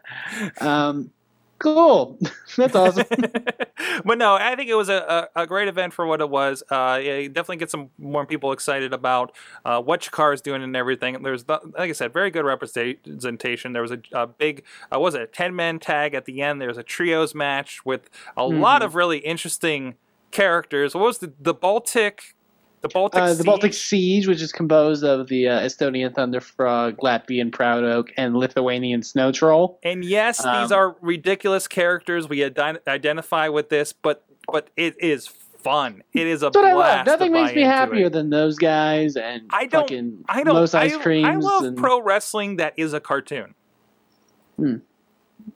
Um, 0.62 1.10
cool, 1.58 2.18
that's 2.56 2.74
awesome. 2.74 3.04
but 4.04 4.16
no, 4.16 4.34
I 4.36 4.56
think 4.56 4.70
it 4.70 4.74
was 4.76 4.88
a, 4.88 5.28
a, 5.36 5.42
a 5.42 5.46
great 5.46 5.68
event 5.68 5.92
for 5.92 6.06
what 6.06 6.22
it 6.22 6.30
was. 6.30 6.62
Uh, 6.70 6.98
yeah, 7.02 7.20
definitely 7.28 7.58
get 7.58 7.70
some 7.70 7.90
more 7.98 8.24
people 8.24 8.50
excited 8.52 8.94
about 8.94 9.36
uh, 9.64 9.78
what 9.82 10.00
Chikara 10.00 10.32
is 10.32 10.40
doing 10.40 10.62
and 10.62 10.74
everything. 10.74 11.22
There's, 11.22 11.44
the- 11.44 11.60
like 11.76 11.90
I 11.90 11.92
said, 11.92 12.14
very 12.14 12.30
good 12.30 12.46
representation. 12.46 13.74
There 13.74 13.82
was 13.82 13.90
a, 13.92 13.98
a 14.12 14.26
big, 14.26 14.64
uh, 14.90 14.98
what 14.98 15.02
was 15.02 15.14
it, 15.16 15.20
a 15.22 15.26
10 15.26 15.54
man 15.54 15.80
tag 15.80 16.14
at 16.14 16.24
the 16.24 16.40
end. 16.40 16.62
There 16.62 16.68
was 16.68 16.78
a 16.78 16.82
trios 16.82 17.34
match 17.34 17.84
with 17.84 18.08
a 18.38 18.46
lot 18.46 18.80
Mhm. 18.80 18.84
of 18.86 18.94
really 18.94 19.18
interesting 19.18 19.96
characters. 20.30 20.94
What 20.94 21.04
was 21.04 21.18
the, 21.18 21.32
the 21.38 21.52
Baltic? 21.52 22.34
The 22.80 22.88
Baltic 22.88 23.20
Uh, 23.20 23.34
the 23.34 23.44
Baltic 23.44 23.74
Siege? 23.74 24.28
Which 24.28 24.40
is 24.40 24.52
composed 24.52 25.02
of 25.04 25.28
the 25.28 25.48
uh, 25.48 25.60
Estonian 25.60 26.14
Thunder 26.14 26.40
Frog, 26.40 26.96
Latvian 26.98 27.50
Proud 27.50 27.82
Oak, 27.84 28.12
and 28.16 28.36
Lithuanian 28.36 29.02
Snow 29.02 29.32
Troll. 29.32 29.78
And 29.82 30.04
yes, 30.04 30.38
these 30.38 30.46
Um, 30.46 30.72
are 30.72 30.96
ridiculous 31.00 31.66
characters. 31.66 32.28
We 32.28 32.44
ide- 32.44 32.80
identify 32.86 33.48
with 33.48 33.68
this, 33.68 33.92
but 33.92 34.24
but 34.50 34.68
it 34.76 34.94
is 35.00 35.26
fun. 35.26 36.02
It 36.14 36.26
is 36.28 36.42
a 36.44 36.50
blast. 36.50 36.76
love. 36.76 37.06
Nothing 37.06 37.32
makes 37.32 37.52
me 37.54 37.62
happier 37.62 38.06
it. 38.06 38.12
than 38.12 38.30
those 38.30 38.56
guys 38.58 39.16
and 39.16 39.42
I 39.50 39.66
don't- 39.66 39.82
fucking 39.82 40.24
I 40.28 40.44
don't. 40.44 40.54
Los 40.54 40.72
Ice 40.74 40.94
I, 40.94 40.98
Creams. 41.02 41.26
I 41.28 41.34
love 41.34 41.64
and, 41.64 41.76
pro 41.76 42.00
wrestling 42.00 42.56
that 42.56 42.74
is 42.76 42.92
a 42.94 43.00
cartoon. 43.00 43.54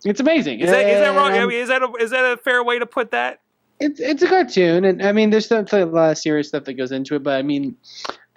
It's 0.05 0.21
amazing. 0.21 0.61
Is 0.61 0.71
that 0.71 0.87
is 0.89 0.99
that 1.01 1.17
wrong? 1.17 1.33
I 1.33 1.47
mean, 1.47 1.59
is 1.61 1.69
that 1.69 1.83
a, 1.83 1.93
is 2.01 2.11
that 2.11 2.25
a 2.33 2.37
fair 2.37 2.63
way 2.65 2.79
to 2.79 2.87
put 2.87 3.11
that? 3.13 3.41
It's 3.83 4.01
it's 4.01 4.23
a 4.23 4.29
cartoon, 4.29 4.85
and 4.85 5.03
I 5.03 5.13
mean, 5.13 5.31
there's 5.31 5.49
definitely 5.49 5.81
a 5.81 5.87
lot 5.87 6.13
of 6.13 6.19
serious 6.19 6.49
stuff 6.49 6.65
that 6.65 6.75
goes 6.75 6.93
into 6.93 7.17
it. 7.17 7.23
But 7.23 7.39
I 7.39 7.43
mean, 7.43 7.77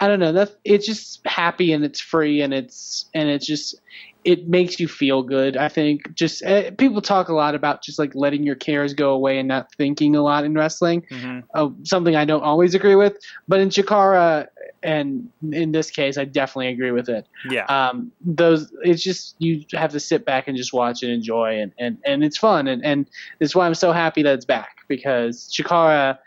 I 0.00 0.08
don't 0.08 0.18
know. 0.18 0.32
That 0.32 0.56
it's 0.64 0.84
just 0.86 1.20
happy 1.24 1.72
and 1.72 1.84
it's 1.84 2.00
free 2.00 2.42
and 2.42 2.52
it's 2.52 3.06
and 3.14 3.28
it's 3.28 3.46
just 3.46 3.80
it 4.26 4.48
makes 4.48 4.80
you 4.80 4.88
feel 4.88 5.22
good. 5.22 5.56
I 5.56 5.68
think 5.68 6.12
just 6.14 6.42
uh, 6.42 6.72
people 6.72 7.00
talk 7.00 7.28
a 7.28 7.32
lot 7.32 7.54
about 7.54 7.84
just 7.84 7.96
like 7.96 8.12
letting 8.16 8.42
your 8.42 8.56
cares 8.56 8.92
go 8.92 9.12
away 9.12 9.38
and 9.38 9.46
not 9.46 9.72
thinking 9.74 10.16
a 10.16 10.22
lot 10.22 10.44
in 10.44 10.52
wrestling. 10.52 11.02
Mm-hmm. 11.02 11.40
Uh, 11.54 11.68
something 11.84 12.16
I 12.16 12.24
don't 12.24 12.42
always 12.42 12.74
agree 12.74 12.96
with, 12.96 13.16
but 13.46 13.60
in 13.60 13.68
Chikara 13.68 14.48
and 14.82 15.30
in 15.52 15.70
this 15.70 15.90
case, 15.90 16.18
I 16.18 16.24
definitely 16.24 16.68
agree 16.68 16.90
with 16.90 17.08
it. 17.08 17.28
Yeah. 17.48 17.66
Um, 17.66 18.10
those 18.20 18.72
it's 18.82 19.00
just 19.00 19.36
you 19.38 19.64
have 19.74 19.92
to 19.92 20.00
sit 20.00 20.24
back 20.24 20.48
and 20.48 20.56
just 20.56 20.72
watch 20.72 21.04
and 21.04 21.12
enjoy, 21.12 21.60
and 21.60 21.72
and, 21.78 21.96
and 22.04 22.24
it's 22.24 22.36
fun, 22.36 22.66
and 22.66 22.84
and 22.84 23.08
it's 23.38 23.54
why 23.54 23.64
I'm 23.64 23.74
so 23.74 23.92
happy 23.92 24.24
that 24.24 24.34
it's 24.34 24.44
back 24.44 24.78
because 24.88 25.48
Chikara 25.52 26.18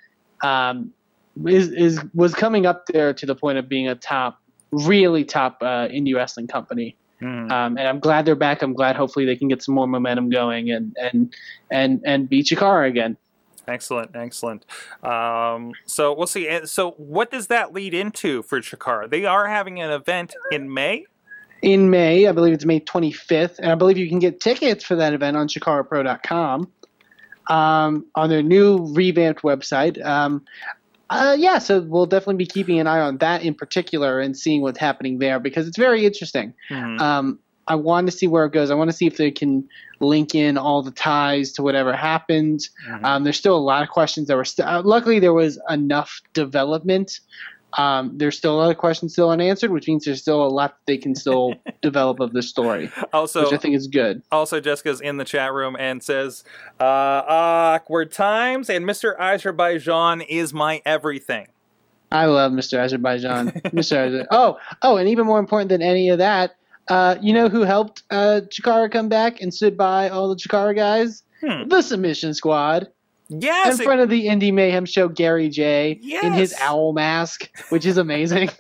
um, 0.42 0.94
is 1.46 1.70
is 1.74 2.00
was 2.14 2.34
coming 2.34 2.66
up 2.66 2.86
there 2.86 3.14
to 3.14 3.26
the 3.26 3.36
point 3.36 3.58
of 3.58 3.68
being 3.68 3.90
a 3.90 3.96
top, 3.96 4.40
really 4.72 5.26
top 5.26 5.58
uh, 5.62 5.90
indie 5.90 6.16
wrestling 6.16 6.48
company. 6.48 6.96
Mhm. 7.22 7.52
Um, 7.52 7.78
and 7.78 7.88
I'm 7.88 8.00
glad 8.00 8.26
they're 8.26 8.36
back. 8.36 8.62
I'm 8.62 8.74
glad 8.74 8.96
hopefully 8.96 9.26
they 9.26 9.36
can 9.36 9.48
get 9.48 9.62
some 9.62 9.76
more 9.76 9.88
momentum 9.88 10.30
going 10.30 10.72
and 10.72 10.96
and 11.02 11.34
and 11.70 12.02
and 12.06 12.30
beat 12.30 12.48
Chikara 12.48 12.88
again. 12.88 13.18
Excellent, 13.68 14.16
excellent. 14.16 14.66
Um, 15.04 15.74
so 15.86 16.14
we'll 16.14 16.28
see. 16.28 16.66
So 16.66 16.92
what 16.92 17.30
does 17.30 17.48
that 17.48 17.72
lead 17.74 17.94
into 17.94 18.42
for 18.44 18.60
Chikara? 18.62 19.10
They 19.10 19.26
are 19.26 19.48
having 19.48 19.80
an 19.80 19.92
event 19.92 20.34
in 20.52 20.74
May. 20.74 21.06
in 21.62 21.90
May. 21.90 22.26
I 22.26 22.32
believe 22.32 22.54
it's 22.54 22.66
May 22.66 22.80
25th, 22.80 23.60
and 23.60 23.70
I 23.72 23.76
believe 23.76 23.98
you 23.98 24.08
can 24.08 24.20
get 24.20 24.40
tickets 24.40 24.84
for 24.84 24.96
that 24.96 25.14
event 25.14 25.36
on 25.36 25.48
chikarapro.com 25.48 26.72
um, 27.50 28.06
on 28.16 28.30
their 28.30 28.42
new 28.42 28.78
revamped 28.94 29.42
website. 29.42 30.04
Um, 30.04 30.46
uh, 31.10 31.36
yeah, 31.38 31.60
so 31.60 31.82
we'll 31.82 32.06
definitely 32.06 32.36
be 32.36 32.46
keeping 32.46 32.80
an 32.80 32.88
eye 32.88 33.00
on 33.00 33.18
that 33.18 33.44
in 33.44 33.54
particular 33.54 34.20
and 34.20 34.38
seeing 34.38 34.62
what's 34.62 34.80
happening 34.80 35.20
there 35.20 35.40
because 35.40 35.68
it's 35.68 35.78
very 35.78 36.06
interesting. 36.06 36.54
Mhm. 36.70 37.00
Um, 37.00 37.40
I 37.68 37.76
want 37.76 38.08
to 38.08 38.12
see 38.12 38.26
where 38.26 38.46
it 38.46 38.52
goes. 38.52 38.72
I 38.72 38.76
want 38.76 38.90
to 38.90 38.96
see 38.96 39.06
if 39.06 39.18
they 39.18 39.30
can 39.30 39.64
link 40.00 40.34
in 40.34 40.58
all 40.58 40.82
the 40.82 40.92
ties 40.92 41.52
to 41.54 41.62
whatever 41.62 41.94
happened. 41.94 42.62
Mhm. 42.90 43.04
Um, 43.06 43.24
there's 43.24 43.38
still 43.38 43.56
a 43.56 43.60
lot 43.60 43.84
of 43.84 43.90
questions 43.90 44.28
that 44.28 44.36
were. 44.38 44.46
St- 44.46 44.68
uh, 44.68 44.82
luckily, 44.84 45.20
there 45.20 45.34
was 45.34 45.60
enough 45.70 46.20
development. 46.34 47.20
Um, 47.78 48.18
there's 48.18 48.38
still 48.38 48.56
a 48.56 48.60
lot 48.60 48.72
of 48.72 48.78
questions 48.78 49.14
still 49.14 49.30
unanswered, 49.30 49.72
which 49.72 49.88
means 49.88 50.06
there's 50.06 50.22
still 50.22 50.44
a 50.44 50.50
lot 50.50 50.72
that 50.72 50.92
they 50.92 50.98
can 50.98 51.14
still 51.16 51.54
develop 51.82 52.20
of 52.20 52.34
the 52.34 52.42
story, 52.42 52.92
also, 53.14 53.44
which 53.44 53.54
I 53.54 53.58
think 53.58 53.76
is 53.76 53.88
good. 53.88 54.24
also 54.32 54.60
Jessica's 54.60 55.02
in 55.02 55.18
the 55.18 55.26
chat 55.26 55.54
room 55.54 55.76
and 55.80 56.02
says, 56.02 56.44
uh, 56.80 56.84
"Awkward 56.84 58.12
times," 58.12 58.70
and 58.70 58.86
Mr. 58.86 59.18
Azerbaijan 59.20 60.22
is 60.22 60.54
my 60.54 60.82
everything. 60.86 61.48
I 62.12 62.26
love 62.26 62.52
Mr. 62.54 62.80
Azerbaijan. 62.80 63.52
Mr. 63.66 63.98
Azer- 64.08 64.28
oh, 64.32 64.58
oh, 64.82 64.98
and 64.98 65.08
even 65.08 65.28
more 65.28 65.40
important 65.40 65.70
than 65.70 65.84
any 65.84 66.10
of 66.10 66.18
that, 66.18 66.56
uh, 66.88 67.18
you 67.22 67.34
know 67.34 67.50
who 67.50 67.62
helped 67.62 68.04
uh, 68.10 68.42
Chikara 68.50 68.92
come 68.92 69.10
back 69.10 69.42
and 69.42 69.54
stood 69.54 69.78
by 69.78 70.10
all 70.10 70.28
the 70.30 70.36
Chikara 70.36 70.76
guys? 70.76 71.24
Hmm. 71.42 71.70
The 71.70 71.82
Submission 71.82 72.34
Squad. 72.34 72.90
Yes, 73.30 73.80
in 73.80 73.86
front 73.86 74.02
of 74.02 74.10
the 74.10 74.26
Indie 74.26 74.54
Mayhem 74.54 74.86
show, 74.86 75.08
Gary 75.08 75.50
J. 75.50 76.00
in 76.24 76.34
his 76.34 76.56
owl 76.60 76.94
mask, 76.94 77.50
which 77.70 77.86
is 77.86 77.98
amazing. 77.98 78.50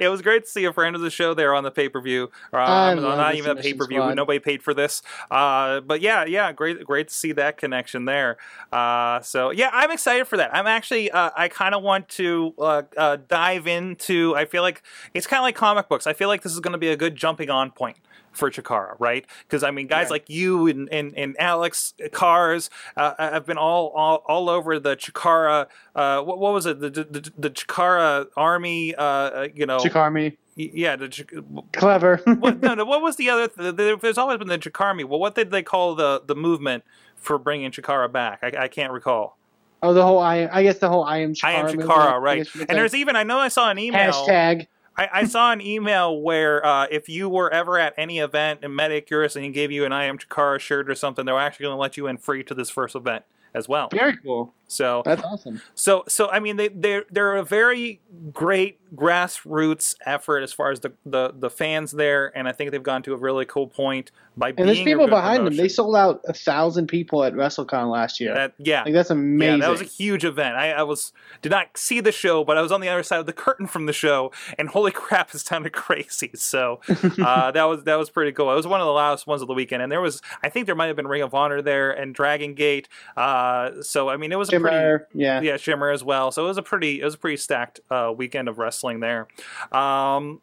it 0.00 0.08
was 0.08 0.22
great 0.22 0.44
to 0.44 0.50
see 0.50 0.64
a 0.64 0.72
friend 0.72 0.94
of 0.94 1.02
the 1.02 1.10
show 1.10 1.34
there 1.34 1.54
on 1.54 1.64
the 1.64 1.70
pay 1.70 1.88
per 1.88 2.00
view. 2.00 2.30
Or 2.52 2.58
I 2.58 2.90
on, 2.90 3.02
love 3.02 3.18
not 3.18 3.34
even 3.34 3.56
a 3.56 3.60
pay 3.60 3.74
per 3.74 3.86
view. 3.86 4.14
Nobody 4.14 4.38
paid 4.38 4.62
for 4.62 4.74
this. 4.74 5.02
Uh, 5.30 5.80
but 5.80 6.00
yeah, 6.00 6.24
yeah, 6.24 6.52
great, 6.52 6.84
great 6.84 7.08
to 7.08 7.14
see 7.14 7.32
that 7.32 7.56
connection 7.56 8.04
there. 8.04 8.36
Uh, 8.72 9.20
so 9.20 9.50
yeah, 9.50 9.70
I'm 9.72 9.90
excited 9.90 10.26
for 10.26 10.36
that. 10.36 10.54
I'm 10.54 10.66
actually, 10.66 11.10
uh, 11.10 11.30
I 11.36 11.48
kind 11.48 11.74
of 11.74 11.82
want 11.82 12.08
to 12.10 12.54
uh, 12.58 12.82
uh, 12.96 13.18
dive 13.28 13.66
into. 13.66 14.34
I 14.36 14.44
feel 14.44 14.62
like 14.62 14.82
it's 15.14 15.26
kind 15.26 15.38
of 15.38 15.44
like 15.44 15.56
comic 15.56 15.88
books. 15.88 16.06
I 16.06 16.12
feel 16.12 16.28
like 16.28 16.42
this 16.42 16.52
is 16.52 16.60
going 16.60 16.72
to 16.72 16.78
be 16.78 16.88
a 16.88 16.96
good 16.96 17.16
jumping 17.16 17.50
on 17.50 17.70
point. 17.70 17.96
For 18.34 18.50
Chikara, 18.50 18.96
right? 18.98 19.24
Because 19.46 19.62
I 19.62 19.70
mean, 19.70 19.86
guys 19.86 20.06
Yeah. 20.08 20.10
like 20.10 20.28
you 20.28 20.66
and, 20.66 20.88
and, 20.92 21.16
and 21.16 21.36
Alex 21.38 21.94
Cars 22.12 22.68
uh, 22.96 23.14
have 23.18 23.46
been 23.46 23.58
all, 23.58 23.88
all 23.94 24.24
all 24.26 24.50
over 24.50 24.78
the 24.80 24.96
Chikara. 24.96 25.68
Uh, 25.94 26.20
what, 26.20 26.38
what 26.38 26.52
was 26.52 26.66
it? 26.66 26.80
The 26.80 26.90
the, 26.90 27.32
the, 27.38 27.50
Chikara 27.50 28.26
army. 28.36 28.94
Uh, 28.94 29.02
uh, 29.04 29.48
you 29.54 29.66
know, 29.66 29.78
Chikarmi. 29.78 30.36
Yeah, 30.56 30.96
the 30.96 31.08
Chik- 31.08 31.32
Clever. 31.72 32.16
what, 32.38 32.60
no, 32.60 32.74
no, 32.74 32.84
what 32.84 33.02
was 33.02 33.16
the 33.16 33.30
other? 33.30 33.48
Th- 33.48 33.76
th- 33.76 34.00
there's 34.00 34.18
always 34.18 34.38
been 34.38 34.48
the 34.48 34.58
Chikarmi. 34.58 35.04
Well, 35.04 35.18
what 35.20 35.34
did 35.36 35.50
they 35.52 35.62
call 35.62 35.94
the 35.94 36.20
the 36.26 36.34
movement 36.34 36.82
for 37.16 37.38
bringing 37.38 37.70
Chikara 37.70 38.10
back? 38.10 38.40
I, 38.42 38.64
I 38.64 38.68
can't 38.68 38.92
recall. 38.92 39.38
oh, 39.82 39.94
the 39.94 40.02
whole 40.02 40.18
I, 40.18 40.48
I 40.52 40.62
guess 40.64 40.78
the 40.78 40.88
whole 40.88 41.04
I 41.04 41.18
am 41.18 41.34
Chikara. 41.34 41.44
I 41.44 41.52
am 41.52 41.66
movement, 41.66 41.88
Chikara, 41.90 42.12
I 42.12 42.16
right? 42.16 42.38
guess 42.38 42.54
you 42.54 42.60
could 42.60 42.70
And 42.70 42.78
there's 42.78 42.94
even 42.94 43.14
I 43.16 43.22
know 43.22 43.38
I 43.38 43.48
saw 43.48 43.70
an 43.70 43.78
email. 43.78 44.12
hashtag. 44.12 44.66
I, 44.96 45.08
I 45.12 45.24
saw 45.24 45.52
an 45.52 45.60
email 45.60 46.20
where 46.20 46.64
uh, 46.64 46.86
if 46.90 47.08
you 47.08 47.28
were 47.28 47.50
ever 47.50 47.78
at 47.78 47.94
any 47.96 48.18
event 48.18 48.60
in 48.62 48.74
Medicurus 48.74 49.34
and 49.36 49.44
he 49.44 49.50
gave 49.50 49.72
you 49.72 49.84
an 49.84 49.92
I 49.92 50.04
am 50.04 50.18
Chikara 50.18 50.60
shirt 50.60 50.88
or 50.88 50.94
something, 50.94 51.26
they 51.26 51.32
were 51.32 51.40
actually 51.40 51.64
going 51.64 51.76
to 51.76 51.80
let 51.80 51.96
you 51.96 52.06
in 52.06 52.16
free 52.16 52.44
to 52.44 52.54
this 52.54 52.70
first 52.70 52.94
event 52.94 53.24
as 53.54 53.68
well. 53.68 53.88
Very 53.90 54.16
cool. 54.16 54.52
So 54.74 55.02
That's 55.04 55.22
awesome. 55.22 55.62
So, 55.74 56.04
so 56.08 56.28
I 56.30 56.40
mean, 56.40 56.56
they 56.56 56.68
they're 56.68 57.04
they're 57.10 57.36
a 57.36 57.44
very 57.44 58.00
great 58.32 58.78
grassroots 58.94 59.94
effort 60.06 60.42
as 60.42 60.52
far 60.52 60.70
as 60.70 60.80
the, 60.80 60.92
the 61.04 61.32
the 61.36 61.50
fans 61.50 61.92
there, 61.92 62.36
and 62.36 62.48
I 62.48 62.52
think 62.52 62.70
they've 62.70 62.82
gone 62.82 63.02
to 63.04 63.14
a 63.14 63.16
really 63.16 63.44
cool 63.44 63.66
point 63.66 64.10
by 64.36 64.48
And 64.48 64.56
being. 64.56 64.66
there's 64.66 64.82
people 64.82 65.06
behind 65.06 65.46
them. 65.46 65.56
They 65.56 65.68
sold 65.68 65.96
out 65.96 66.20
a 66.26 66.32
thousand 66.32 66.88
people 66.88 67.24
at 67.24 67.34
WrestleCon 67.34 67.90
last 67.90 68.20
year. 68.20 68.34
That, 68.34 68.54
yeah, 68.58 68.82
like 68.82 68.94
that's 68.94 69.10
amazing. 69.10 69.60
yeah, 69.60 69.66
that 69.66 69.70
was 69.70 69.80
a 69.80 69.84
huge 69.84 70.24
event. 70.24 70.56
I, 70.56 70.72
I 70.72 70.82
was 70.82 71.12
did 71.42 71.50
not 71.50 71.76
see 71.76 72.00
the 72.00 72.12
show, 72.12 72.44
but 72.44 72.56
I 72.56 72.62
was 72.62 72.72
on 72.72 72.80
the 72.80 72.88
other 72.88 73.02
side 73.02 73.20
of 73.20 73.26
the 73.26 73.32
curtain 73.32 73.66
from 73.66 73.86
the 73.86 73.92
show, 73.92 74.32
and 74.58 74.68
holy 74.68 74.90
crap, 74.92 75.34
it 75.34 75.38
sounded 75.38 75.72
crazy. 75.72 76.30
So 76.34 76.80
uh, 76.88 77.50
that 77.52 77.64
was 77.64 77.84
that 77.84 77.96
was 77.96 78.10
pretty 78.10 78.32
cool. 78.32 78.50
It 78.52 78.56
was 78.56 78.66
one 78.66 78.80
of 78.80 78.86
the 78.86 78.92
loudest 78.92 79.26
ones 79.26 79.42
of 79.42 79.48
the 79.48 79.54
weekend, 79.54 79.82
and 79.82 79.90
there 79.90 80.00
was 80.00 80.20
I 80.42 80.48
think 80.48 80.66
there 80.66 80.74
might 80.74 80.86
have 80.86 80.96
been 80.96 81.08
Ring 81.08 81.22
of 81.22 81.34
Honor 81.34 81.62
there 81.62 81.90
and 81.90 82.14
Dragon 82.14 82.54
Gate. 82.54 82.88
Uh, 83.16 83.82
so 83.82 84.08
I 84.08 84.16
mean, 84.16 84.32
it 84.32 84.38
was 84.38 84.52
a 84.52 84.58
pretty 84.70 85.04
yeah. 85.14 85.40
yeah, 85.40 85.56
Shimmer 85.56 85.90
as 85.90 86.02
well. 86.04 86.30
So 86.32 86.44
it 86.44 86.48
was 86.48 86.58
a 86.58 86.62
pretty 86.62 87.00
it 87.00 87.04
was 87.04 87.14
a 87.14 87.18
pretty 87.18 87.36
stacked 87.36 87.80
uh, 87.90 88.12
weekend 88.16 88.48
of 88.48 88.58
wrestling 88.58 89.00
there. 89.00 89.28
Um, 89.72 90.40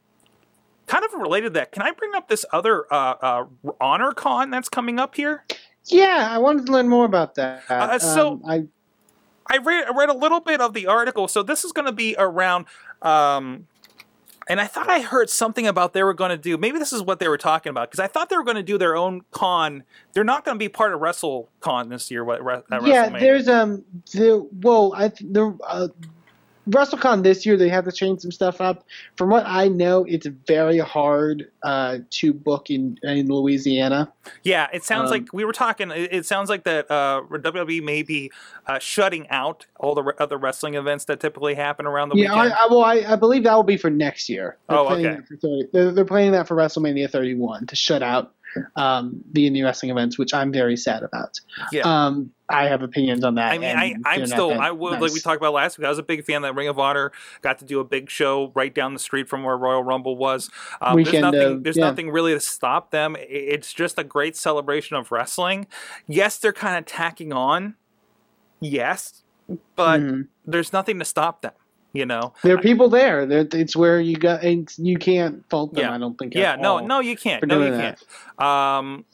kind 0.88 1.06
of 1.06 1.14
related 1.14 1.46
to 1.46 1.50
that, 1.52 1.72
can 1.72 1.84
I 1.84 1.92
bring 1.92 2.14
up 2.16 2.28
this 2.28 2.46
other 2.52 2.86
uh, 2.92 3.16
uh, 3.22 3.46
Honor 3.80 4.12
Con 4.12 4.50
that's 4.50 4.70
coming 4.70 5.00
up 5.00 5.16
here? 5.16 5.46
Yeah, 5.86 6.28
I 6.30 6.38
wanted 6.38 6.66
to 6.68 6.72
learn 6.72 6.88
more 6.90 7.06
about 7.06 7.36
that. 7.36 7.64
Uh, 7.70 7.98
so- 8.00 8.34
Um, 8.34 8.42
I 8.46 8.64
I 9.48 9.58
read, 9.58 9.86
I 9.86 9.98
read 9.98 10.10
a 10.10 10.14
little 10.14 10.40
bit 10.40 10.62
of 10.62 10.74
the 10.74 10.88
article. 10.88 11.28
So 11.28 11.44
this 11.44 11.66
is 11.66 11.72
going 11.74 11.88
to 11.88 11.92
be 11.92 12.16
around. 12.18 12.68
Um, 13.02 13.68
and 14.52 14.60
I 14.60 14.68
thought 14.68 14.90
I 14.90 15.00
heard 15.00 15.30
something 15.30 15.66
about 15.66 15.94
they 15.94 16.04
were 16.04 16.14
going 16.14 16.32
to 16.32 16.38
do. 16.38 16.58
Maybe 16.58 16.78
this 16.78 16.92
is 16.92 17.02
what 17.02 17.20
they 17.20 17.30
were 17.30 17.38
talking 17.38 17.70
about 17.70 17.90
because 17.90 18.02
I 18.02 18.08
thought 18.08 18.28
they 18.28 18.36
were 18.36 18.44
going 18.44 18.58
to 18.58 18.64
do 18.64 18.78
their 18.78 18.98
own 18.98 19.22
con. 19.32 19.86
They're 20.12 20.26
not 20.26 20.44
going 20.44 20.56
to 20.56 20.60
be 20.60 20.68
part 20.68 20.94
of 20.94 21.00
WrestleCon 21.00 21.88
this 21.88 22.12
year. 22.12 22.26
What 22.26 22.46
at 22.46 22.86
yeah, 22.86 23.08
there's 23.18 23.48
um 23.48 23.86
the 24.12 24.46
well 24.62 24.94
I 24.94 25.08
the 25.08 25.58
uh, 25.66 25.88
WrestleCon 26.72 27.24
this 27.24 27.46
year 27.46 27.58
they 27.58 27.70
have 27.70 27.86
to 27.86 27.92
change 27.92 28.22
some 28.22 28.32
stuff 28.32 28.62
up. 28.62 28.84
From 29.18 29.30
what 29.30 29.44
I 29.46 29.68
know, 29.68 30.06
it's 30.06 30.26
very 30.48 30.78
hard 30.80 31.52
uh, 31.64 32.00
to 32.10 32.34
book 32.34 32.70
in 32.70 32.98
in 33.04 33.28
Louisiana. 33.28 34.12
Yeah, 34.44 34.68
it 34.74 34.84
sounds 34.84 35.12
Um, 35.12 35.20
like 35.20 35.34
we 35.34 35.46
were 35.46 35.54
talking. 35.54 35.92
It, 35.92 36.14
it 36.14 36.26
sounds 36.26 36.50
like 36.50 36.64
that 36.64 36.90
uh, 36.90 37.22
WWE 37.30 37.84
may 37.84 38.04
be 38.04 38.32
uh, 38.68 38.80
shutting 38.80 39.30
out 39.30 39.66
all 39.80 39.96
the 39.96 40.04
re- 40.04 40.14
other 40.20 40.38
wrestling 40.38 40.76
events 40.76 41.06
that 41.06 41.20
typically 41.20 41.56
happen 41.56 41.86
around 41.86 42.10
the 42.10 42.16
Yeah, 42.18 42.34
I, 42.34 42.44
weekend. 42.44 42.54
I, 42.62 42.68
well, 42.70 42.84
I, 42.84 42.96
I 43.14 43.16
believe 43.16 43.44
that 43.44 43.54
will 43.56 43.64
be 43.64 43.78
for 43.78 43.90
next 43.90 44.30
year. 44.30 44.58
They're 44.70 44.78
Oh, 44.78 44.90
okay. 44.90 45.18
30, 45.42 45.68
they're, 45.74 45.92
they're 45.92 46.06
planning 46.06 46.32
that 46.32 46.48
for 46.48 46.56
WrestleMania 46.56 47.10
31 47.10 47.68
to 47.68 47.76
shut 47.76 48.02
out 48.04 48.34
um, 48.76 49.24
the 49.32 49.50
indie 49.50 49.64
wrestling 49.64 49.92
events, 49.92 50.18
which 50.18 50.34
I'm 50.34 50.52
very 50.52 50.78
sad 50.78 51.04
about. 51.04 51.40
Yeah. 51.72 51.84
Um, 51.84 52.32
I 52.50 52.66
have 52.68 52.82
opinions 52.82 53.24
on 53.24 53.36
that. 53.36 53.54
I 53.54 53.58
mean, 53.58 53.78
I, 53.78 53.96
I'm 54.06 54.28
still, 54.28 54.60
I 54.60 54.72
would, 54.72 55.00
like 55.00 55.14
we 55.14 55.22
talked 55.22 55.38
about 55.38 55.54
last 55.54 55.78
week, 55.78 55.86
I 55.86 55.90
was 55.90 56.00
a 56.00 56.04
big 56.04 56.26
fan 56.26 56.42
that 56.42 56.54
Ring 56.54 56.68
of 56.68 56.78
Honor 56.78 57.14
got 57.42 57.60
to 57.60 57.66
do 57.66 57.80
a 57.80 57.86
big 57.86 58.10
show 58.10 58.52
right 58.54 58.76
down 58.76 58.94
the 58.94 59.00
street 59.00 59.30
from 59.30 59.44
where 59.44 59.58
Royal 59.58 59.84
Rumble 59.84 60.18
was. 60.18 60.50
Um, 60.82 61.02
there's 61.02 61.14
nothing, 61.14 61.64
there's 61.64 61.78
yeah. 61.78 61.86
nothing 61.86 62.12
really 62.12 62.34
to 62.34 62.42
stop 62.42 62.92
them. 62.92 63.16
It's 63.20 63.72
just 63.74 63.98
a 63.98 64.04
great 64.04 64.36
celebration 64.36 64.98
of 64.98 65.12
wrestling. 65.12 65.68
Yes, 66.08 66.38
they're 66.38 66.52
kind 66.52 66.78
of 66.78 66.86
tacking 66.86 67.32
on. 67.32 67.76
Yes, 68.60 69.24
but 69.76 70.02
Mhm. 70.02 70.28
there's 70.46 70.74
nothing 70.74 71.00
to 71.00 71.06
stop 71.06 71.42
them, 71.42 71.54
you 71.94 72.06
know? 72.06 72.34
There 72.44 72.56
are 72.56 72.62
people 72.62 72.90
there. 72.90 73.22
It's 73.30 73.76
where 73.76 74.00
you 74.00 74.16
got. 74.16 74.44
You 74.44 74.98
can't 74.98 75.48
fault 75.50 75.74
them. 75.74 75.84
Yeah. 75.84 75.94
I 75.94 75.98
don't 75.98 76.18
think. 76.18 76.34
Yeah, 76.34 76.54
at 76.54 76.60
no, 76.62 76.80
no, 76.80 77.00
you 77.00 77.16
can't. 77.16 77.46
No, 77.46 77.60
you 77.62 77.68
doing 77.70 77.80
can't. 77.80 78.00
Um, 78.42 79.06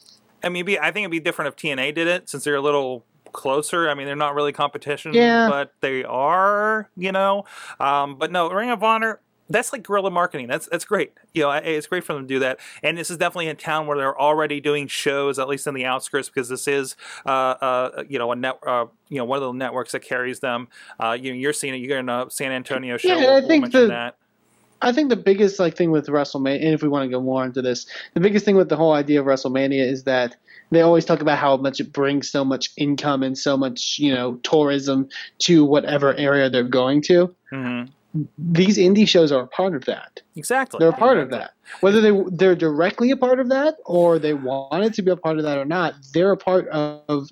I 0.44 0.50
mean, 0.50 0.66
be, 0.66 0.80
I 0.80 0.92
think 0.92 1.04
it'd 1.04 1.12
be 1.12 1.20
different 1.20 1.50
if 1.50 1.56
TNA 1.56 1.96
did 1.96 2.08
it 2.08 2.30
since 2.30 2.44
they're 2.44 2.56
a 2.56 2.62
little 2.62 3.04
closer. 3.34 3.90
I 3.90 3.94
mean, 3.94 4.06
they're 4.08 4.16
not 4.16 4.36
really 4.36 4.54
competition, 4.54 5.14
Yeah. 5.14 5.48
but 5.50 5.74
they 5.82 6.04
are, 6.04 6.90
you 6.96 7.12
know. 7.12 7.46
Um, 7.80 8.16
but 8.16 8.32
no, 8.32 8.50
Ring 8.50 8.70
of 8.70 8.84
Honor. 8.84 9.20
That's 9.50 9.72
like 9.72 9.84
guerrilla 9.84 10.12
marketing. 10.12 10.48
That's 10.48 10.68
that's 10.68 10.86
great. 10.86 11.14
You 11.34 11.44
know, 11.44 11.52
it's 11.52 11.88
great 11.88 12.04
for 12.04 12.14
them 12.14 12.24
to 12.24 12.28
do 12.28 12.40
that. 12.40 12.60
And 12.84 12.98
this 12.98 13.10
is 13.10 13.18
definitely 13.18 13.48
a 13.48 13.56
town 13.56 13.88
where 13.88 13.98
they're 13.98 14.20
already 14.20 14.60
doing 14.60 14.88
shows, 14.88 15.40
at 15.40 15.48
least 15.48 15.68
in 15.68 15.74
the 15.74 15.86
outskirts, 15.86 16.30
because 16.30 16.50
this 16.50 16.68
is, 16.68 16.96
uh, 17.26 17.30
uh, 17.30 18.04
you 18.10 18.20
know, 18.20 18.32
a 18.32 18.36
net, 18.36 18.60
uh, 18.66 18.86
you 19.10 19.18
know, 19.18 19.26
one 19.26 19.38
of 19.38 19.44
the 19.44 19.52
networks 19.54 19.92
that 19.94 20.02
carries 20.02 20.40
them. 20.40 20.68
Uh, 21.00 21.18
you 21.20 21.32
know, 21.32 21.38
you're 21.38 21.54
seeing 21.54 21.74
it. 21.74 21.78
You're 21.78 22.00
in 22.00 22.10
a 22.10 22.30
San 22.30 22.52
Antonio 22.52 22.98
show. 22.98 23.10
Yeah, 23.10 23.16
we'll, 23.16 23.30
I 23.30 23.40
we'll 23.40 23.48
think 23.48 23.72
the- 23.72 23.88
that. 23.88 24.16
I 24.80 24.92
think 24.92 25.10
the 25.10 25.16
biggest 25.16 25.60
like 25.60 25.76
thing 25.76 25.90
with 25.90 26.06
WrestleMania, 26.08 26.64
and 26.64 26.74
if 26.74 26.84
we 26.84 26.88
want 26.88 27.04
to 27.04 27.10
go 27.10 27.20
more 27.20 27.44
into 27.44 27.64
this, 27.64 27.88
the 28.14 28.20
biggest 28.20 28.46
thing 28.46 28.56
with 28.56 28.70
the 28.70 28.76
whole 28.76 28.94
idea 28.94 29.20
of 29.20 29.26
WrestleMania 29.26 29.84
is 29.84 30.04
that 30.04 30.36
they 30.70 30.82
always 30.82 31.04
talk 31.04 31.22
about 31.22 31.40
how 31.40 31.58
much 31.58 31.80
it 31.80 31.92
brings 31.92 32.30
so 32.30 32.46
much 32.46 32.70
income 32.78 33.24
and 33.24 33.38
so 33.38 33.58
much 33.58 33.98
you 33.98 34.14
know 34.14 34.36
tourism 34.44 35.10
to 35.40 35.66
whatever 35.66 36.14
area 36.16 36.50
they're 36.50 36.64
going 36.64 37.02
to. 37.04 37.34
hmm 37.50 37.84
These 38.38 38.78
indie 38.78 39.08
shows 39.08 39.32
are 39.32 39.44
a 39.44 39.48
part 39.48 39.76
of 39.76 39.86
that. 39.86 40.22
Exactly. 40.36 40.80
They're 40.80 40.90
a 40.90 40.94
part 40.94 41.18
of 41.18 41.30
that. 41.32 41.52
Whether 41.82 42.02
they 42.02 42.12
they're 42.32 42.56
directly 42.56 43.12
a 43.12 43.18
part 43.18 43.40
of 43.40 43.50
that 43.50 43.76
or 43.86 44.18
they 44.18 44.34
wanted 44.34 44.94
to 44.96 45.02
be 45.02 45.12
a 45.12 45.16
part 45.16 45.38
of 45.38 45.44
that 45.44 45.58
or 45.58 45.66
not, 45.66 45.94
they're 46.14 46.32
a 46.32 46.38
part 46.38 46.68
of 46.70 47.30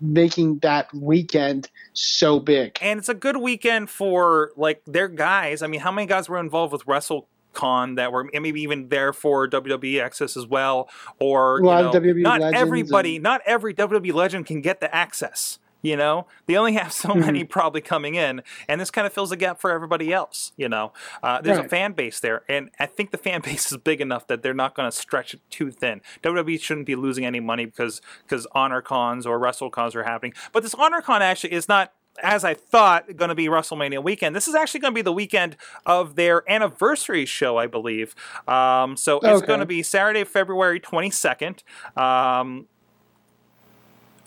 making 0.00 0.58
that 0.60 0.92
weekend 0.94 1.68
so 1.94 2.38
big. 2.38 2.78
and 2.80 2.98
it's 2.98 3.08
a 3.08 3.14
good 3.14 3.38
weekend 3.38 3.90
for 3.90 4.52
like 4.56 4.82
their 4.86 5.08
guys. 5.08 5.62
I 5.62 5.66
mean, 5.66 5.80
how 5.80 5.90
many 5.90 6.06
guys 6.06 6.28
were 6.28 6.38
involved 6.38 6.72
with 6.72 6.84
WrestleCon 6.86 7.96
that 7.96 8.12
were 8.12 8.28
maybe 8.32 8.60
even 8.62 8.88
there 8.88 9.12
for 9.12 9.48
WWE 9.48 10.00
access 10.02 10.36
as 10.36 10.46
well? 10.46 10.88
Or 11.18 11.58
you 11.60 11.64
know, 11.66 11.90
WWE 11.92 12.22
not 12.22 12.42
everybody, 12.42 13.16
and- 13.16 13.22
not 13.22 13.40
every 13.46 13.74
WWE 13.74 14.12
legend 14.12 14.46
can 14.46 14.60
get 14.60 14.80
the 14.80 14.94
access. 14.94 15.58
You 15.82 15.96
know, 15.96 16.26
they 16.46 16.56
only 16.56 16.74
have 16.74 16.92
so 16.92 17.14
many 17.14 17.44
probably 17.44 17.80
coming 17.80 18.14
in, 18.14 18.42
and 18.68 18.80
this 18.80 18.90
kind 18.90 19.06
of 19.06 19.12
fills 19.12 19.30
the 19.30 19.36
gap 19.36 19.60
for 19.60 19.70
everybody 19.70 20.12
else. 20.12 20.52
You 20.56 20.68
know, 20.68 20.92
uh, 21.22 21.40
there's 21.40 21.58
a 21.58 21.68
fan 21.68 21.92
base 21.92 22.20
there, 22.20 22.42
and 22.48 22.70
I 22.78 22.86
think 22.86 23.10
the 23.10 23.18
fan 23.18 23.40
base 23.44 23.70
is 23.72 23.78
big 23.78 24.00
enough 24.00 24.26
that 24.26 24.42
they're 24.42 24.54
not 24.54 24.74
going 24.74 24.90
to 24.90 24.96
stretch 24.96 25.34
it 25.34 25.40
too 25.50 25.70
thin. 25.70 26.00
WWE 26.22 26.60
shouldn't 26.60 26.86
be 26.86 26.94
losing 26.96 27.24
any 27.24 27.40
money 27.40 27.64
because 27.66 28.00
because 28.26 28.46
honor 28.52 28.82
cons 28.82 29.26
or 29.26 29.38
wrestle 29.38 29.70
cons 29.70 29.94
are 29.96 30.04
happening. 30.04 30.34
But 30.52 30.62
this 30.62 30.74
honor 30.74 31.00
con 31.00 31.22
actually 31.22 31.52
is 31.52 31.68
not. 31.68 31.92
As 32.22 32.44
I 32.44 32.52
thought, 32.54 33.16
going 33.16 33.28
to 33.30 33.34
be 33.36 33.46
WrestleMania 33.46 34.02
weekend. 34.02 34.34
This 34.36 34.48
is 34.48 34.54
actually 34.54 34.80
going 34.80 34.92
to 34.92 34.96
be 34.96 35.00
the 35.00 35.12
weekend 35.12 35.56
of 35.86 36.16
their 36.16 36.42
anniversary 36.50 37.24
show, 37.24 37.56
I 37.56 37.66
believe. 37.68 38.14
Um, 38.48 38.96
so 38.96 39.18
it's 39.20 39.26
Okay. 39.38 39.46
going 39.46 39.60
to 39.60 39.64
be 39.64 39.82
Saturday, 39.82 40.24
February 40.24 40.80
22nd. 40.80 41.62
Um, 41.96 42.66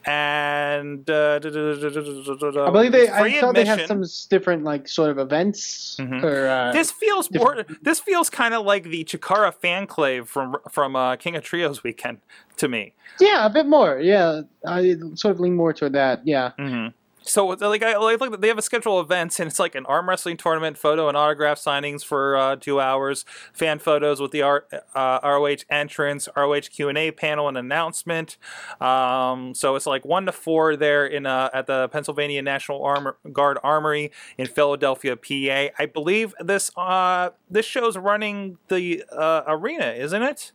and 0.06 1.10
uh, 1.10 1.36
I 1.44 2.70
believe 2.72 2.92
they. 2.92 3.10
I 3.10 3.40
saw 3.40 3.52
they 3.52 3.66
have 3.66 3.82
some 3.86 4.04
different 4.30 4.64
like 4.64 4.88
sort 4.88 5.10
of 5.12 5.18
events 5.18 5.98
Mhm. 6.00 6.24
or. 6.24 6.48
Uh, 6.48 6.72
This 6.74 6.92
feels 6.92 7.30
more. 7.32 7.66
This 7.82 8.00
feels 8.00 8.30
kind 8.30 8.54
of 8.54 8.66
like 8.66 8.84
the 8.84 9.04
Chikara 9.04 9.54
fanclave 9.54 10.28
from 10.28 10.58
from 10.70 10.96
uh, 10.96 11.16
King 11.16 11.36
of 11.36 11.44
Trios 11.44 11.84
weekend 11.84 12.20
to 12.58 12.68
me. 12.68 12.94
yeah, 13.20 13.46
a 13.46 13.50
bit 13.50 13.66
more. 13.66 14.00
Yeah, 14.00 14.42
I 14.68 14.96
sort 15.16 15.36
of 15.36 15.40
lean 15.40 15.56
more 15.56 15.74
toward 15.74 15.94
that. 15.94 16.26
Yeah. 16.26 16.52
hmm 16.58 16.88
So 17.26 17.48
like 17.48 17.84
I 17.84 18.28
they 18.38 18.48
have 18.48 18.58
a 18.58 18.62
schedule 18.62 19.00
of 19.00 19.08
events, 19.08 19.40
and 19.40 19.48
it's 19.50 19.60
like 19.60 19.76
an 19.76 19.86
arm 19.86 20.10
wrestling 20.10 20.38
tournament, 20.38 20.78
photo 20.78 21.08
and 21.08 21.16
autograph 21.16 21.58
signings 21.58 22.04
for 22.04 22.36
uh, 22.36 22.56
two 22.58 22.80
hours, 22.80 23.26
fan 23.54 23.80
photos 23.80 24.20
with 24.20 24.32
the 24.32 24.42
R, 24.42 24.66
uh, 24.94 25.20
ROH 25.24 25.64
entrance, 25.70 26.28
ROH 26.36 26.62
Q 26.72 26.90
and 26.90 26.98
A 26.98 27.12
panel 27.12 27.48
and 27.48 27.58
announcement. 27.58 28.38
Um, 28.82 29.54
so 29.54 29.76
it's 29.76 29.86
like 29.86 30.06
one 30.06 30.26
to 30.26 30.32
four 30.32 30.76
there 30.76 31.06
in 31.06 31.26
uh, 31.26 31.50
at 31.54 31.68
the 31.68 31.88
Pennsylvania 31.90 32.42
National 32.42 32.84
Armor, 32.84 33.18
Guard 33.32 33.58
Armory 33.64 34.12
in 34.38 34.48
Philadelphia, 34.48 35.16
PA. 35.16 35.74
I 35.82 35.86
believe 35.86 36.36
this 36.40 36.72
uh, 36.78 37.30
this 37.50 37.66
show's 37.66 37.98
running 37.98 38.58
the 38.68 39.04
uh, 39.12 39.44
arena, 39.48 39.92
isn't 39.92 40.24
it? 40.24 40.52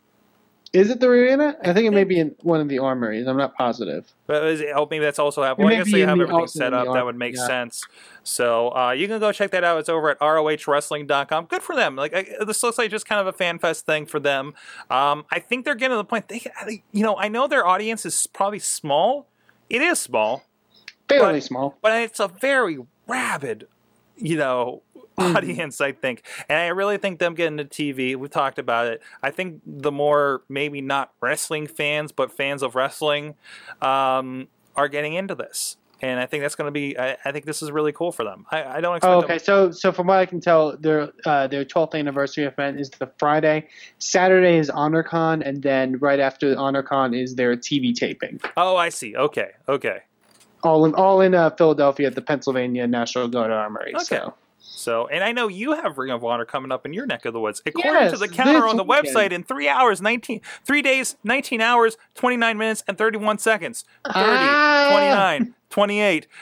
Is 0.74 0.90
it 0.90 1.00
the 1.00 1.08
arena? 1.08 1.56
I 1.64 1.72
think 1.72 1.86
it 1.86 1.92
may 1.92 2.04
be 2.04 2.18
in 2.20 2.34
one 2.42 2.60
of 2.60 2.68
the 2.68 2.78
armories. 2.78 3.26
I'm 3.26 3.38
not 3.38 3.54
positive. 3.56 4.04
But 4.26 4.44
is 4.44 4.60
it, 4.60 4.68
oh, 4.74 4.86
maybe 4.90 5.02
that's 5.04 5.18
also 5.18 5.42
happening. 5.42 5.66
Well, 5.66 5.74
I 5.74 5.78
guess 5.78 5.86
be 5.86 5.92
they 5.92 6.00
have 6.00 6.18
the- 6.18 6.24
everything 6.24 6.46
set 6.48 6.74
up. 6.74 6.92
That 6.92 7.04
would 7.06 7.16
make 7.16 7.36
yeah. 7.36 7.46
sense. 7.46 7.84
So 8.22 8.68
uh, 8.76 8.90
you 8.90 9.08
can 9.08 9.18
go 9.18 9.32
check 9.32 9.50
that 9.52 9.64
out. 9.64 9.78
It's 9.78 9.88
over 9.88 10.10
at 10.10 10.18
ROHWrestling.com. 10.20 11.46
Good 11.46 11.62
for 11.62 11.74
them. 11.74 11.96
Like 11.96 12.14
I, 12.14 12.26
this 12.44 12.62
looks 12.62 12.76
like 12.78 12.90
just 12.90 13.06
kind 13.06 13.20
of 13.20 13.26
a 13.26 13.32
fan 13.32 13.58
fest 13.58 13.86
thing 13.86 14.04
for 14.06 14.20
them. 14.20 14.54
Um, 14.90 15.24
I 15.30 15.38
think 15.38 15.64
they're 15.64 15.74
getting 15.74 15.94
to 15.94 15.96
the 15.96 16.04
point. 16.04 16.28
They, 16.28 16.42
I- 16.56 16.82
you 16.92 17.02
know, 17.02 17.16
I 17.16 17.28
know 17.28 17.46
their 17.46 17.66
audience 17.66 18.04
is 18.04 18.26
probably 18.26 18.58
small. 18.58 19.26
It 19.70 19.80
is 19.82 19.98
small, 19.98 20.44
Fairly 21.08 21.34
But- 21.40 21.42
small. 21.42 21.78
but 21.82 21.92
it's 22.02 22.20
a 22.20 22.28
very 22.28 22.78
rabid, 23.06 23.66
you 24.16 24.36
know. 24.36 24.82
Audience. 25.18 25.80
I 25.80 25.92
think, 25.92 26.22
and 26.48 26.58
I 26.58 26.68
really 26.68 26.98
think 26.98 27.18
them 27.18 27.34
getting 27.34 27.58
to 27.58 27.64
TV. 27.64 28.16
we've 28.16 28.30
talked 28.30 28.58
about 28.58 28.86
it. 28.86 29.02
I 29.22 29.30
think 29.30 29.60
the 29.66 29.92
more 29.92 30.42
maybe 30.48 30.80
not 30.80 31.12
wrestling 31.20 31.66
fans, 31.66 32.12
but 32.12 32.32
fans 32.32 32.62
of 32.62 32.74
wrestling, 32.74 33.34
um, 33.82 34.48
are 34.76 34.88
getting 34.88 35.14
into 35.14 35.34
this. 35.34 35.76
And 36.00 36.20
I 36.20 36.26
think 36.26 36.42
that's 36.42 36.54
going 36.54 36.68
to 36.68 36.72
be. 36.72 36.96
I, 36.96 37.16
I 37.24 37.32
think 37.32 37.44
this 37.44 37.60
is 37.60 37.72
really 37.72 37.90
cool 37.90 38.12
for 38.12 38.22
them. 38.22 38.46
I, 38.52 38.62
I 38.62 38.80
don't 38.80 38.96
expect. 38.96 39.12
Oh, 39.12 39.20
them- 39.20 39.30
okay, 39.30 39.38
so 39.38 39.72
so 39.72 39.90
from 39.90 40.06
what 40.06 40.18
I 40.18 40.26
can 40.26 40.40
tell, 40.40 40.76
their 40.76 41.10
uh, 41.26 41.48
their 41.48 41.64
12th 41.64 41.98
anniversary 41.98 42.44
event 42.44 42.78
is 42.78 42.90
the 42.90 43.10
Friday. 43.18 43.66
Saturday 43.98 44.58
is 44.58 44.70
HonorCon, 44.70 45.42
and 45.44 45.60
then 45.60 45.98
right 45.98 46.20
after 46.20 46.54
HonorCon 46.54 47.20
is 47.20 47.34
their 47.34 47.56
TV 47.56 47.92
taping. 47.92 48.40
Oh, 48.56 48.76
I 48.76 48.90
see. 48.90 49.16
Okay. 49.16 49.50
Okay. 49.68 49.98
All 50.62 50.84
in 50.84 50.94
all 50.94 51.20
in 51.20 51.34
uh, 51.34 51.50
Philadelphia 51.50 52.06
at 52.06 52.14
the 52.14 52.22
Pennsylvania 52.22 52.86
National 52.86 53.26
Guard 53.26 53.50
Armory. 53.50 53.92
Okay. 53.96 54.04
So 54.04 54.34
So, 54.74 55.06
and 55.08 55.24
I 55.24 55.32
know 55.32 55.48
you 55.48 55.72
have 55.72 55.98
Ring 55.98 56.10
of 56.12 56.24
Honor 56.24 56.44
coming 56.44 56.70
up 56.70 56.86
in 56.86 56.92
your 56.92 57.04
neck 57.06 57.24
of 57.24 57.32
the 57.32 57.40
woods. 57.40 57.60
According 57.66 58.02
Yes, 58.02 58.12
to 58.12 58.18
the 58.18 58.28
counter 58.28 58.66
on 58.66 58.76
the 58.76 58.84
weekend. 58.84 59.08
website, 59.08 59.32
in 59.32 59.42
three 59.42 59.68
hours, 59.68 60.00
19, 60.00 60.40
three 60.64 60.82
days, 60.82 61.16
19 61.24 61.60
hours, 61.60 61.96
29 62.14 62.56
minutes, 62.56 62.84
and 62.86 62.96
31 62.96 63.38
seconds. 63.38 63.84
30, 64.14 64.46
Ah! 64.46 64.86
29, 64.88 65.54
28. 65.70 66.26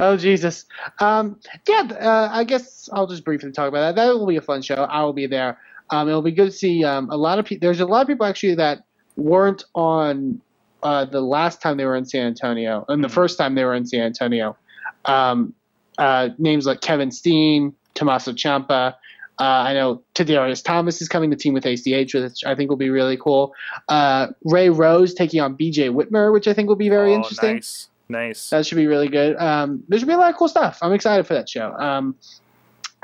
Oh 0.00 0.16
Jesus. 0.16 0.64
Um, 0.98 1.38
yeah, 1.68 1.82
uh, 2.00 2.28
I 2.32 2.42
guess 2.42 2.88
I'll 2.92 3.06
just 3.06 3.24
briefly 3.24 3.52
talk 3.52 3.68
about 3.68 3.94
that. 3.94 3.94
That 3.94 4.12
will 4.14 4.26
be 4.26 4.36
a 4.36 4.40
fun 4.42 4.60
show. 4.60 4.74
I 4.74 5.02
will 5.04 5.12
be 5.12 5.28
there. 5.28 5.58
Um, 5.90 6.08
it'll 6.08 6.22
be 6.22 6.32
good 6.32 6.46
to 6.46 6.50
see 6.50 6.82
um, 6.82 7.08
a 7.10 7.16
lot 7.16 7.38
of 7.38 7.44
people. 7.44 7.64
There's 7.66 7.78
a 7.78 7.86
lot 7.86 8.00
of 8.02 8.08
people 8.08 8.26
actually 8.26 8.56
that 8.56 8.80
weren't 9.16 9.62
on 9.76 10.40
uh, 10.82 11.04
the 11.04 11.20
last 11.20 11.62
time 11.62 11.76
they 11.76 11.84
were 11.84 11.94
in 11.94 12.04
San 12.04 12.26
Antonio 12.26 12.84
and 12.88 13.04
the 13.04 13.08
Mhm. 13.08 13.12
first 13.12 13.38
time 13.38 13.54
they 13.54 13.64
were 13.64 13.74
in 13.74 13.86
San 13.86 14.00
Antonio. 14.00 14.56
Um, 15.04 15.54
uh, 15.98 16.30
names 16.38 16.66
like 16.66 16.80
Kevin 16.80 17.10
Steen, 17.10 17.74
Tommaso 17.94 18.32
Ciampa. 18.32 18.94
Uh, 19.38 19.44
I 19.44 19.72
know 19.72 20.02
Tadarius 20.14 20.62
Thomas 20.62 21.00
is 21.00 21.08
coming 21.08 21.30
to 21.30 21.36
team 21.36 21.54
with 21.54 21.64
ACH, 21.66 22.14
which 22.14 22.44
I 22.44 22.54
think 22.54 22.70
will 22.70 22.76
be 22.76 22.90
really 22.90 23.16
cool. 23.16 23.54
Uh, 23.88 24.28
Ray 24.44 24.68
Rose 24.68 25.14
taking 25.14 25.40
on 25.40 25.56
BJ 25.56 25.90
Whitmer, 25.90 26.32
which 26.32 26.46
I 26.46 26.52
think 26.52 26.68
will 26.68 26.76
be 26.76 26.88
very 26.88 27.12
oh, 27.12 27.16
interesting. 27.16 27.54
Nice. 27.54 27.88
Nice. 28.08 28.50
That 28.50 28.66
should 28.66 28.76
be 28.76 28.86
really 28.86 29.08
good. 29.08 29.36
Um, 29.36 29.84
there 29.88 29.98
should 29.98 30.08
be 30.08 30.14
a 30.14 30.18
lot 30.18 30.30
of 30.30 30.36
cool 30.36 30.48
stuff. 30.48 30.78
I'm 30.82 30.92
excited 30.92 31.26
for 31.26 31.34
that 31.34 31.48
show. 31.48 31.72
Um, 31.72 32.14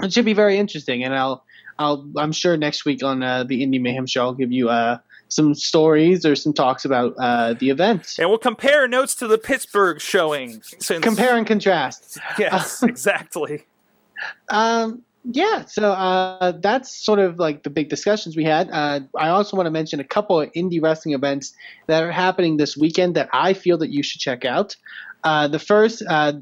it 0.03 0.12
should 0.12 0.26
be 0.26 0.34
very 0.34 0.59
interesting, 0.59 1.03
and 1.03 1.14
I'll, 1.14 1.45
I'll, 1.78 2.09
I'm 2.16 2.32
sure 2.32 2.57
next 2.57 2.84
week 2.84 3.03
on 3.03 3.22
uh, 3.22 3.45
the 3.45 3.66
Indie 3.66 3.80
Mayhem 3.80 4.07
show, 4.07 4.22
I'll 4.22 4.34
give 4.34 4.53
you 4.53 4.68
uh, 4.68 4.99
some 5.28 5.54
stories 5.54 6.24
or 6.24 6.34
some 6.34 6.52
talks 6.52 6.84
about 6.84 7.14
uh, 7.18 7.54
the 7.54 7.70
event. 7.70 8.16
and 8.18 8.28
we'll 8.28 8.38
compare 8.38 8.88
notes 8.88 9.14
to 9.16 9.26
the 9.26 9.38
Pittsburgh 9.38 10.00
showing. 10.00 10.62
Since, 10.62 11.04
Compare 11.04 11.36
and 11.36 11.46
contrast. 11.46 12.18
Yes, 12.38 12.82
exactly. 12.82 13.64
Um, 14.48 15.02
yeah, 15.24 15.64
so 15.66 15.92
uh, 15.92 16.52
that's 16.60 17.04
sort 17.04 17.18
of 17.18 17.38
like 17.38 17.62
the 17.62 17.70
big 17.70 17.88
discussions 17.88 18.36
we 18.36 18.44
had. 18.44 18.70
Uh, 18.70 19.00
I 19.16 19.28
also 19.28 19.56
want 19.56 19.66
to 19.66 19.70
mention 19.70 20.00
a 20.00 20.04
couple 20.04 20.40
of 20.40 20.50
indie 20.52 20.82
wrestling 20.82 21.14
events 21.14 21.54
that 21.86 22.02
are 22.02 22.12
happening 22.12 22.56
this 22.56 22.76
weekend 22.76 23.14
that 23.16 23.28
I 23.32 23.52
feel 23.52 23.76
that 23.78 23.90
you 23.90 24.02
should 24.02 24.20
check 24.20 24.44
out. 24.44 24.76
Uh, 25.24 25.48
the 25.48 25.58
first, 25.58 26.02
uh, 26.08 26.34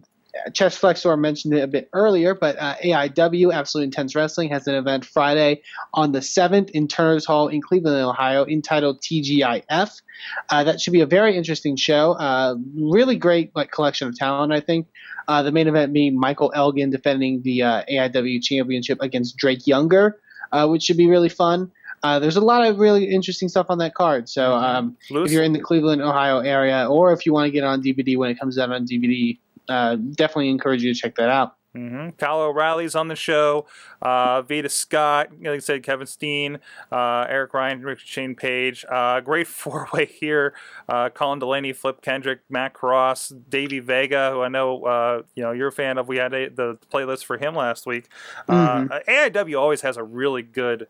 Chest 0.53 0.79
Flexor 0.79 1.17
mentioned 1.17 1.55
it 1.55 1.61
a 1.61 1.67
bit 1.67 1.89
earlier, 1.93 2.35
but 2.35 2.57
uh, 2.59 2.75
AIW, 2.77 3.53
Absolute 3.53 3.85
Intense 3.85 4.15
Wrestling, 4.15 4.51
has 4.51 4.67
an 4.67 4.75
event 4.75 5.05
Friday 5.05 5.63
on 5.95 6.13
the 6.13 6.21
7th 6.21 6.71
in 6.71 6.89
Turner's 6.89 7.25
Hall 7.25 7.49
in 7.49 7.61
Cleveland, 7.61 7.97
Ohio, 7.97 8.47
entitled 8.47 9.01
TGIF. 9.01 10.01
Uh, 10.49 10.65
that 10.65 10.81
should 10.81 10.93
be 10.93 11.01
a 11.01 11.07
very 11.07 11.37
interesting 11.37 11.77
show. 11.77 12.13
Uh, 12.13 12.57
really 12.75 13.17
great 13.17 13.55
like 13.55 13.71
collection 13.71 14.09
of 14.09 14.17
talent, 14.17 14.53
I 14.53 14.61
think. 14.61 14.89
Uh, 15.29 15.43
the 15.43 15.53
main 15.53 15.67
event 15.69 15.93
being 15.93 16.19
Michael 16.19 16.53
Elgin 16.55 16.91
defending 16.91 17.43
the 17.43 17.63
uh, 17.63 17.83
AIW 17.91 18.43
Championship 18.43 18.99
against 19.01 19.37
Drake 19.37 19.67
Younger, 19.67 20.21
uh, 20.53 20.69
which 20.69 20.85
should 20.85 20.97
be 20.97 21.09
really 21.09 21.29
fun. 21.29 21.73
Uh, 22.03 22.19
there's 22.19 22.37
a 22.37 22.41
lot 22.41 22.65
of 22.65 22.79
really 22.79 23.07
interesting 23.07 23.49
stuff 23.49 23.67
on 23.69 23.79
that 23.79 23.95
card. 23.95 24.29
So 24.29 24.53
um, 24.53 24.97
if 25.11 25.33
you're 25.33 25.43
in 25.43 25.53
the 25.53 25.61
Cleveland, 25.61 26.03
Ohio 26.03 26.39
area, 26.39 26.87
or 26.89 27.13
if 27.13 27.27
you 27.27 27.33
want 27.33 27.47
to 27.47 27.51
get 27.51 27.65
it 27.65 27.67
on 27.67 27.83
DVD 27.83 28.17
when 28.17 28.31
it 28.31 28.39
comes 28.39 28.59
out 28.59 28.71
on 28.71 28.87
DVD, 28.87 29.39
uh, 29.69 29.97
definitely 29.97 30.51
encourage 30.51 30.83
you 30.83 30.93
to 30.95 30.99
check 31.01 31.17
that 31.17 31.29
out. 31.29 31.57
hmm 31.75 32.11
Kyle 32.19 32.41
O'Reilly's 32.41 32.95
on 32.95 33.09
the 33.09 33.17
show. 33.17 33.67
Uh, 34.01 34.43
Veda 34.43 34.69
Scott, 34.69 35.31
like 35.41 35.49
I 35.49 35.59
said, 35.59 35.83
Kevin 35.83 36.07
Steen, 36.07 36.59
uh, 36.91 37.27
Eric 37.29 37.53
Ryan, 37.55 37.83
Rick 37.83 37.99
Shane 37.99 38.35
Page. 38.35 38.85
Uh, 38.91 39.21
great 39.21 39.47
four 39.63 39.89
way 39.93 40.07
here. 40.07 40.55
Uh, 40.89 41.09
Colin 41.11 41.39
Delaney, 41.39 41.73
Flip 41.73 42.01
Kendrick, 42.01 42.41
Matt 42.49 42.73
Cross, 42.73 43.31
Davey 43.49 43.81
Vega, 43.81 44.31
who 44.33 44.43
I 44.43 44.49
know 44.49 44.85
uh, 44.85 45.23
you 45.35 45.43
know 45.43 45.53
you're 45.53 45.69
a 45.69 45.73
fan 45.73 45.99
of. 45.99 46.09
We 46.09 46.17
had 46.17 46.33
a, 46.33 46.49
the 46.49 46.79
playlist 46.93 47.25
for 47.25 47.37
him 47.39 47.55
last 47.55 47.87
week. 47.87 48.09
Uh, 48.49 48.85
AIW 49.09 49.59
always 49.61 49.83
has 49.83 49.97
a 49.97 50.03
really 50.05 50.43
good 50.43 50.89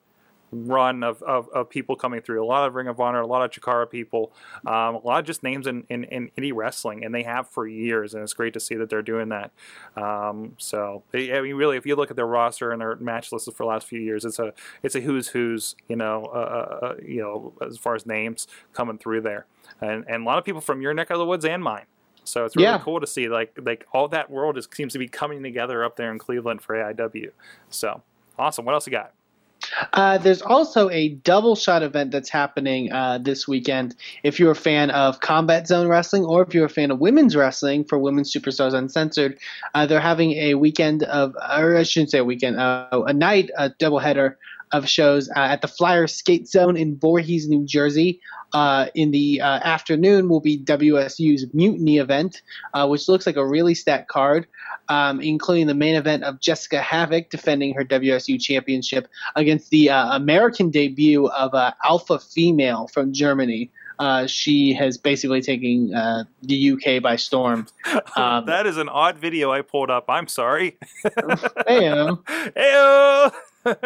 run 0.52 1.02
of, 1.02 1.22
of, 1.22 1.48
of 1.50 1.68
people 1.68 1.96
coming 1.96 2.20
through. 2.20 2.42
A 2.42 2.46
lot 2.46 2.66
of 2.66 2.74
Ring 2.74 2.86
of 2.88 3.00
Honor, 3.00 3.20
a 3.20 3.26
lot 3.26 3.42
of 3.44 3.50
Chikara 3.50 3.90
people, 3.90 4.32
um, 4.66 4.94
a 4.96 5.00
lot 5.04 5.18
of 5.20 5.24
just 5.26 5.42
names 5.42 5.66
in, 5.66 5.84
in, 5.88 6.04
in 6.04 6.30
indie 6.38 6.52
wrestling, 6.54 7.04
and 7.04 7.14
they 7.14 7.22
have 7.24 7.48
for 7.48 7.66
years, 7.66 8.14
and 8.14 8.22
it's 8.22 8.32
great 8.32 8.52
to 8.54 8.60
see 8.60 8.74
that 8.76 8.88
they're 8.88 9.02
doing 9.02 9.28
that. 9.30 9.50
Um, 9.96 10.52
so, 10.58 11.02
I 11.12 11.40
mean, 11.40 11.54
really, 11.56 11.76
if 11.76 11.86
you 11.86 11.96
look 11.96 12.10
at 12.10 12.16
their 12.16 12.26
roster 12.26 12.70
and 12.72 12.80
their 12.80 12.96
match 12.96 13.32
lists 13.32 13.48
for 13.48 13.64
the 13.64 13.68
last 13.68 13.86
few 13.86 14.00
years, 14.00 14.24
it's 14.24 14.38
a 14.38 14.52
it's 14.82 14.94
a 14.94 15.00
who's 15.00 15.28
who's, 15.28 15.74
you 15.88 15.96
know, 15.96 16.26
uh, 16.26 16.86
uh, 16.86 16.94
you 17.04 17.20
know, 17.20 17.52
as 17.66 17.76
far 17.78 17.94
as 17.94 18.06
names 18.06 18.46
coming 18.72 18.98
through 18.98 19.22
there, 19.22 19.46
and 19.80 20.04
and 20.08 20.22
a 20.22 20.26
lot 20.26 20.38
of 20.38 20.44
people 20.44 20.60
from 20.60 20.80
your 20.80 20.94
neck 20.94 21.10
of 21.10 21.18
the 21.18 21.26
woods 21.26 21.44
and 21.44 21.62
mine. 21.62 21.84
So 22.24 22.44
it's 22.44 22.56
really 22.56 22.66
Yeah. 22.68 22.78
cool 22.78 23.00
to 23.00 23.06
see 23.06 23.28
like 23.28 23.56
like 23.62 23.86
all 23.92 24.08
that 24.08 24.30
world 24.30 24.58
is, 24.58 24.68
seems 24.74 24.92
to 24.94 24.98
be 24.98 25.08
coming 25.08 25.42
together 25.42 25.84
up 25.84 25.96
there 25.96 26.10
in 26.10 26.18
Cleveland 26.18 26.60
for 26.62 26.74
AIW. 26.74 27.30
So 27.70 28.02
awesome. 28.38 28.64
What 28.64 28.74
else 28.74 28.86
you 28.86 28.90
got? 28.90 29.12
Uh, 29.92 30.18
there's 30.18 30.42
also 30.42 30.88
a 30.90 31.08
double 31.08 31.56
shot 31.56 31.82
event 31.82 32.10
that's 32.10 32.28
happening 32.28 32.92
uh, 32.92 33.18
this 33.18 33.46
weekend. 33.48 33.94
If 34.22 34.38
you're 34.38 34.52
a 34.52 34.56
fan 34.56 34.90
of 34.90 35.20
Combat 35.20 35.66
Zone 35.66 35.88
Wrestling 35.88 36.24
or 36.24 36.42
if 36.42 36.54
you're 36.54 36.66
a 36.66 36.70
fan 36.70 36.90
of 36.90 36.98
women's 36.98 37.36
wrestling 37.36 37.84
for 37.84 37.98
Women's 37.98 38.32
Superstars 38.32 38.74
Uncensored, 38.74 39.38
uh, 39.74 39.86
they're 39.86 40.00
having 40.00 40.32
a 40.32 40.54
weekend 40.54 41.02
of, 41.04 41.34
or 41.34 41.76
I 41.76 41.82
shouldn't 41.82 42.10
say 42.10 42.18
a 42.18 42.24
weekend, 42.24 42.58
uh, 42.58 42.88
a 43.06 43.12
night, 43.12 43.50
a 43.56 43.70
doubleheader 43.70 44.36
of 44.72 44.88
shows 44.88 45.28
uh, 45.30 45.40
at 45.40 45.62
the 45.62 45.68
Flyer 45.68 46.06
Skate 46.06 46.48
Zone 46.48 46.76
in 46.76 46.98
Voorhees, 46.98 47.48
New 47.48 47.64
Jersey. 47.64 48.20
Uh, 48.52 48.86
in 48.94 49.10
the 49.10 49.40
uh, 49.40 49.58
afternoon 49.64 50.28
will 50.28 50.40
be 50.40 50.58
WSU's 50.58 51.46
Mutiny 51.52 51.98
event, 51.98 52.42
uh, 52.74 52.86
which 52.86 53.08
looks 53.08 53.26
like 53.26 53.36
a 53.36 53.46
really 53.46 53.74
stacked 53.74 54.08
card, 54.08 54.46
um, 54.88 55.20
including 55.20 55.66
the 55.66 55.74
main 55.74 55.94
event 55.94 56.22
of 56.22 56.40
Jessica 56.40 56.80
Havoc 56.80 57.28
defending 57.28 57.74
her 57.74 57.84
WSU 57.84 58.40
championship 58.40 59.08
against 59.34 59.70
the 59.70 59.90
uh, 59.90 60.16
American 60.16 60.70
debut 60.70 61.26
of 61.26 61.54
uh, 61.54 61.72
Alpha 61.84 62.18
Female 62.18 62.88
from 62.88 63.12
Germany. 63.12 63.70
Uh, 63.98 64.26
she 64.26 64.74
has 64.74 64.98
basically 64.98 65.40
taken 65.40 65.94
uh, 65.94 66.24
the 66.42 66.72
UK 66.72 67.02
by 67.02 67.16
storm. 67.16 67.66
Um, 68.16 68.46
that 68.46 68.66
is 68.66 68.78
an 68.78 68.88
odd 68.88 69.18
video 69.18 69.52
I 69.52 69.60
pulled 69.60 69.90
up. 69.90 70.06
I'm 70.08 70.26
sorry. 70.26 70.78
Damn. 71.66 72.16
Heyo! 72.16 73.32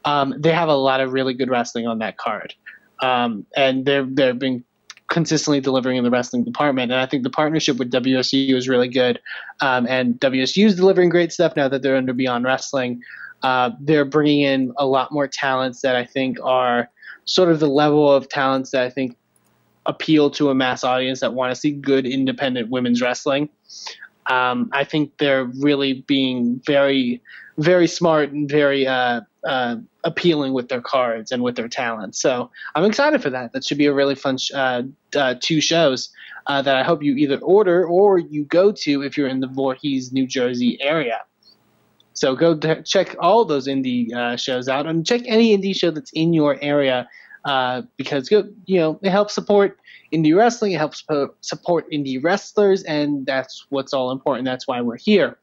Um, 0.05 0.33
they 0.37 0.51
have 0.51 0.69
a 0.69 0.75
lot 0.75 1.01
of 1.01 1.13
really 1.13 1.33
good 1.33 1.49
wrestling 1.49 1.87
on 1.87 1.99
that 1.99 2.17
card, 2.17 2.53
um, 3.01 3.45
and 3.55 3.85
they're 3.85 4.05
they've 4.05 4.37
been 4.37 4.63
consistently 5.07 5.59
delivering 5.59 5.97
in 5.97 6.03
the 6.03 6.11
wrestling 6.11 6.43
department. 6.43 6.91
And 6.91 7.01
I 7.01 7.07
think 7.07 7.23
the 7.23 7.31
partnership 7.31 7.77
with 7.77 7.91
WSU 7.91 8.53
is 8.55 8.69
really 8.69 8.87
good, 8.87 9.19
um, 9.61 9.87
and 9.87 10.19
WSU 10.19 10.65
is 10.65 10.75
delivering 10.75 11.09
great 11.09 11.31
stuff 11.31 11.55
now 11.55 11.67
that 11.67 11.81
they're 11.81 11.97
under 11.97 12.13
Beyond 12.13 12.45
Wrestling. 12.45 13.01
Uh, 13.41 13.71
they're 13.79 14.05
bringing 14.05 14.41
in 14.41 14.73
a 14.77 14.85
lot 14.85 15.11
more 15.11 15.27
talents 15.27 15.81
that 15.81 15.95
I 15.95 16.05
think 16.05 16.37
are 16.43 16.89
sort 17.25 17.49
of 17.49 17.59
the 17.59 17.69
level 17.69 18.11
of 18.11 18.27
talents 18.27 18.71
that 18.71 18.83
I 18.83 18.89
think 18.89 19.15
appeal 19.85 20.29
to 20.31 20.49
a 20.49 20.55
mass 20.55 20.83
audience 20.83 21.19
that 21.21 21.33
want 21.33 21.53
to 21.53 21.59
see 21.59 21.71
good 21.71 22.05
independent 22.05 22.69
women's 22.69 23.01
wrestling. 23.01 23.49
Um, 24.27 24.69
I 24.73 24.83
think 24.83 25.17
they're 25.17 25.45
really 25.45 26.05
being 26.07 26.61
very, 26.65 27.21
very 27.59 27.87
smart 27.87 28.31
and 28.31 28.49
very 28.49 28.87
uh, 28.87 29.21
uh, 29.43 29.75
appealing 30.03 30.53
with 30.53 30.69
their 30.69 30.81
cards 30.81 31.31
and 31.31 31.43
with 31.43 31.55
their 31.55 31.67
talent. 31.67 32.15
So 32.15 32.49
I'm 32.75 32.85
excited 32.85 33.21
for 33.21 33.29
that. 33.29 33.51
That 33.53 33.65
should 33.65 33.77
be 33.77 33.85
a 33.85 33.93
really 33.93 34.15
fun 34.15 34.37
sh- 34.37 34.51
uh, 34.53 34.83
uh, 35.15 35.35
two 35.39 35.59
shows 35.61 36.09
uh, 36.47 36.61
that 36.61 36.75
I 36.75 36.83
hope 36.83 37.03
you 37.03 37.15
either 37.15 37.37
order 37.39 37.85
or 37.85 38.17
you 38.17 38.45
go 38.45 38.71
to 38.71 39.03
if 39.03 39.17
you're 39.17 39.27
in 39.27 39.41
the 39.41 39.47
Voorhees, 39.47 40.11
New 40.11 40.25
Jersey 40.25 40.77
area. 40.81 41.19
So 42.13 42.35
go 42.35 42.57
to 42.57 42.81
check 42.83 43.15
all 43.19 43.45
those 43.45 43.67
indie 43.67 44.37
shows 44.37 44.67
out 44.67 44.85
and 44.85 45.05
check 45.05 45.21
any 45.25 45.57
indie 45.57 45.75
show 45.75 45.91
that's 45.91 46.11
in 46.11 46.33
your 46.33 46.57
area 46.61 47.07
because 47.97 48.29
you 48.29 48.77
know 48.77 48.99
it 49.01 49.09
helps 49.09 49.33
support 49.33 49.79
indie 50.11 50.35
wrestling. 50.35 50.73
It 50.73 50.79
helps 50.79 51.01
po- 51.01 51.33
support 51.39 51.89
indie 51.91 52.21
wrestlers, 52.21 52.83
and 52.83 53.25
that's 53.25 53.65
what's 53.69 53.93
all 53.93 54.11
important. 54.11 54.45
That's 54.45 54.67
why 54.67 54.81
we're 54.81 54.97
here. 54.97 55.37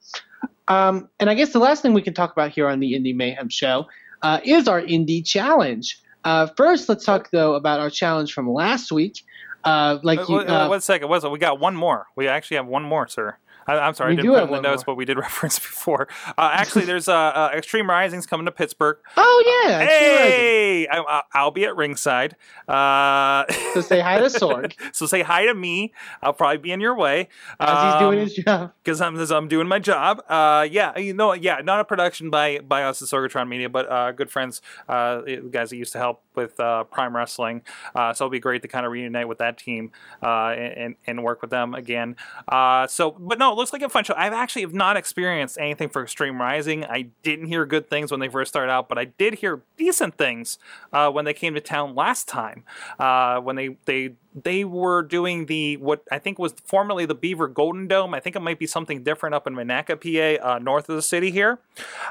Um, 0.68 1.08
and 1.20 1.30
I 1.30 1.34
guess 1.34 1.52
the 1.52 1.58
last 1.58 1.82
thing 1.82 1.94
we 1.94 2.02
can 2.02 2.14
talk 2.14 2.32
about 2.32 2.50
here 2.50 2.68
on 2.68 2.80
the 2.80 2.94
Indie 2.94 3.14
Mayhem 3.14 3.48
show 3.48 3.86
uh, 4.22 4.40
is 4.44 4.68
our 4.68 4.82
indie 4.82 5.24
challenge. 5.24 6.00
Uh, 6.24 6.48
first, 6.56 6.88
let's 6.88 7.04
talk 7.04 7.30
though 7.30 7.54
about 7.54 7.80
our 7.80 7.90
challenge 7.90 8.32
from 8.32 8.50
last 8.50 8.90
week. 8.90 9.22
Uh, 9.64 9.98
like 10.02 10.28
you, 10.28 10.38
uh, 10.38 10.68
one 10.68 10.80
second. 10.80 11.08
What's 11.08 11.24
it? 11.24 11.30
We 11.30 11.38
got 11.38 11.60
one 11.60 11.76
more. 11.76 12.06
We 12.16 12.28
actually 12.28 12.56
have 12.56 12.66
one 12.66 12.82
more, 12.82 13.08
sir. 13.08 13.36
I, 13.66 13.78
I'm 13.78 13.94
sorry, 13.94 14.10
We 14.10 14.14
I 14.14 14.16
didn't 14.16 14.24
do 14.26 14.30
put 14.32 14.40
have 14.40 14.48
in 14.50 14.54
the 14.54 14.60
notes, 14.68 14.86
more. 14.86 14.94
but 14.94 14.96
we 14.96 15.04
did 15.04 15.16
reference 15.26 15.58
before. 15.58 16.08
Uh, 16.38 16.50
actually, 16.52 16.84
there's 16.90 17.08
uh, 17.08 17.14
uh, 17.14 17.50
Extreme 17.54 17.88
Rising's 17.90 18.26
coming 18.26 18.46
to 18.46 18.52
Pittsburgh. 18.52 18.98
oh 19.16 19.64
yeah, 19.66 19.80
hey, 19.84 20.86
I, 20.88 20.98
I- 20.98 21.22
I'll 21.34 21.50
be 21.50 21.64
at 21.64 21.76
ringside. 21.76 22.36
Uh, 22.68 23.44
So 23.74 23.80
say 23.82 24.00
hi 24.00 24.18
to 24.18 24.24
Sorg. 24.26 24.72
so 24.92 25.04
say 25.06 25.22
hi 25.22 25.44
to 25.46 25.54
me. 25.54 25.92
I'll 26.22 26.32
probably 26.32 26.56
be 26.58 26.72
in 26.72 26.80
your 26.80 26.96
way. 26.96 27.28
as 27.60 27.92
he's 27.92 28.00
doing 28.00 28.18
Um, 28.20 28.24
his 28.26 28.34
job. 28.34 28.72
because 28.82 29.00
I'm 29.02 29.18
as 29.20 29.30
I'm 29.30 29.48
doing 29.48 29.68
my 29.68 29.78
job. 29.78 30.22
Uh, 30.28 30.66
yeah, 30.70 30.96
you 30.98 31.12
know, 31.12 31.32
yeah, 31.34 31.60
not 31.62 31.80
a 31.80 31.84
production 31.84 32.30
by 32.30 32.60
by 32.60 32.84
us 32.84 33.02
at 33.02 33.08
Sorgatron 33.08 33.48
Media, 33.48 33.68
but 33.68 33.90
uh, 33.90 34.12
good 34.12 34.30
friends, 34.30 34.62
uh, 34.88 35.20
guys 35.50 35.70
that 35.70 35.76
used 35.76 35.92
to 35.92 35.98
help 35.98 36.22
with 36.34 36.58
uh, 36.58 36.84
Prime 36.84 37.14
Wrestling. 37.14 37.62
Uh, 37.94 38.12
so 38.14 38.24
it'll 38.24 38.30
be 38.30 38.40
great 38.40 38.62
to 38.62 38.68
kind 38.68 38.86
of 38.86 38.92
reunite 38.92 39.28
with 39.28 39.38
that 39.38 39.58
team 39.58 39.90
uh, 40.22 40.48
and 40.52 40.94
and 41.06 41.22
work 41.22 41.42
with 41.42 41.50
them 41.50 41.74
again. 41.74 42.16
Uh, 42.48 42.86
so, 42.86 43.10
but 43.10 43.38
no, 43.38 43.52
looks 43.56 43.72
like 43.72 43.82
a 43.82 43.88
fun 43.88 44.04
show. 44.04 44.14
I've 44.16 44.32
actually 44.32 44.62
have 44.62 44.74
not 44.74 44.96
experienced 44.96 45.58
anything 45.58 45.88
for 45.88 46.02
Extreme 46.02 46.40
Rising. 46.40 46.84
I 46.84 47.08
didn't 47.22 47.46
hear 47.46 47.66
good 47.66 47.88
things 47.88 48.10
when 48.10 48.20
they 48.20 48.28
first 48.28 48.50
started 48.50 48.70
out, 48.70 48.88
but 48.88 48.98
I 48.98 49.06
did 49.06 49.34
hear 49.34 49.62
decent 49.76 50.16
things 50.16 50.58
uh, 50.92 51.10
when 51.10 51.24
they 51.24 51.34
came 51.34 51.54
to 51.54 51.60
town 51.60 51.94
last 51.94 52.28
time. 52.28 52.64
Uh, 52.98 53.40
when 53.40 53.56
they 53.56 53.76
they 53.86 54.14
they 54.42 54.64
were 54.64 55.02
doing 55.02 55.46
the 55.46 55.78
what 55.78 56.02
I 56.10 56.18
think 56.18 56.38
was 56.38 56.54
formerly 56.64 57.06
the 57.06 57.14
Beaver 57.14 57.48
Golden 57.48 57.88
Dome. 57.88 58.14
I 58.14 58.20
think 58.20 58.36
it 58.36 58.40
might 58.40 58.58
be 58.58 58.66
something 58.66 59.02
different 59.02 59.34
up 59.34 59.46
in 59.46 59.54
Monaca, 59.54 59.96
PA, 60.40 60.46
uh, 60.46 60.58
north 60.58 60.88
of 60.88 60.96
the 60.96 61.02
city 61.02 61.30
here. 61.30 61.58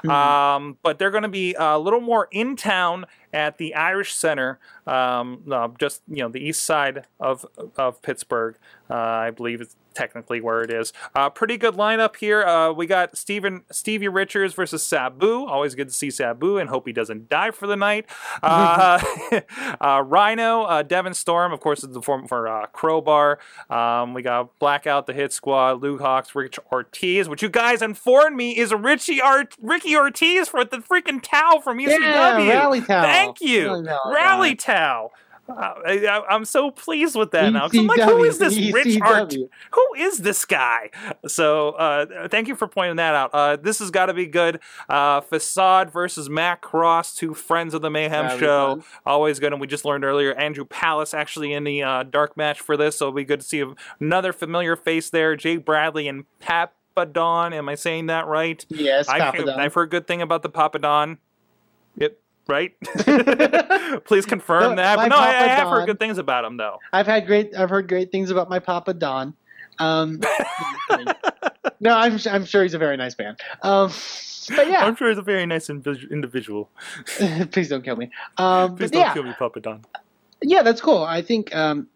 Um, 0.09 0.77
but 0.83 0.99
they're 0.99 1.11
going 1.11 1.23
to 1.23 1.29
be 1.29 1.55
a 1.57 1.77
little 1.77 2.01
more 2.01 2.27
in 2.31 2.55
town 2.55 3.05
at 3.33 3.57
the 3.57 3.75
Irish 3.75 4.13
Center, 4.13 4.59
um, 4.87 5.43
uh, 5.51 5.67
just 5.79 6.01
you 6.07 6.17
know 6.17 6.29
the 6.29 6.39
east 6.39 6.63
side 6.63 7.05
of 7.19 7.45
of 7.77 8.01
Pittsburgh. 8.01 8.55
Uh, 8.89 8.95
I 8.95 9.31
believe 9.31 9.61
it's 9.61 9.75
technically 9.95 10.41
where 10.41 10.61
it 10.61 10.69
is. 10.69 10.93
Uh, 11.15 11.29
pretty 11.29 11.57
good 11.57 11.75
lineup 11.75 12.17
here. 12.17 12.43
Uh, 12.43 12.71
we 12.71 12.85
got 12.85 13.17
Steven 13.17 13.63
Stevie 13.71 14.07
Richards 14.07 14.53
versus 14.53 14.83
Sabu. 14.83 15.45
Always 15.45 15.73
good 15.75 15.87
to 15.87 15.93
see 15.93 16.11
Sabu, 16.11 16.57
and 16.57 16.69
hope 16.69 16.85
he 16.85 16.93
doesn't 16.93 17.29
die 17.29 17.51
for 17.51 17.67
the 17.67 17.75
night. 17.75 18.05
Uh, 18.43 19.01
uh, 19.81 20.03
Rhino, 20.05 20.63
uh, 20.63 20.83
Devon 20.83 21.13
Storm, 21.13 21.51
of 21.51 21.59
course, 21.59 21.83
is 21.83 21.93
the 21.93 22.01
form 22.01 22.27
for 22.27 22.47
uh, 22.47 22.67
Crowbar. 22.67 23.39
Um, 23.69 24.13
we 24.13 24.21
got 24.21 24.57
Blackout, 24.59 25.07
the 25.07 25.13
Hit 25.13 25.33
Squad, 25.33 25.81
Luke 25.81 26.01
Hawx, 26.01 26.35
Rich 26.35 26.59
Ortiz, 26.71 27.27
which 27.27 27.41
you 27.41 27.49
guys 27.49 27.81
informed 27.81 28.35
me 28.35 28.57
is 28.57 28.73
Richie 28.73 29.21
Art- 29.21 29.55
Ricky 29.59 29.95
Ortiz 29.95 30.47
for 30.47 30.63
the 30.63 30.77
freaking 30.77 31.21
towel 31.21 31.61
from 31.61 31.79
ECW. 31.79 31.99
Yeah, 31.99 32.59
rally 32.59 32.81
towel. 32.81 33.03
Thank 33.03 33.41
you, 33.41 33.69
Rally 33.69 34.45
rally 34.45 34.55
towel. 34.55 35.11
Uh, 35.47 35.73
I, 35.85 36.21
I'm 36.29 36.43
so 36.45 36.71
pleased 36.71 37.15
with 37.15 37.31
that 37.31 37.53
now. 37.53 37.67
'cause 37.69 37.79
I'm 37.79 37.87
like, 37.87 37.99
who 38.01 38.23
is 38.23 38.39
this 38.39 38.57
ECW, 38.57 38.73
Rich 38.73 38.97
Art? 39.01 39.33
Who 39.71 39.93
is 39.97 40.17
this 40.19 40.43
guy? 40.45 40.89
So, 41.27 41.69
uh, 41.71 42.27
thank 42.29 42.47
you 42.47 42.55
for 42.55 42.67
pointing 42.67 42.95
that 42.95 43.13
out. 43.13 43.29
Uh, 43.33 43.55
this 43.55 43.79
has 43.79 43.91
got 43.91 44.07
to 44.07 44.13
be 44.13 44.25
good. 44.25 44.59
Uh, 44.89 45.21
Facade 45.21 45.91
versus 45.91 46.29
Matt 46.29 46.61
Cross, 46.61 47.15
two 47.15 47.33
friends 47.35 47.73
of 47.73 47.81
the 47.81 47.89
Mayhem 47.91 48.25
That'll 48.25 48.39
show. 48.39 48.83
Always 49.05 49.39
good. 49.39 49.51
And 49.51 49.61
we 49.61 49.67
just 49.67 49.85
learned 49.85 50.03
earlier 50.03 50.33
Andrew 50.33 50.65
Palace 50.65 51.13
actually 51.13 51.53
in 51.53 51.63
the 51.63 51.83
uh, 51.83 52.03
dark 52.03 52.35
match 52.35 52.59
for 52.59 52.75
this. 52.75 52.97
So 52.97 53.05
it'll 53.05 53.15
be 53.15 53.23
good 53.23 53.41
to 53.41 53.45
see 53.45 53.63
another 53.99 54.33
familiar 54.33 54.75
face 54.75 55.09
there. 55.11 55.35
Jake 55.35 55.63
Bradley 55.63 56.07
and 56.07 56.25
Papadon. 56.41 57.53
Am 57.53 57.69
I 57.69 57.75
saying 57.75 58.07
that 58.07 58.27
right? 58.27 58.65
Yes, 58.69 59.07
I've, 59.07 59.33
Papadon. 59.33 59.57
I've 59.57 59.73
heard 59.73 59.89
good 59.91 60.07
thing 60.07 60.21
about 60.21 60.41
the 60.43 60.49
Papadon. 60.49 61.17
Right? 62.47 62.73
Please 64.05 64.25
confirm 64.25 64.75
No, 64.75 64.75
that. 64.75 64.97
But 64.97 65.07
no, 65.07 65.15
I, 65.17 65.27
I 65.29 65.31
have 65.47 65.67
Papadon- 65.67 65.71
heard 65.71 65.85
good 65.87 65.99
things 65.99 66.17
about 66.17 66.45
him, 66.45 66.57
though. 66.57 66.77
I've 66.93 67.07
had 67.07 67.25
great. 67.25 67.55
I've 67.55 67.69
heard 67.69 67.87
great 67.87 68.11
things 68.11 68.29
about 68.29 68.49
my 68.49 68.59
Papa 68.59 68.93
Don. 68.93 69.33
Um, 69.79 70.21
no, 71.79 71.95
I'm 71.95 72.19
I'm 72.29 72.45
sure 72.45 72.63
he's 72.63 72.73
a 72.73 72.77
very 72.77 72.97
nice 72.97 73.17
man. 73.17 73.35
Um, 73.63 73.91
but 74.55 74.69
yeah, 74.69 74.85
I'm 74.85 74.95
sure 74.95 75.09
he's 75.09 75.17
a 75.17 75.23
very 75.23 75.45
nice 75.45 75.69
individual. 75.69 76.69
please 77.51 77.67
don't 77.69 77.83
kill 77.83 77.95
me. 77.95 78.09
Um, 78.37 78.75
Please 78.75 78.91
don't 78.91 79.01
yeah, 79.01 79.13
kill 79.13 79.23
me, 79.23 79.31
Papadon. 79.39 79.83
yeah, 80.41 80.61
that's 80.61 80.81
cool. 80.81 81.03
I 81.03 81.21
think 81.23 81.53
um, 81.55 81.87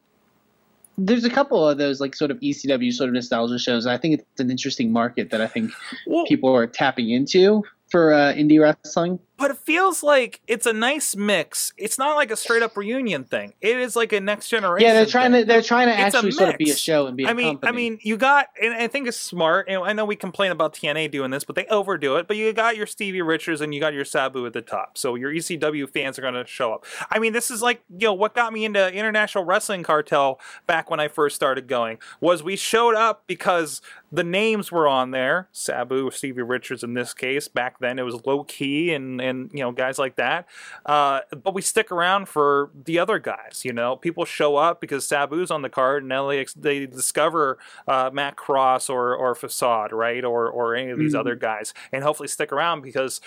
there's 0.98 1.26
a 1.26 1.30
couple 1.30 1.68
of 1.68 1.78
those 1.78 2.02
like 2.02 2.16
sort 2.16 2.32
of 2.32 2.40
ECW 2.40 2.92
sort 2.92 3.10
of 3.10 3.14
nostalgia 3.14 3.60
shows. 3.60 3.86
I 3.86 3.98
think 3.98 4.20
it's 4.22 4.40
an 4.42 4.50
interesting 4.50 4.92
market 4.92 5.30
that 5.30 5.42
I 5.42 5.48
think 5.48 5.72
Well, 6.08 6.26
people 6.26 6.54
are 6.56 6.66
tapping 6.68 7.12
into 7.12 7.64
for 7.92 8.14
uh, 8.14 8.34
indie 8.34 8.60
wrestling. 8.60 9.20
But 9.40 9.52
it 9.52 9.58
feels 9.58 10.04
like 10.04 10.42
it's 10.48 10.66
a 10.66 10.74
nice 10.74 11.16
mix. 11.16 11.74
It's 11.78 11.98
not 11.98 12.16
like 12.16 12.30
a 12.30 12.36
straight 12.36 12.62
up 12.62 12.76
reunion 12.76 13.24
thing. 13.24 13.54
It 13.62 13.78
is 13.78 13.96
like 13.96 14.12
a 14.12 14.20
next 14.20 14.50
generation. 14.50 14.86
Yeah, 14.86 14.94
they're 14.94 15.06
trying 15.06 15.32
thing. 15.32 15.42
to 15.42 15.48
they're 15.48 15.62
trying 15.62 15.88
to 15.88 15.94
It's 15.94 16.14
actually 16.14 16.32
sort 16.32 16.50
of 16.50 16.58
be 16.58 16.70
a 16.70 16.76
show 16.76 17.08
and 17.08 17.16
be. 17.16 17.26
I 17.26 17.30
I 17.30 17.34
mean, 17.34 17.60
I 17.64 17.72
mean, 17.72 18.00
you 18.02 18.18
got, 18.18 18.48
and 18.62 18.74
I 18.74 18.88
think 18.88 19.08
it's 19.08 19.18
smart. 19.18 19.68
And 19.70 19.82
I 19.82 19.94
know 19.94 20.04
we 20.04 20.18
complain 20.18 20.52
about 20.52 20.74
TNA 20.74 21.10
doing 21.12 21.32
this, 21.32 21.46
but 21.46 21.56
they 21.56 21.66
overdo 21.68 22.18
it. 22.18 22.28
But 22.28 22.36
you 22.36 22.52
got 22.52 22.76
your 22.76 22.86
Stevie 22.86 23.22
Richards 23.22 23.62
and 23.62 23.74
you 23.74 23.80
got 23.80 23.94
your 23.94 24.06
Sabu 24.06 24.46
at 24.46 24.54
the 24.54 24.62
top, 24.62 24.98
so 24.98 25.16
your 25.16 25.32
ECW 25.32 25.90
fans 25.90 26.20
are 26.20 26.22
going 26.22 26.34
to 26.34 26.46
show 26.46 26.74
up. 26.74 26.86
I 27.10 27.20
mean, 27.20 27.32
this 27.32 27.50
is 27.50 27.62
like 27.62 27.82
you 27.90 28.08
know 28.08 28.14
what 28.14 28.36
got 28.36 28.52
me 28.52 28.66
into 28.66 28.94
International 28.94 29.46
Wrestling 29.46 29.84
Cartel 29.84 30.40
back 30.68 30.90
when 30.90 31.00
I 31.00 31.08
first 31.08 31.36
started 31.36 31.68
going 31.68 31.98
was 32.20 32.44
we 32.44 32.58
showed 32.58 32.96
up 32.96 33.24
because 33.26 33.82
the 34.12 34.24
names 34.24 34.72
were 34.72 34.88
on 34.88 35.12
there, 35.12 35.48
Sabu, 35.52 36.10
Stevie 36.12 36.42
Richards 36.42 36.84
in 36.84 36.94
this 36.94 37.14
case. 37.14 37.48
Back 37.48 37.80
then 37.80 38.00
it 38.00 38.04
was 38.04 38.26
low 38.26 38.44
key 38.44 38.92
and 38.92 39.22
and 39.30 39.50
you 39.54 39.62
know 39.62 39.72
guys 39.72 39.98
like 39.98 40.18
that. 40.18 40.48
Uh, 40.86 41.22
but 41.44 41.54
we 41.54 41.62
stick 41.62 41.92
around 41.92 42.28
for 42.28 42.72
the 42.86 43.00
other 43.00 43.20
guys. 43.20 43.62
You 43.64 43.72
know, 43.72 43.96
people 43.96 44.26
show 44.26 44.58
up 44.58 44.82
because 44.82 45.08
Sabu's 45.08 45.52
on 45.52 45.62
the 45.62 45.70
card, 45.70 46.04
and 46.04 46.12
they, 46.12 46.46
they 46.58 46.86
discover 46.86 47.58
uh, 47.88 48.10
Matt 48.12 48.36
Cross 48.36 48.90
or 48.90 49.16
or 49.16 49.36
Facade, 49.36 49.94
right, 49.94 50.26
or 50.26 50.50
or 50.50 50.76
any 50.76 50.92
of 50.92 51.00
these 51.00 51.14
Mhm. 51.14 51.20
other 51.20 51.36
guys, 51.36 51.74
and 51.94 52.04
hopefully 52.04 52.28
stick 52.28 52.52
around 52.52 52.82
because 52.82 53.22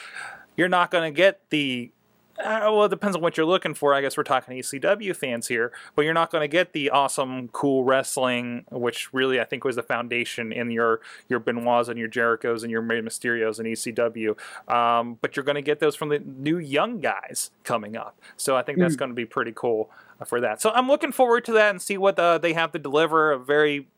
you're 0.57 0.69
not 0.69 0.91
going 0.91 1.11
to 1.11 1.17
get 1.17 1.41
the 1.49 1.91
uh, 2.39 2.61
well, 2.63 2.85
it 2.85 2.89
depends 2.89 3.15
on 3.17 3.23
what 3.23 3.37
you're 3.37 3.47
looking 3.47 3.75
for. 3.75 3.95
I 3.95 4.01
guess 4.01 4.17
we're 4.17 4.23
talking 4.23 4.57
ECW 4.57 5.15
fans 5.15 5.49
here, 5.49 5.71
but 5.95 6.03
you're 6.03 6.15
not 6.15 6.31
going 6.31 6.43
to 6.43 6.49
get 6.49 6.73
the 6.73 6.91
awesome, 6.91 7.49
cool 7.49 7.85
wrestling, 7.85 8.65
which 8.71 9.13
really 9.13 9.41
I 9.41 9.45
think 9.45 9.65
was 9.65 9.77
the 9.77 9.83
foundation 9.83 10.53
in 10.53 10.71
your 10.71 11.01
your 11.29 11.41
Benoits 11.41 11.89
and 11.89 11.99
your 11.99 12.09
Jerichos 12.09 12.63
and 12.63 12.71
your 12.71 12.81
Rey 12.81 13.01
Mysterios 13.03 13.59
and 13.59 13.69
ECW. 13.69 14.37
Um, 14.73 15.19
but 15.21 15.37
you're 15.37 15.45
going 15.45 15.57
to 15.57 15.63
get 15.63 15.79
those 15.81 15.95
from 15.95 16.09
the 16.09 16.19
new 16.21 16.59
young 16.59 17.01
guys 17.01 17.51
coming 17.65 17.97
up. 17.97 18.19
So 18.37 18.57
I 18.57 18.63
think 18.63 18.79
that's 18.79 18.97
Mm. 18.97 18.99
going 18.99 19.11
to 19.11 19.15
be 19.15 19.27
pretty 19.27 19.53
cool 19.55 19.91
uh, 20.21 20.25
for 20.25 20.41
that. 20.41 20.61
So 20.61 20.71
I'm 20.71 20.89
looking 20.89 21.13
forward 21.13 21.45
to 21.47 21.53
that 21.53 21.71
and 21.71 21.81
see 21.83 21.99
what 21.99 22.19
uh, 22.19 22.39
they 22.39 22.55
have 22.55 22.73
to 22.73 22.79
deliver. 22.79 23.33
A 23.33 23.39
very 23.39 23.89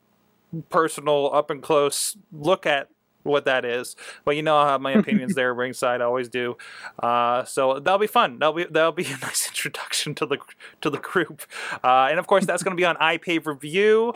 personal, 0.71 1.33
up 1.33 1.51
and 1.51 1.63
close 1.63 2.17
look 2.33 2.67
at 2.67 2.89
what 3.25 3.45
that 3.47 3.65
is. 3.65 3.97
But 4.25 4.37
you 4.37 4.43
know 4.43 4.57
I 4.57 4.69
have 4.69 4.81
my 4.81 4.93
opinions 5.03 5.35
there 5.35 5.53
ringside. 5.53 6.01
I 6.01 6.05
always 6.05 6.29
do. 6.29 6.57
Uh, 7.03 7.45
so 7.45 7.81
that'll 7.81 7.99
be 7.99 8.07
fun. 8.07 8.39
That'll 8.39 8.55
be 8.55 8.65
that'll 8.71 8.93
be 8.93 9.05
a 9.13 9.17
nice 9.19 9.49
introduction 9.49 10.15
to 10.15 10.27
the 10.27 10.39
to 10.83 10.89
the 10.91 10.99
group. 10.99 11.43
Uh, 11.83 12.07
and 12.11 12.19
of 12.19 12.27
course 12.27 12.47
that's 12.47 12.63
going 12.63 12.77
to 12.77 12.81
be 12.81 12.85
on 12.87 12.97
iPay 12.97 13.45
Review. 13.45 14.15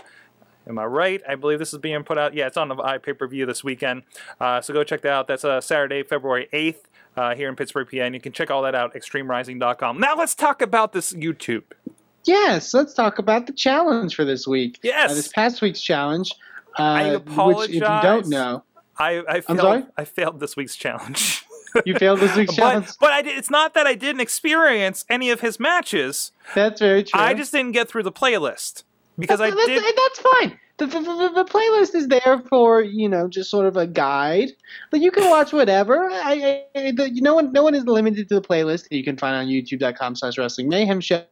Am 0.69 0.79
I 0.79 0.85
right? 0.85 1.23
I 1.27 1.35
believe 1.35 1.59
this 1.59 1.73
is 1.73 1.79
being 1.79 2.05
put 2.05 2.19
out. 2.19 2.35
Yeah, 2.35 2.47
it's 2.47 2.59
on 2.59 2.69
the 2.69 2.77
iPay 2.77 3.19
per 3.19 3.27
view 3.27 3.47
this 3.47 3.65
weekend. 3.65 4.03
Uh, 4.39 4.61
so 4.61 4.75
go 4.75 4.85
check 4.85 5.01
that 5.03 5.13
out. 5.13 5.27
That's 5.27 5.45
uh, 5.45 5.61
Saturday, 5.61 6.03
February 6.03 6.49
eighth. 6.53 6.89
Uh, 7.17 7.35
here 7.35 7.49
in 7.49 7.57
Pittsburgh, 7.57 7.89
PA, 7.91 7.97
and 8.03 8.15
you 8.15 8.21
can 8.21 8.31
check 8.31 8.49
all 8.49 8.63
that 8.63 8.77
out 8.77 8.95
extremerising.com. 8.95 9.99
Now 9.99 10.15
let's 10.15 10.37
talk 10.37 10.63
about 10.63 10.93
this 10.93 11.13
YouTube. 11.15 11.65
yes, 12.25 12.73
let's 12.75 12.95
talk 12.95 13.19
about 13.19 13.49
the 13.49 13.53
challenge 13.53 14.15
for 14.15 14.25
this 14.25 14.47
week. 14.47 14.79
Yes. 14.83 15.11
Uh, 15.11 15.15
this 15.15 15.27
past 15.29 15.61
week's 15.61 15.81
challenge. 15.81 16.33
Uh, 16.79 16.83
I 16.83 17.17
Which, 17.17 17.23
if 17.71 17.75
you 17.75 17.83
apologize. 17.83 18.03
don't 18.03 18.29
know, 18.29 18.63
I, 18.99 19.23
I 19.29 19.41
failed. 19.41 19.61
sorry? 19.61 19.85
I 19.97 20.05
failed 20.05 20.41
this 20.41 20.57
week's 20.57 20.77
challenge. 20.77 21.45
you 21.85 21.95
failed 21.95 22.21
this 22.21 22.35
week's 22.37 22.55
challenge. 22.57 22.87
but 22.87 22.97
but 23.01 23.11
I 23.13 23.23
did, 23.23 23.39
it's 23.39 23.51
not 23.51 23.75
that 23.75 23.87
I 23.87 23.95
didn't 23.95 24.21
experience 24.21 25.05
any 25.09 25.31
of 25.31 25.41
his 25.41 25.61
matches. 25.61 26.33
That's 26.55 26.81
very 26.81 27.05
true. 27.05 27.21
I 27.21 27.35
just 27.35 27.53
didn't 27.53 27.73
get 27.73 27.89
through 27.89 28.03
the 28.05 28.13
playlist 28.13 28.85
because 29.19 29.41
I 29.41 29.51
that's, 29.51 29.67
did. 29.67 29.83
that's, 29.83 29.97
that's 29.97 30.21
fine. 30.21 30.59
The, 30.79 30.87
the, 30.87 31.01
the, 31.01 31.33
the 31.35 31.45
playlist 31.45 31.95
is 31.97 32.07
there 32.07 32.41
for 32.49 32.83
you 32.83 33.09
know 33.09 33.29
just 33.29 33.51
sort 33.51 33.67
of 33.67 33.77
a 33.77 33.87
guide, 33.87 34.51
but 34.91 35.01
you 35.01 35.11
can 35.11 35.29
watch 35.29 35.53
whatever. 35.53 36.09
I, 36.11 36.65
I 36.75 36.93
the, 36.93 37.11
no 37.21 37.35
one 37.35 37.53
no 37.53 37.65
one 37.65 37.75
is 37.75 37.85
limited 37.85 38.29
to 38.29 38.37
the 38.37 38.43
playlist 38.43 38.89
that 38.89 38.97
you 38.97 39.05
can 39.05 39.17
find 39.17 39.35
on 39.35 39.47
YouTube.com/slash 39.47 40.39
Wrestling 40.39 40.69
Mayhem 40.69 41.01
Show. 41.01 41.25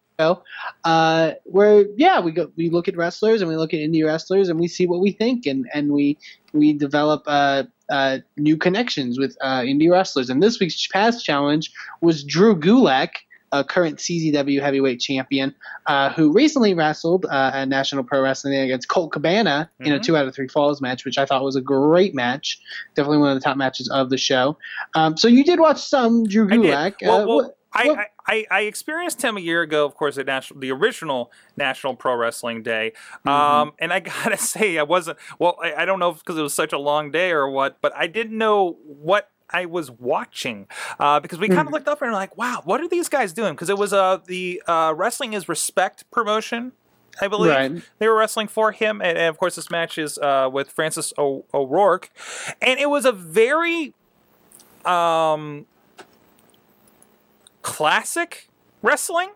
Uh, 0.84 1.32
where 1.44 1.84
yeah 1.96 2.18
we 2.18 2.32
go 2.32 2.50
we 2.56 2.70
look 2.70 2.88
at 2.88 2.96
wrestlers 2.96 3.42
and 3.42 3.50
we 3.50 3.56
look 3.56 3.74
at 3.74 3.80
indie 3.80 4.02
wrestlers 4.04 4.48
and 4.48 4.58
we 4.58 4.66
see 4.66 4.86
what 4.86 4.98
we 4.98 5.12
think 5.12 5.44
and 5.44 5.66
and 5.74 5.92
we 5.92 6.16
we 6.56 6.72
develop 6.72 7.22
uh, 7.26 7.64
uh, 7.90 8.18
new 8.36 8.56
connections 8.56 9.18
with 9.18 9.36
uh, 9.40 9.60
indie 9.60 9.90
wrestlers. 9.90 10.30
And 10.30 10.42
this 10.42 10.58
week's 10.60 10.86
past 10.88 11.24
challenge 11.24 11.70
was 12.00 12.24
Drew 12.24 12.56
Gulak, 12.58 13.10
a 13.52 13.62
current 13.62 13.98
CZW 13.98 14.60
heavyweight 14.60 14.98
champion, 15.00 15.54
uh, 15.86 16.10
who 16.10 16.32
recently 16.32 16.74
wrestled 16.74 17.26
uh, 17.26 17.52
at 17.54 17.68
National 17.68 18.02
Pro 18.02 18.20
Wrestling 18.20 18.54
against 18.56 18.88
Colt 18.88 19.12
Cabana 19.12 19.70
in 19.80 19.92
a 19.92 19.98
Mhm. 19.98 20.02
two 20.02 20.16
out 20.16 20.26
of 20.26 20.34
three 20.34 20.48
falls 20.48 20.80
match, 20.82 21.04
which 21.04 21.16
I 21.16 21.26
thought 21.26 21.44
was 21.44 21.54
a 21.54 21.60
great 21.60 22.12
match. 22.14 22.58
Definitely 22.96 23.18
one 23.18 23.28
of 23.30 23.36
the 23.36 23.44
top 23.44 23.56
matches 23.56 23.88
of 23.88 24.10
the 24.10 24.18
show. 24.18 24.58
Um, 24.94 25.16
so 25.16 25.28
you 25.28 25.44
did 25.44 25.60
watch 25.60 25.80
some 25.80 26.24
Drew. 26.24 26.48
Gulak. 26.48 26.94
Well, 27.02 27.12
uh, 27.22 27.26
well, 27.26 27.36
what- 27.36 27.56
I, 27.76 28.06
I, 28.26 28.46
I, 28.50 28.60
experienced 28.62 29.22
him 29.22 29.36
a 29.36 29.40
year 29.40 29.62
ago, 29.62 29.84
of 29.84 29.94
course, 29.94 30.18
at 30.18 30.26
national, 30.26 30.60
the 30.60 30.72
original 30.72 31.30
National 31.56 31.94
Pro 31.94 32.14
Wrestling 32.16 32.62
Day. 32.62 32.92
Mm-hmm. 33.26 33.28
Um, 33.28 33.72
and 33.78 33.92
I 33.92 34.00
gotta 34.12 34.36
say, 34.36 34.78
I 34.78 34.82
wasn't. 34.82 35.18
Well, 35.38 35.56
I, 35.62 35.74
I 35.74 35.84
don't 35.84 35.98
know 35.98 36.12
because 36.12 36.38
it 36.38 36.42
was 36.42 36.54
such 36.54 36.72
a 36.72 36.78
long 36.78 37.10
day 37.10 37.30
or 37.30 37.48
what, 37.48 37.78
but 37.80 37.94
I 37.96 38.06
didn't 38.06 38.36
know 38.36 38.78
what. 38.84 39.30
I 39.48 39.66
was 39.66 39.92
watching 39.92 40.66
uh, 40.98 41.20
because 41.20 41.38
we 41.38 41.46
kind 41.46 41.60
of 41.60 41.66
Mhm. 41.68 41.72
looked 41.74 41.86
up 41.86 42.02
and 42.02 42.10
were 42.10 42.16
like, 42.16 42.36
"Wow, 42.36 42.62
what 42.64 42.80
are 42.80 42.88
these 42.88 43.08
guys 43.08 43.32
doing?" 43.32 43.54
Because 43.54 43.70
it 43.70 43.78
was 43.78 43.92
uh, 43.92 44.18
the 44.26 44.60
uh, 44.66 44.92
Wrestling 44.96 45.34
is 45.34 45.48
Respect 45.48 46.02
promotion, 46.10 46.72
I 47.20 47.28
believe 47.28 47.52
Right. 47.52 47.82
they 48.00 48.08
were 48.08 48.16
wrestling 48.16 48.48
for 48.48 48.72
him, 48.72 49.00
and, 49.00 49.16
and 49.16 49.28
of 49.28 49.38
course, 49.38 49.54
this 49.54 49.70
match 49.70 49.98
is 49.98 50.18
uh, 50.18 50.50
with 50.52 50.70
Francis 50.72 51.12
o- 51.16 51.44
O'Rourke, 51.54 52.10
and 52.60 52.80
it 52.80 52.90
was 52.90 53.04
a 53.04 53.12
very 53.12 53.94
um, 54.84 55.66
classic 57.66 58.48
wrestling. 58.80 59.30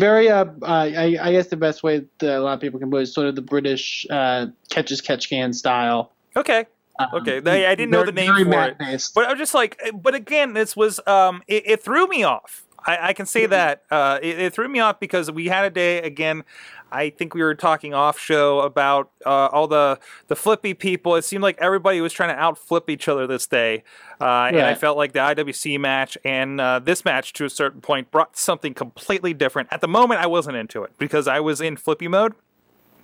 very 0.00 0.28
uh, 0.28 0.46
uh 0.62 0.66
I, 0.66 1.16
I 1.20 1.32
guess 1.32 1.46
the 1.46 1.56
best 1.56 1.84
way 1.84 2.04
that 2.18 2.38
a 2.38 2.40
lot 2.40 2.54
of 2.54 2.60
people 2.60 2.80
can 2.80 2.90
put 2.90 2.98
it 2.98 3.02
is 3.02 3.14
sort 3.14 3.28
of 3.28 3.36
the 3.36 3.42
British 3.42 4.04
uh, 4.10 4.46
catch 4.68 4.90
as 4.90 5.00
catch 5.00 5.30
can 5.30 5.52
style. 5.52 6.12
Okay, 6.34 6.66
Um, 6.98 7.08
Okay, 7.14 7.38
I 7.38 7.74
didn't 7.76 7.90
know 7.90 8.04
the 8.04 8.10
name 8.10 8.34
for 8.34 8.64
it. 8.64 9.10
but 9.14 9.28
I'm 9.28 9.38
just 9.38 9.54
like, 9.54 9.80
but 9.94 10.14
again, 10.16 10.54
this 10.54 10.76
was 10.76 11.00
um, 11.06 11.42
it, 11.46 11.62
it 11.66 11.82
threw 11.84 12.08
me 12.08 12.24
off. 12.24 12.66
I, 12.84 13.08
I 13.08 13.12
can 13.12 13.26
say 13.26 13.46
that 13.46 13.82
uh, 13.90 14.18
it, 14.22 14.38
it 14.38 14.52
threw 14.52 14.68
me 14.68 14.80
off 14.80 14.98
because 14.98 15.30
we 15.30 15.46
had 15.46 15.64
a 15.64 15.70
day 15.70 16.00
again. 16.02 16.42
I 16.90 17.10
think 17.10 17.34
we 17.34 17.42
were 17.42 17.54
talking 17.54 17.94
off 17.94 18.18
show 18.18 18.60
about 18.60 19.10
uh, 19.24 19.48
all 19.48 19.66
the 19.66 19.98
the 20.28 20.36
flippy 20.36 20.74
people. 20.74 21.16
It 21.16 21.22
seemed 21.22 21.42
like 21.42 21.58
everybody 21.60 22.00
was 22.00 22.12
trying 22.12 22.34
to 22.34 22.40
out 22.40 22.58
flip 22.58 22.88
each 22.88 23.08
other 23.08 23.26
this 23.26 23.46
day, 23.46 23.82
uh, 24.20 24.24
and 24.48 24.58
I 24.60 24.74
felt 24.74 24.96
like 24.96 25.12
the 25.12 25.18
IWC 25.20 25.78
match 25.80 26.16
and 26.24 26.60
uh, 26.60 26.78
this 26.78 27.04
match 27.04 27.32
to 27.34 27.44
a 27.44 27.50
certain 27.50 27.80
point 27.80 28.10
brought 28.10 28.36
something 28.36 28.74
completely 28.74 29.34
different. 29.34 29.68
At 29.72 29.80
the 29.80 29.88
moment, 29.88 30.20
I 30.20 30.26
wasn't 30.26 30.56
into 30.56 30.82
it 30.84 30.92
because 30.98 31.26
I 31.26 31.40
was 31.40 31.60
in 31.60 31.76
flippy 31.76 32.08
mode. 32.08 32.34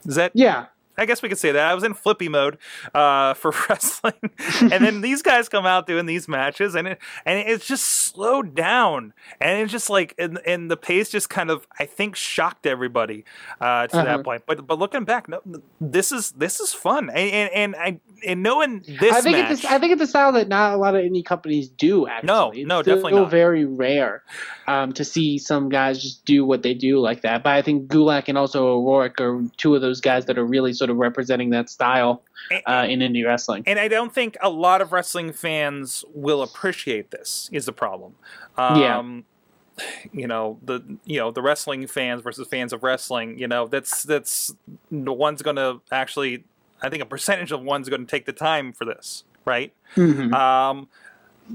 Is 0.06 0.16
that 0.16 0.32
yeah, 0.34 0.66
I 0.98 1.06
guess 1.06 1.22
we 1.22 1.28
could 1.28 1.38
say 1.38 1.52
that 1.52 1.70
I 1.70 1.74
was 1.74 1.84
in 1.84 1.94
flippy 1.94 2.28
mode 2.28 2.58
uh, 2.94 3.34
for 3.34 3.52
wrestling, 3.68 4.14
and 4.60 4.84
then 4.84 5.00
these 5.00 5.22
guys 5.22 5.48
come 5.48 5.64
out 5.66 5.86
doing 5.86 6.06
these 6.06 6.28
matches, 6.28 6.74
and 6.74 6.86
it 6.88 6.98
and 7.24 7.38
it's 7.38 7.66
just 7.66 7.84
slowed 7.86 8.54
down, 8.54 9.12
and 9.40 9.60
it's 9.60 9.72
just 9.72 9.88
like 9.90 10.14
and, 10.18 10.38
and 10.46 10.70
the 10.70 10.76
pace 10.76 11.08
just 11.10 11.30
kind 11.30 11.50
of 11.50 11.66
I 11.78 11.86
think 11.86 12.16
shocked 12.16 12.66
everybody 12.66 13.24
uh, 13.60 13.86
to 13.88 13.96
Uh-huh. 13.96 14.04
that 14.04 14.24
point. 14.24 14.42
But 14.46 14.66
but 14.66 14.78
looking 14.78 15.04
back, 15.04 15.28
no, 15.28 15.40
this 15.80 16.12
is 16.12 16.32
this 16.32 16.60
is 16.60 16.72
fun, 16.74 17.08
and 17.10 17.30
and, 17.30 17.50
and 17.54 17.76
I 17.76 18.00
and 18.26 18.42
knowing 18.42 18.84
this 18.86 19.14
I 19.14 19.20
think 19.20 19.36
match, 19.38 19.50
it's 19.52 19.64
I 19.64 19.78
think 19.78 19.92
it's 19.92 20.02
a 20.02 20.06
style 20.06 20.32
that 20.32 20.48
not 20.48 20.74
a 20.74 20.76
lot 20.76 20.94
of 20.94 21.02
indie 21.02 21.24
companies 21.24 21.68
do. 21.68 22.06
Actually, 22.06 22.26
No, 22.26 22.50
It's 22.50 22.66
no, 22.68 22.82
still 22.82 22.96
definitely 22.96 23.20
not. 23.20 23.30
very 23.30 23.64
rare 23.64 24.22
um, 24.68 24.92
to 24.92 25.04
see 25.04 25.38
some 25.38 25.68
guys 25.68 26.02
just 26.02 26.24
do 26.24 26.44
what 26.44 26.62
they 26.62 26.74
do 26.74 27.00
like 27.00 27.22
that. 27.22 27.42
But 27.42 27.54
I 27.54 27.62
think 27.62 27.88
Gulak 27.90 28.24
and 28.28 28.36
also 28.38 28.66
O'Rourke 28.66 29.20
are 29.20 29.42
two 29.56 29.74
of 29.74 29.80
those 29.80 30.00
guys 30.00 30.26
that 30.26 30.38
are 30.38 30.44
really 30.44 30.72
sort 30.82 30.90
of 30.90 30.96
representing 30.96 31.50
that 31.50 31.70
style 31.70 32.22
uh, 32.66 32.86
in 32.88 32.98
indie 32.98 33.24
wrestling. 33.24 33.62
and 33.66 33.78
I 33.78 33.86
don't 33.86 34.12
think 34.12 34.36
a 34.42 34.50
lot 34.50 34.80
of 34.80 34.90
wrestling 34.92 35.32
fans 35.32 36.04
will 36.12 36.42
appreciate 36.42 37.12
this. 37.12 37.48
Is 37.52 37.66
the 37.66 37.72
problem? 37.72 38.14
Yeah. 38.58 38.98
Um, 38.98 39.24
You 40.12 40.26
know 40.26 40.58
the 40.62 40.80
you 41.04 41.18
know 41.20 41.30
the 41.30 41.40
wrestling 41.40 41.86
fans 41.86 42.20
versus 42.22 42.46
fans 42.48 42.72
of 42.74 42.82
wrestling. 42.82 43.38
You 43.38 43.48
know 43.48 43.66
that's 43.68 44.02
that's 44.02 44.54
the 44.90 45.12
one's 45.12 45.40
going 45.42 45.56
to 45.56 45.80
actually. 45.90 46.44
I 46.82 46.88
think 46.90 47.02
a 47.02 47.06
percentage 47.06 47.52
of 47.52 47.62
one's 47.62 47.88
going 47.88 48.04
to 48.04 48.10
take 48.10 48.26
the 48.26 48.32
time 48.34 48.72
for 48.72 48.84
this, 48.84 49.24
right? 49.46 49.72
Mhm. 49.96 50.34
Um, 50.34 50.88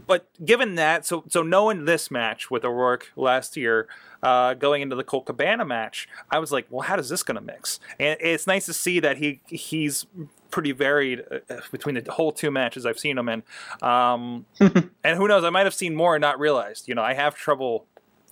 but 0.06 0.28
given 0.44 0.76
that, 0.76 1.06
so 1.06 1.24
so 1.28 1.42
knowing 1.44 1.86
this 1.86 2.12
match 2.12 2.52
with 2.52 2.64
O'Rourke 2.66 3.12
last 3.16 3.58
year, 3.58 3.88
uh, 4.22 4.54
going 4.54 4.82
into 4.82 4.96
the 4.96 5.04
Colt 5.04 5.26
Cabana 5.26 5.66
match, 5.66 6.08
I 6.30 6.40
was 6.40 6.52
like, 6.52 6.68
well, 6.70 6.82
how 6.82 6.96
does 6.96 7.10
this 7.10 7.24
going 7.24 7.36
to 7.36 7.42
mix? 7.42 7.80
And 8.00 8.18
it's 8.20 8.48
nice 8.48 8.66
to 8.66 8.74
see 8.74 9.00
that 9.00 9.18
he 9.18 9.42
he's 9.48 10.06
pretty 10.50 10.72
varied 10.72 11.24
uh, 11.32 11.54
uh, 11.54 11.62
between 11.72 11.96
the 11.96 12.12
whole 12.12 12.32
two 12.32 12.52
matches 12.52 12.86
I've 12.86 13.00
seen 13.00 13.18
him 13.18 13.30
in. 13.30 13.44
Um, 13.82 14.46
and 14.60 15.18
who 15.18 15.28
knows, 15.28 15.44
I 15.44 15.50
might 15.50 15.66
have 15.66 15.74
seen 15.74 15.96
more 15.96 16.16
and 16.16 16.22
not 16.22 16.40
realized. 16.40 16.88
You 16.88 16.96
know, 16.96 17.04
I 17.04 17.14
have 17.14 17.36
trouble 17.36 17.86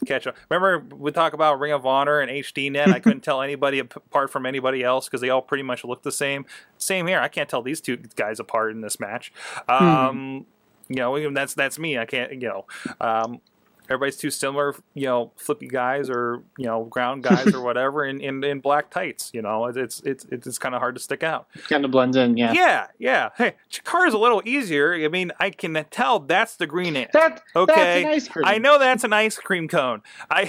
catch 0.05 0.27
up. 0.27 0.35
Remember 0.49 0.95
we 0.95 1.11
talk 1.11 1.33
about 1.33 1.59
Ring 1.59 1.71
of 1.71 1.85
Honor 1.85 2.19
and 2.19 2.29
HDNet. 2.29 2.87
I 2.87 2.99
couldn't 2.99 3.21
tell 3.23 3.41
anybody 3.41 3.79
apart 3.79 4.31
from 4.31 4.45
anybody 4.45 4.83
else 4.83 5.05
because 5.05 5.21
they 5.21 5.29
all 5.29 5.41
pretty 5.41 5.63
much 5.63 5.83
look 5.83 6.03
the 6.03 6.11
same. 6.11 6.45
Same 6.77 7.07
here. 7.07 7.19
I 7.19 7.27
can't 7.27 7.49
tell 7.49 7.61
these 7.61 7.81
two 7.81 7.97
guys 8.15 8.39
apart 8.39 8.71
in 8.71 8.81
this 8.81 8.99
match. 8.99 9.31
Um, 9.67 10.45
you 10.89 10.97
know, 10.97 11.15
that's 11.33 11.53
that's 11.53 11.79
me. 11.79 11.97
I 11.97 12.05
can't, 12.05 12.31
you 12.33 12.47
know, 12.47 12.65
um, 13.01 13.41
everybody's 13.85 14.17
too 14.17 14.31
similar. 14.31 14.75
You 14.93 15.05
know, 15.05 15.31
flippy 15.35 15.67
guys 15.67 16.09
or 16.09 16.43
you 16.57 16.65
know, 16.65 16.85
ground 16.85 17.23
guys 17.23 17.53
or 17.53 17.61
whatever 17.63 18.05
in, 18.05 18.21
in, 18.21 18.43
in 18.43 18.59
black 18.59 18.89
tights. 18.89 19.31
You 19.33 19.41
know, 19.41 19.65
it's 19.65 20.01
it's 20.01 20.25
it's, 20.25 20.47
it's 20.47 20.57
kind 20.57 20.75
of 20.75 20.81
hard 20.81 20.95
to 20.95 21.01
stick 21.01 21.23
out. 21.23 21.47
Kind 21.69 21.85
of 21.85 21.91
blends 21.91 22.17
in, 22.17 22.37
yeah. 22.37 22.53
Yeah, 22.53 22.87
yeah. 22.97 23.29
Hey, 23.37 23.55
Chikara's 23.71 24.13
a 24.13 24.17
little 24.17 24.41
easier. 24.45 24.93
I 24.93 25.07
mean, 25.07 25.31
I 25.39 25.49
can 25.49 25.85
tell 25.91 26.19
that's 26.19 26.55
the 26.55 26.67
green 26.67 26.95
ant. 26.95 27.11
That, 27.11 27.41
Okay, 27.55 27.73
that's 27.73 28.05
an 28.05 28.11
ice 28.11 28.27
cream. 28.27 28.45
I 28.45 28.57
know 28.57 28.79
that's 28.79 29.03
an 29.03 29.13
ice 29.13 29.37
cream 29.37 29.67
cone. 29.67 30.01
I, 30.29 30.41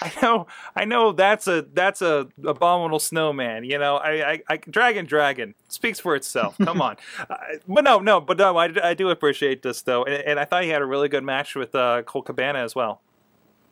I, 0.00 0.06
I 0.06 0.22
know, 0.22 0.46
I 0.74 0.84
know 0.84 1.12
that's 1.12 1.46
a 1.46 1.62
that's 1.72 2.02
a 2.02 2.28
abominable 2.44 2.98
snowman. 2.98 3.64
You 3.64 3.78
know, 3.78 3.96
I, 3.96 4.32
I, 4.32 4.42
I 4.48 4.56
dragon, 4.56 5.04
dragon 5.04 5.54
speaks 5.68 5.98
for 6.00 6.14
itself. 6.14 6.56
Come 6.62 6.80
on, 6.80 6.96
uh, 7.30 7.36
but 7.66 7.84
no, 7.84 7.98
no, 7.98 8.20
but 8.20 8.38
no, 8.38 8.56
I, 8.56 8.70
I 8.82 8.94
do 8.94 9.10
appreciate 9.10 9.62
this 9.62 9.82
though, 9.82 10.04
and, 10.04 10.14
and 10.14 10.40
I 10.40 10.44
thought 10.44 10.64
he 10.64 10.70
had 10.70 10.82
a 10.82 10.86
really 10.86 11.08
good 11.08 11.24
match 11.24 11.54
with 11.54 11.74
uh, 11.74 12.02
Colt 12.02 12.26
Cabana 12.26 12.51
as 12.56 12.74
well. 12.74 13.00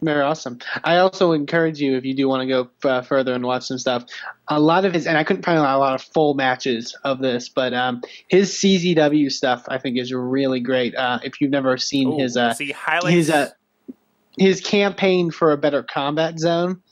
Very 0.03 0.23
awesome. 0.23 0.59
I 0.83 0.97
also 0.97 1.33
encourage 1.33 1.79
you 1.79 1.97
if 1.97 2.07
you 2.07 2.15
do 2.15 2.27
want 2.27 2.41
to 2.41 2.47
go 2.47 2.89
uh, 2.89 3.03
further 3.03 3.35
and 3.35 3.45
watch 3.45 3.65
some 3.65 3.77
stuff. 3.77 4.05
A 4.49 4.59
lot 4.59 4.87
of 4.87 4.95
his, 4.95 5.07
and 5.07 5.19
I 5.19 5.25
couldn't 5.25 5.45
find 5.45 5.59
a 5.59 5.63
lot 5.63 5.95
of 5.95 6.01
full 6.01 6.33
matches 6.33 6.97
of 7.05 7.19
this, 7.19 7.51
but 7.51 7.75
um, 7.75 8.01
his 8.29 8.51
CZW 8.53 9.31
stuff 9.31 9.65
I 9.69 9.77
think 9.77 9.99
is 9.99 10.11
really 10.13 10.61
great. 10.61 10.95
Uh, 10.95 11.19
if 11.23 11.41
you've 11.41 11.51
never 11.51 11.77
seen 11.77 12.15
Ooh, 12.15 12.19
his 12.19 12.37
uh, 12.39 12.55
see 12.55 12.73
highlights. 12.73 13.15
his 13.15 13.31
uh, 13.31 13.51
his 14.39 14.63
campaign 14.63 15.31
for 15.31 15.53
a 15.53 15.59
better 15.59 15.83
combat 15.83 16.39
zone 16.39 16.83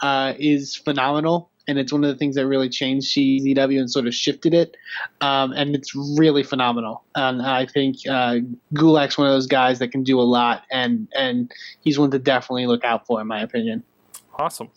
uh, 0.00 0.32
is 0.38 0.74
phenomenal, 0.74 1.50
and 1.66 1.78
it's 1.78 1.92
one 1.92 2.04
of 2.04 2.08
the 2.10 2.16
things 2.16 2.34
that 2.36 2.46
really 2.46 2.68
changed 2.68 3.08
CZW 3.16 3.78
and 3.80 3.90
sort 3.90 4.06
of 4.06 4.14
shifted 4.14 4.52
it. 4.54 4.76
Um, 5.20 5.52
and 5.52 5.74
it's 5.74 5.94
really 6.18 6.42
phenomenal. 6.42 7.04
And 7.14 7.40
I 7.42 7.66
think 7.66 7.96
uh, 8.08 8.36
Gulak's 8.74 9.16
one 9.16 9.26
of 9.26 9.32
those 9.32 9.46
guys 9.46 9.78
that 9.78 9.88
can 9.88 10.02
do 10.02 10.20
a 10.20 10.22
lot, 10.22 10.62
and 10.70 11.08
and 11.14 11.50
he's 11.82 11.98
one 11.98 12.10
to 12.10 12.18
definitely 12.18 12.66
look 12.66 12.84
out 12.84 13.06
for, 13.06 13.20
in 13.20 13.26
my 13.26 13.40
opinion. 13.40 13.82
awesome, 14.36 14.68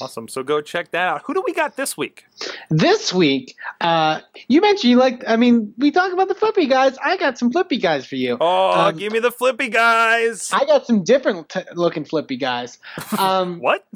awesome. 0.00 0.26
So 0.26 0.42
go 0.42 0.60
check 0.60 0.90
that 0.90 1.06
out. 1.08 1.22
Who 1.26 1.34
do 1.34 1.42
we 1.46 1.54
got 1.54 1.76
this 1.76 1.96
week? 1.96 2.24
This 2.68 3.12
week, 3.14 3.54
uh, 3.80 4.20
you 4.48 4.60
mentioned 4.60 4.90
you 4.90 4.96
like. 4.96 5.22
I 5.28 5.36
mean, 5.36 5.72
we 5.78 5.92
talk 5.92 6.12
about 6.12 6.26
the 6.28 6.34
flippy 6.34 6.66
guys. 6.66 6.96
I 7.02 7.16
got 7.16 7.38
some 7.38 7.52
flippy 7.52 7.78
guys 7.78 8.04
for 8.06 8.16
you. 8.16 8.36
Oh, 8.40 8.72
Um, 8.88 8.96
give 8.96 9.12
me 9.12 9.20
the 9.20 9.30
flippy 9.30 9.68
guys. 9.68 10.50
I 10.52 10.64
got 10.64 10.84
some 10.86 11.04
different 11.04 11.48
t- 11.48 11.60
looking 11.74 12.04
flippy 12.04 12.36
guys. 12.36 12.78
Um, 13.18 13.60
what? 13.60 13.86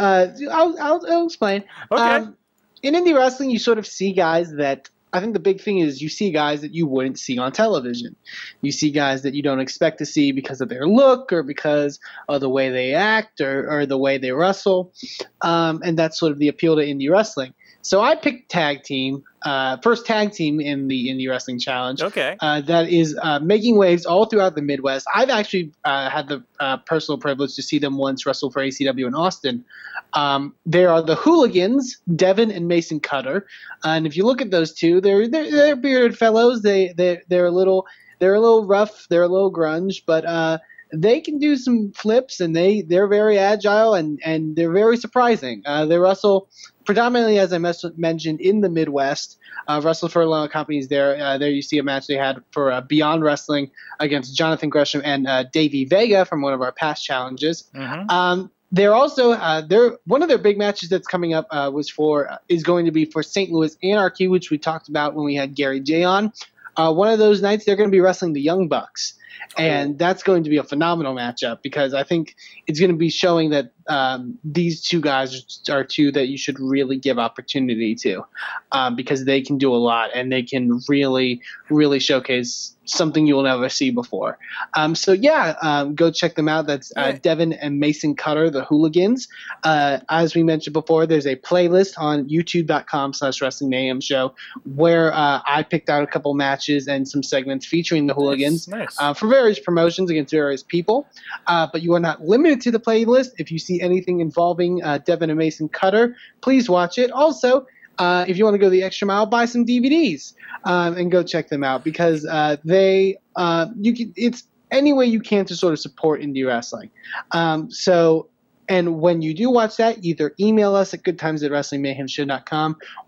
Uh, 0.00 0.28
I'll, 0.50 0.76
I'll, 0.80 1.06
I'll 1.08 1.26
explain. 1.26 1.64
Okay. 1.90 2.02
Um, 2.02 2.36
in 2.82 2.94
indie 2.94 3.16
wrestling, 3.16 3.50
you 3.50 3.58
sort 3.58 3.78
of 3.78 3.86
see 3.86 4.12
guys 4.12 4.52
that 4.54 4.88
I 5.14 5.20
think 5.20 5.32
the 5.32 5.40
big 5.40 5.60
thing 5.60 5.78
is 5.78 6.02
you 6.02 6.08
see 6.08 6.32
guys 6.32 6.62
that 6.62 6.74
you 6.74 6.88
wouldn't 6.88 7.20
see 7.20 7.38
on 7.38 7.52
television. 7.52 8.16
You 8.62 8.72
see 8.72 8.90
guys 8.90 9.22
that 9.22 9.32
you 9.32 9.42
don't 9.42 9.60
expect 9.60 9.98
to 9.98 10.06
see 10.06 10.32
because 10.32 10.60
of 10.60 10.68
their 10.68 10.88
look 10.88 11.32
or 11.32 11.44
because 11.44 12.00
of 12.28 12.40
the 12.40 12.48
way 12.48 12.70
they 12.70 12.94
act 12.94 13.40
or, 13.40 13.70
or 13.70 13.86
the 13.86 13.96
way 13.96 14.18
they 14.18 14.32
wrestle. 14.32 14.92
Um, 15.40 15.82
and 15.84 15.96
that's 15.96 16.18
sort 16.18 16.32
of 16.32 16.38
the 16.40 16.48
appeal 16.48 16.74
to 16.74 16.82
indie 16.82 17.08
wrestling. 17.08 17.54
So 17.84 18.00
I 18.00 18.16
picked 18.16 18.50
tag 18.50 18.82
team, 18.82 19.24
uh, 19.42 19.76
first 19.76 20.06
tag 20.06 20.32
team 20.32 20.58
in 20.58 20.88
the 20.88 21.10
indie 21.10 21.28
wrestling 21.28 21.58
challenge 21.58 22.00
okay. 22.00 22.34
uh, 22.40 22.62
that 22.62 22.88
is 22.88 23.14
uh, 23.20 23.40
making 23.40 23.76
waves 23.76 24.06
all 24.06 24.24
throughout 24.24 24.54
the 24.54 24.62
Midwest. 24.62 25.06
I've 25.14 25.28
actually 25.28 25.70
uh, 25.84 26.08
had 26.08 26.28
the 26.28 26.42
uh, 26.58 26.78
personal 26.78 27.18
privilege 27.18 27.54
to 27.56 27.62
see 27.62 27.78
them 27.78 27.98
once 27.98 28.24
wrestle 28.24 28.50
for 28.50 28.62
ACW 28.62 29.06
in 29.06 29.14
Austin. 29.14 29.66
Um, 30.14 30.54
there 30.64 30.88
are 30.88 31.02
the 31.02 31.14
Hooligans, 31.14 31.98
Devin 32.16 32.50
and 32.50 32.68
Mason 32.68 33.00
Cutter, 33.00 33.46
and 33.84 34.06
if 34.06 34.16
you 34.16 34.24
look 34.24 34.40
at 34.40 34.50
those 34.50 34.72
two, 34.72 35.02
they're 35.02 35.28
they're, 35.28 35.50
they're 35.50 35.76
bearded 35.76 36.16
fellows. 36.16 36.62
They 36.62 36.94
they 36.96 37.20
they're 37.28 37.46
a 37.46 37.50
little 37.50 37.86
they're 38.18 38.34
a 38.34 38.40
little 38.40 38.64
rough. 38.66 39.06
They're 39.10 39.24
a 39.24 39.28
little 39.28 39.52
grunge, 39.52 40.04
but 40.06 40.24
uh, 40.24 40.58
they 40.90 41.20
can 41.20 41.38
do 41.38 41.56
some 41.56 41.92
flips, 41.92 42.40
and 42.40 42.56
they 42.56 42.80
they're 42.80 43.08
very 43.08 43.38
agile 43.38 43.92
and 43.92 44.20
and 44.24 44.56
they're 44.56 44.72
very 44.72 44.96
surprising. 44.96 45.62
Uh, 45.66 45.84
they 45.84 45.98
wrestle 45.98 46.48
predominantly, 46.84 47.38
as 47.38 47.52
I 47.52 47.58
mes- 47.58 47.84
mentioned, 47.96 48.40
in 48.40 48.60
the 48.60 48.68
Midwest. 48.68 49.38
Uh, 49.66 49.80
wrestled 49.82 50.12
for 50.12 50.20
a 50.20 50.26
lot 50.26 50.44
of 50.44 50.50
companies 50.50 50.88
there. 50.88 51.16
Uh, 51.18 51.38
there 51.38 51.48
you 51.48 51.62
see 51.62 51.78
a 51.78 51.82
match 51.82 52.06
they 52.06 52.16
had 52.16 52.42
for 52.50 52.70
uh, 52.70 52.82
Beyond 52.82 53.24
Wrestling 53.24 53.70
against 53.98 54.36
Jonathan 54.36 54.68
Gresham 54.68 55.00
and 55.04 55.26
uh, 55.26 55.44
Davey 55.44 55.86
Vega 55.86 56.26
from 56.26 56.42
one 56.42 56.52
of 56.52 56.60
our 56.60 56.72
past 56.72 57.02
challenges. 57.02 57.70
hmm 57.74 58.08
Um, 58.10 58.50
they're 58.72 58.92
also 58.94 59.30
uh, 59.32 59.60
they're 59.62 59.98
one 60.04 60.22
of 60.22 60.28
their 60.28 60.38
big 60.38 60.58
matches 60.58 60.88
that's 60.88 61.06
coming 61.06 61.32
up 61.32 61.46
uh, 61.50 61.70
was 61.72 61.88
for 61.88 62.30
uh, 62.30 62.38
is 62.48 62.62
going 62.64 62.86
to 62.86 62.90
be 62.90 63.04
for 63.04 63.22
St. 63.22 63.50
Louis 63.50 63.76
Anarchy, 63.84 64.26
which 64.26 64.50
we 64.50 64.58
talked 64.58 64.88
about 64.88 65.14
when 65.14 65.24
we 65.24 65.36
had 65.36 65.54
Gary 65.54 65.80
Jay 65.80 66.02
on. 66.02 66.32
Uh, 66.76 66.92
one 66.92 67.08
of 67.08 67.20
those 67.20 67.40
nights 67.40 67.64
they're 67.64 67.76
going 67.76 67.88
to 67.88 67.92
be 67.92 68.00
wrestling 68.00 68.32
the 68.32 68.40
Young 68.40 68.66
Bucks, 68.66 69.14
and 69.56 69.96
that's 69.96 70.24
going 70.24 70.42
to 70.42 70.50
be 70.50 70.56
a 70.56 70.64
phenomenal 70.64 71.14
matchup 71.14 71.62
because 71.62 71.94
I 71.94 72.02
think 72.02 72.34
it's 72.66 72.80
going 72.80 72.90
to 72.90 72.96
be 72.96 73.10
showing 73.10 73.50
that 73.50 73.70
um, 73.88 74.38
these 74.44 74.82
two 74.82 75.00
guys 75.00 75.60
are 75.68 75.84
two 75.84 76.10
that 76.12 76.28
you 76.28 76.38
should 76.38 76.58
really 76.58 76.96
give 76.96 77.18
opportunity 77.18 77.94
to 77.96 78.24
um, 78.72 78.96
because 78.96 79.24
they 79.24 79.42
can 79.42 79.58
do 79.58 79.74
a 79.74 79.76
lot 79.76 80.10
and 80.14 80.32
they 80.32 80.42
can 80.42 80.80
really 80.88 81.40
really 81.68 81.98
showcase 81.98 82.74
something 82.86 83.26
you 83.26 83.34
will 83.34 83.42
never 83.42 83.68
see 83.68 83.90
before. 83.90 84.38
Um, 84.74 84.94
so 84.94 85.12
yeah, 85.12 85.56
um, 85.62 85.94
go 85.94 86.10
check 86.10 86.34
them 86.34 86.48
out. 86.48 86.66
That's 86.66 86.92
uh. 86.96 87.12
Devin 87.22 87.52
and 87.54 87.80
Mason 87.80 88.14
Cutter, 88.14 88.50
the 88.50 88.64
Hooligans. 88.64 89.28
Uh, 89.62 89.98
as 90.08 90.34
we 90.34 90.42
mentioned 90.42 90.74
before, 90.74 91.06
there's 91.06 91.26
a 91.26 91.36
playlist 91.36 91.94
on 91.98 92.28
YouTube.com/slash 92.28 93.40
Wrestling 93.40 93.70
Mayhem 93.70 94.00
Show 94.00 94.34
where 94.74 95.12
uh, 95.12 95.40
I 95.46 95.62
picked 95.62 95.88
out 95.88 96.02
a 96.02 96.06
couple 96.06 96.34
matches 96.34 96.88
and 96.88 97.08
some 97.08 97.22
segments 97.22 97.66
featuring 97.66 98.06
the 98.06 98.14
Hooligans. 98.14 98.68
Nice. 98.68 98.96
Uh, 98.98 99.14
for 99.14 99.28
various 99.28 99.58
promotions 99.58 100.10
against 100.10 100.32
various 100.32 100.62
people, 100.62 101.06
uh, 101.46 101.66
but 101.72 101.82
you 101.82 101.94
are 101.94 102.00
not 102.00 102.22
limited 102.22 102.60
to 102.62 102.70
the 102.70 102.80
playlist. 102.80 103.30
If 103.38 103.50
you 103.50 103.58
see 103.58 103.73
anything 103.82 104.20
involving 104.20 104.82
uh, 104.82 104.98
Devin 104.98 105.30
and 105.30 105.38
Mason 105.38 105.68
Cutter, 105.68 106.16
please 106.40 106.68
watch 106.68 106.98
it. 106.98 107.10
Also, 107.10 107.66
uh, 107.98 108.24
if 108.26 108.36
you 108.36 108.44
want 108.44 108.54
to 108.54 108.58
go 108.58 108.68
the 108.68 108.82
extra 108.82 109.06
mile, 109.06 109.26
buy 109.26 109.44
some 109.44 109.64
DVDs 109.64 110.34
um, 110.64 110.96
and 110.96 111.10
go 111.10 111.22
check 111.22 111.48
them 111.48 111.62
out 111.62 111.84
because 111.84 112.26
uh, 112.26 112.56
they 112.64 113.18
uh, 113.36 113.66
you 113.78 113.94
can 113.94 114.12
it's 114.16 114.44
any 114.70 114.92
way 114.92 115.06
you 115.06 115.20
can 115.20 115.44
to 115.44 115.56
sort 115.56 115.72
of 115.72 115.78
support 115.78 116.20
indie 116.20 116.46
wrestling. 116.46 116.90
Um, 117.30 117.70
so. 117.70 118.28
And 118.66 118.98
when 118.98 119.20
you 119.20 119.34
do 119.34 119.50
watch 119.50 119.76
that, 119.76 120.02
either 120.02 120.34
email 120.40 120.74
us 120.74 120.94
at 120.94 121.02
goodtimes 121.02 121.42
at 121.42 121.52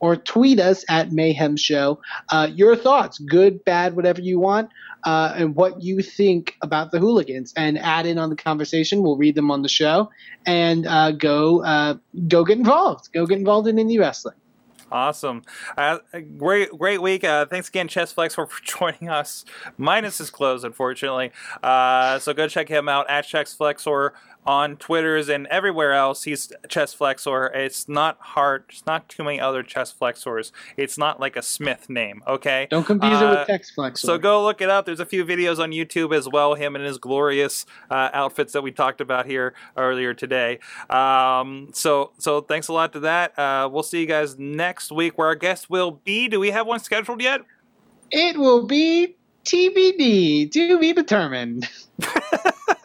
or 0.00 0.16
tweet 0.16 0.60
us 0.60 0.84
at 0.90 1.12
mayhem 1.12 1.56
show 1.56 1.98
uh, 2.28 2.50
your 2.52 2.76
thoughts, 2.76 3.18
good, 3.18 3.64
bad, 3.64 3.96
whatever 3.96 4.20
you 4.20 4.38
want, 4.38 4.68
uh, 5.06 5.32
and 5.36 5.54
what 5.54 5.80
you 5.80 6.02
think 6.02 6.56
about 6.60 6.90
the 6.90 6.98
hooligans, 6.98 7.54
and 7.56 7.78
add 7.78 8.04
in 8.04 8.18
on 8.18 8.28
the 8.28 8.36
conversation. 8.36 9.02
We'll 9.02 9.16
read 9.16 9.36
them 9.36 9.50
on 9.50 9.62
the 9.62 9.68
show, 9.68 10.10
and 10.44 10.86
uh, 10.86 11.12
go 11.12 11.62
uh, 11.64 11.94
go 12.28 12.44
get 12.44 12.58
involved. 12.58 13.12
Go 13.12 13.24
get 13.24 13.38
involved 13.38 13.68
in 13.68 13.76
indie 13.76 13.98
wrestling. 13.98 14.36
Awesome. 14.90 15.42
Uh, 15.76 15.98
great, 16.38 16.70
great 16.70 17.02
week. 17.02 17.24
Uh, 17.24 17.44
thanks 17.46 17.68
again, 17.68 17.88
Chest 17.88 18.14
Flex, 18.14 18.34
for 18.36 18.48
joining 18.62 19.08
us. 19.08 19.44
Minus 19.76 20.20
is 20.20 20.30
closed, 20.30 20.64
unfortunately. 20.64 21.32
Uh, 21.62 22.18
so 22.18 22.32
go 22.32 22.46
check 22.46 22.68
him 22.68 22.88
out 22.88 23.08
at 23.10 23.26
Chest 23.26 23.56
Flexor 23.56 24.14
on 24.46 24.76
Twitters 24.76 25.28
and 25.28 25.46
everywhere 25.48 25.92
else. 25.92 26.22
He's 26.24 26.52
Chest 26.68 26.96
Flexor. 26.96 27.46
It's 27.54 27.88
not 27.88 28.16
hard. 28.20 28.64
It's 28.68 28.86
not 28.86 29.08
too 29.08 29.24
many 29.24 29.40
other 29.40 29.62
Chest 29.62 29.98
Flexors. 29.98 30.52
It's 30.76 30.96
not 30.96 31.18
like 31.18 31.36
a 31.36 31.42
Smith 31.42 31.90
name, 31.90 32.22
okay? 32.26 32.68
Don't 32.70 32.84
confuse 32.84 33.20
it 33.20 33.24
Uh, 33.24 33.30
with 33.38 33.46
Text 33.46 33.74
Flex. 33.74 34.00
So 34.00 34.18
go 34.18 34.42
look 34.44 34.60
it 34.60 34.68
up. 34.70 34.86
There's 34.86 35.00
a 35.00 35.06
few 35.06 35.24
videos 35.24 35.58
on 35.58 35.70
YouTube 35.72 36.14
as 36.14 36.28
well. 36.28 36.54
Him 36.54 36.76
and 36.76 36.84
his 36.84 36.98
glorious 36.98 37.66
uh, 37.90 38.10
outfits 38.12 38.52
that 38.52 38.62
we 38.62 38.70
talked 38.70 39.00
about 39.00 39.26
here 39.26 39.54
earlier 39.76 40.14
today. 40.14 40.58
Um, 40.90 41.70
so 41.72 42.12
so 42.18 42.40
thanks 42.40 42.68
a 42.68 42.72
lot 42.72 42.92
to 42.92 43.00
that. 43.00 43.38
Uh, 43.38 43.68
we'll 43.72 43.82
see 43.82 44.00
you 44.00 44.06
guys 44.06 44.38
next 44.38 44.92
week 44.92 45.18
where 45.18 45.26
our 45.28 45.34
guest 45.34 45.68
will 45.68 45.90
be. 45.90 46.28
Do 46.28 46.38
we 46.40 46.50
have 46.50 46.66
one 46.66 46.80
scheduled 46.80 47.20
yet? 47.20 47.40
It 48.12 48.36
will 48.38 48.66
be 48.66 49.16
TBD, 49.44 50.50
to 50.52 50.78
be 50.78 50.92
determined. 50.92 51.68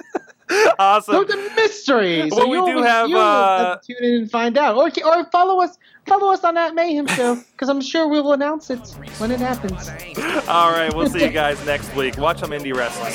awesome. 0.80 1.14
So 1.14 1.22
it's 1.22 1.34
a 1.34 1.56
mystery. 1.56 2.30
Well, 2.30 2.42
so 2.42 2.48
we 2.48 2.72
do 2.72 2.82
have 2.82 3.10
you 3.10 3.18
uh, 3.18 3.78
tune 3.78 3.98
in 4.02 4.14
and 4.22 4.32
find 4.32 4.58
out, 4.58 4.76
or 4.76 4.90
or 5.06 5.26
follow 5.26 5.62
us 5.62 5.78
follow 6.06 6.32
us 6.34 6.44
on 6.44 6.56
that 6.56 6.76
Mayhem 6.76 7.08
Show 7.08 7.36
because 7.52 7.70
I'm 7.70 7.82
sure 7.82 8.08
we 8.08 8.22
will 8.22 8.34
announce 8.34 8.70
it 8.70 8.80
when 9.18 9.32
it 9.32 9.40
happens. 9.40 9.90
All 10.48 10.72
right, 10.72 10.94
we'll 10.94 11.10
see 11.10 11.24
you 11.24 11.30
guys 11.30 11.64
next 11.66 11.96
week. 11.96 12.18
Watch 12.18 12.40
some 12.40 12.52
indie 12.52 12.76
wrestling. 12.76 13.14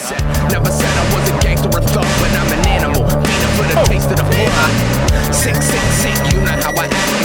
Never 0.50 0.70
said 0.70 0.86
I 0.86 1.14
was 1.14 1.30
a 1.30 1.38
gangster 1.40 1.68
or 1.68 1.80
thug, 1.80 2.04
but 2.20 2.30
I'm 2.30 2.58
an 2.58 2.68
animal. 2.68 3.08
For 3.56 3.62
the 3.62 3.80
oh. 3.80 3.84
taste 3.86 4.10
of 4.10 4.16
the. 4.16 5.32
Sick, 5.32 5.54
sick, 5.56 5.80
sick. 5.80 6.32
You 6.32 6.40
know 6.40 6.46
how 6.46 6.72
I 6.74 6.86
act. 6.86 7.15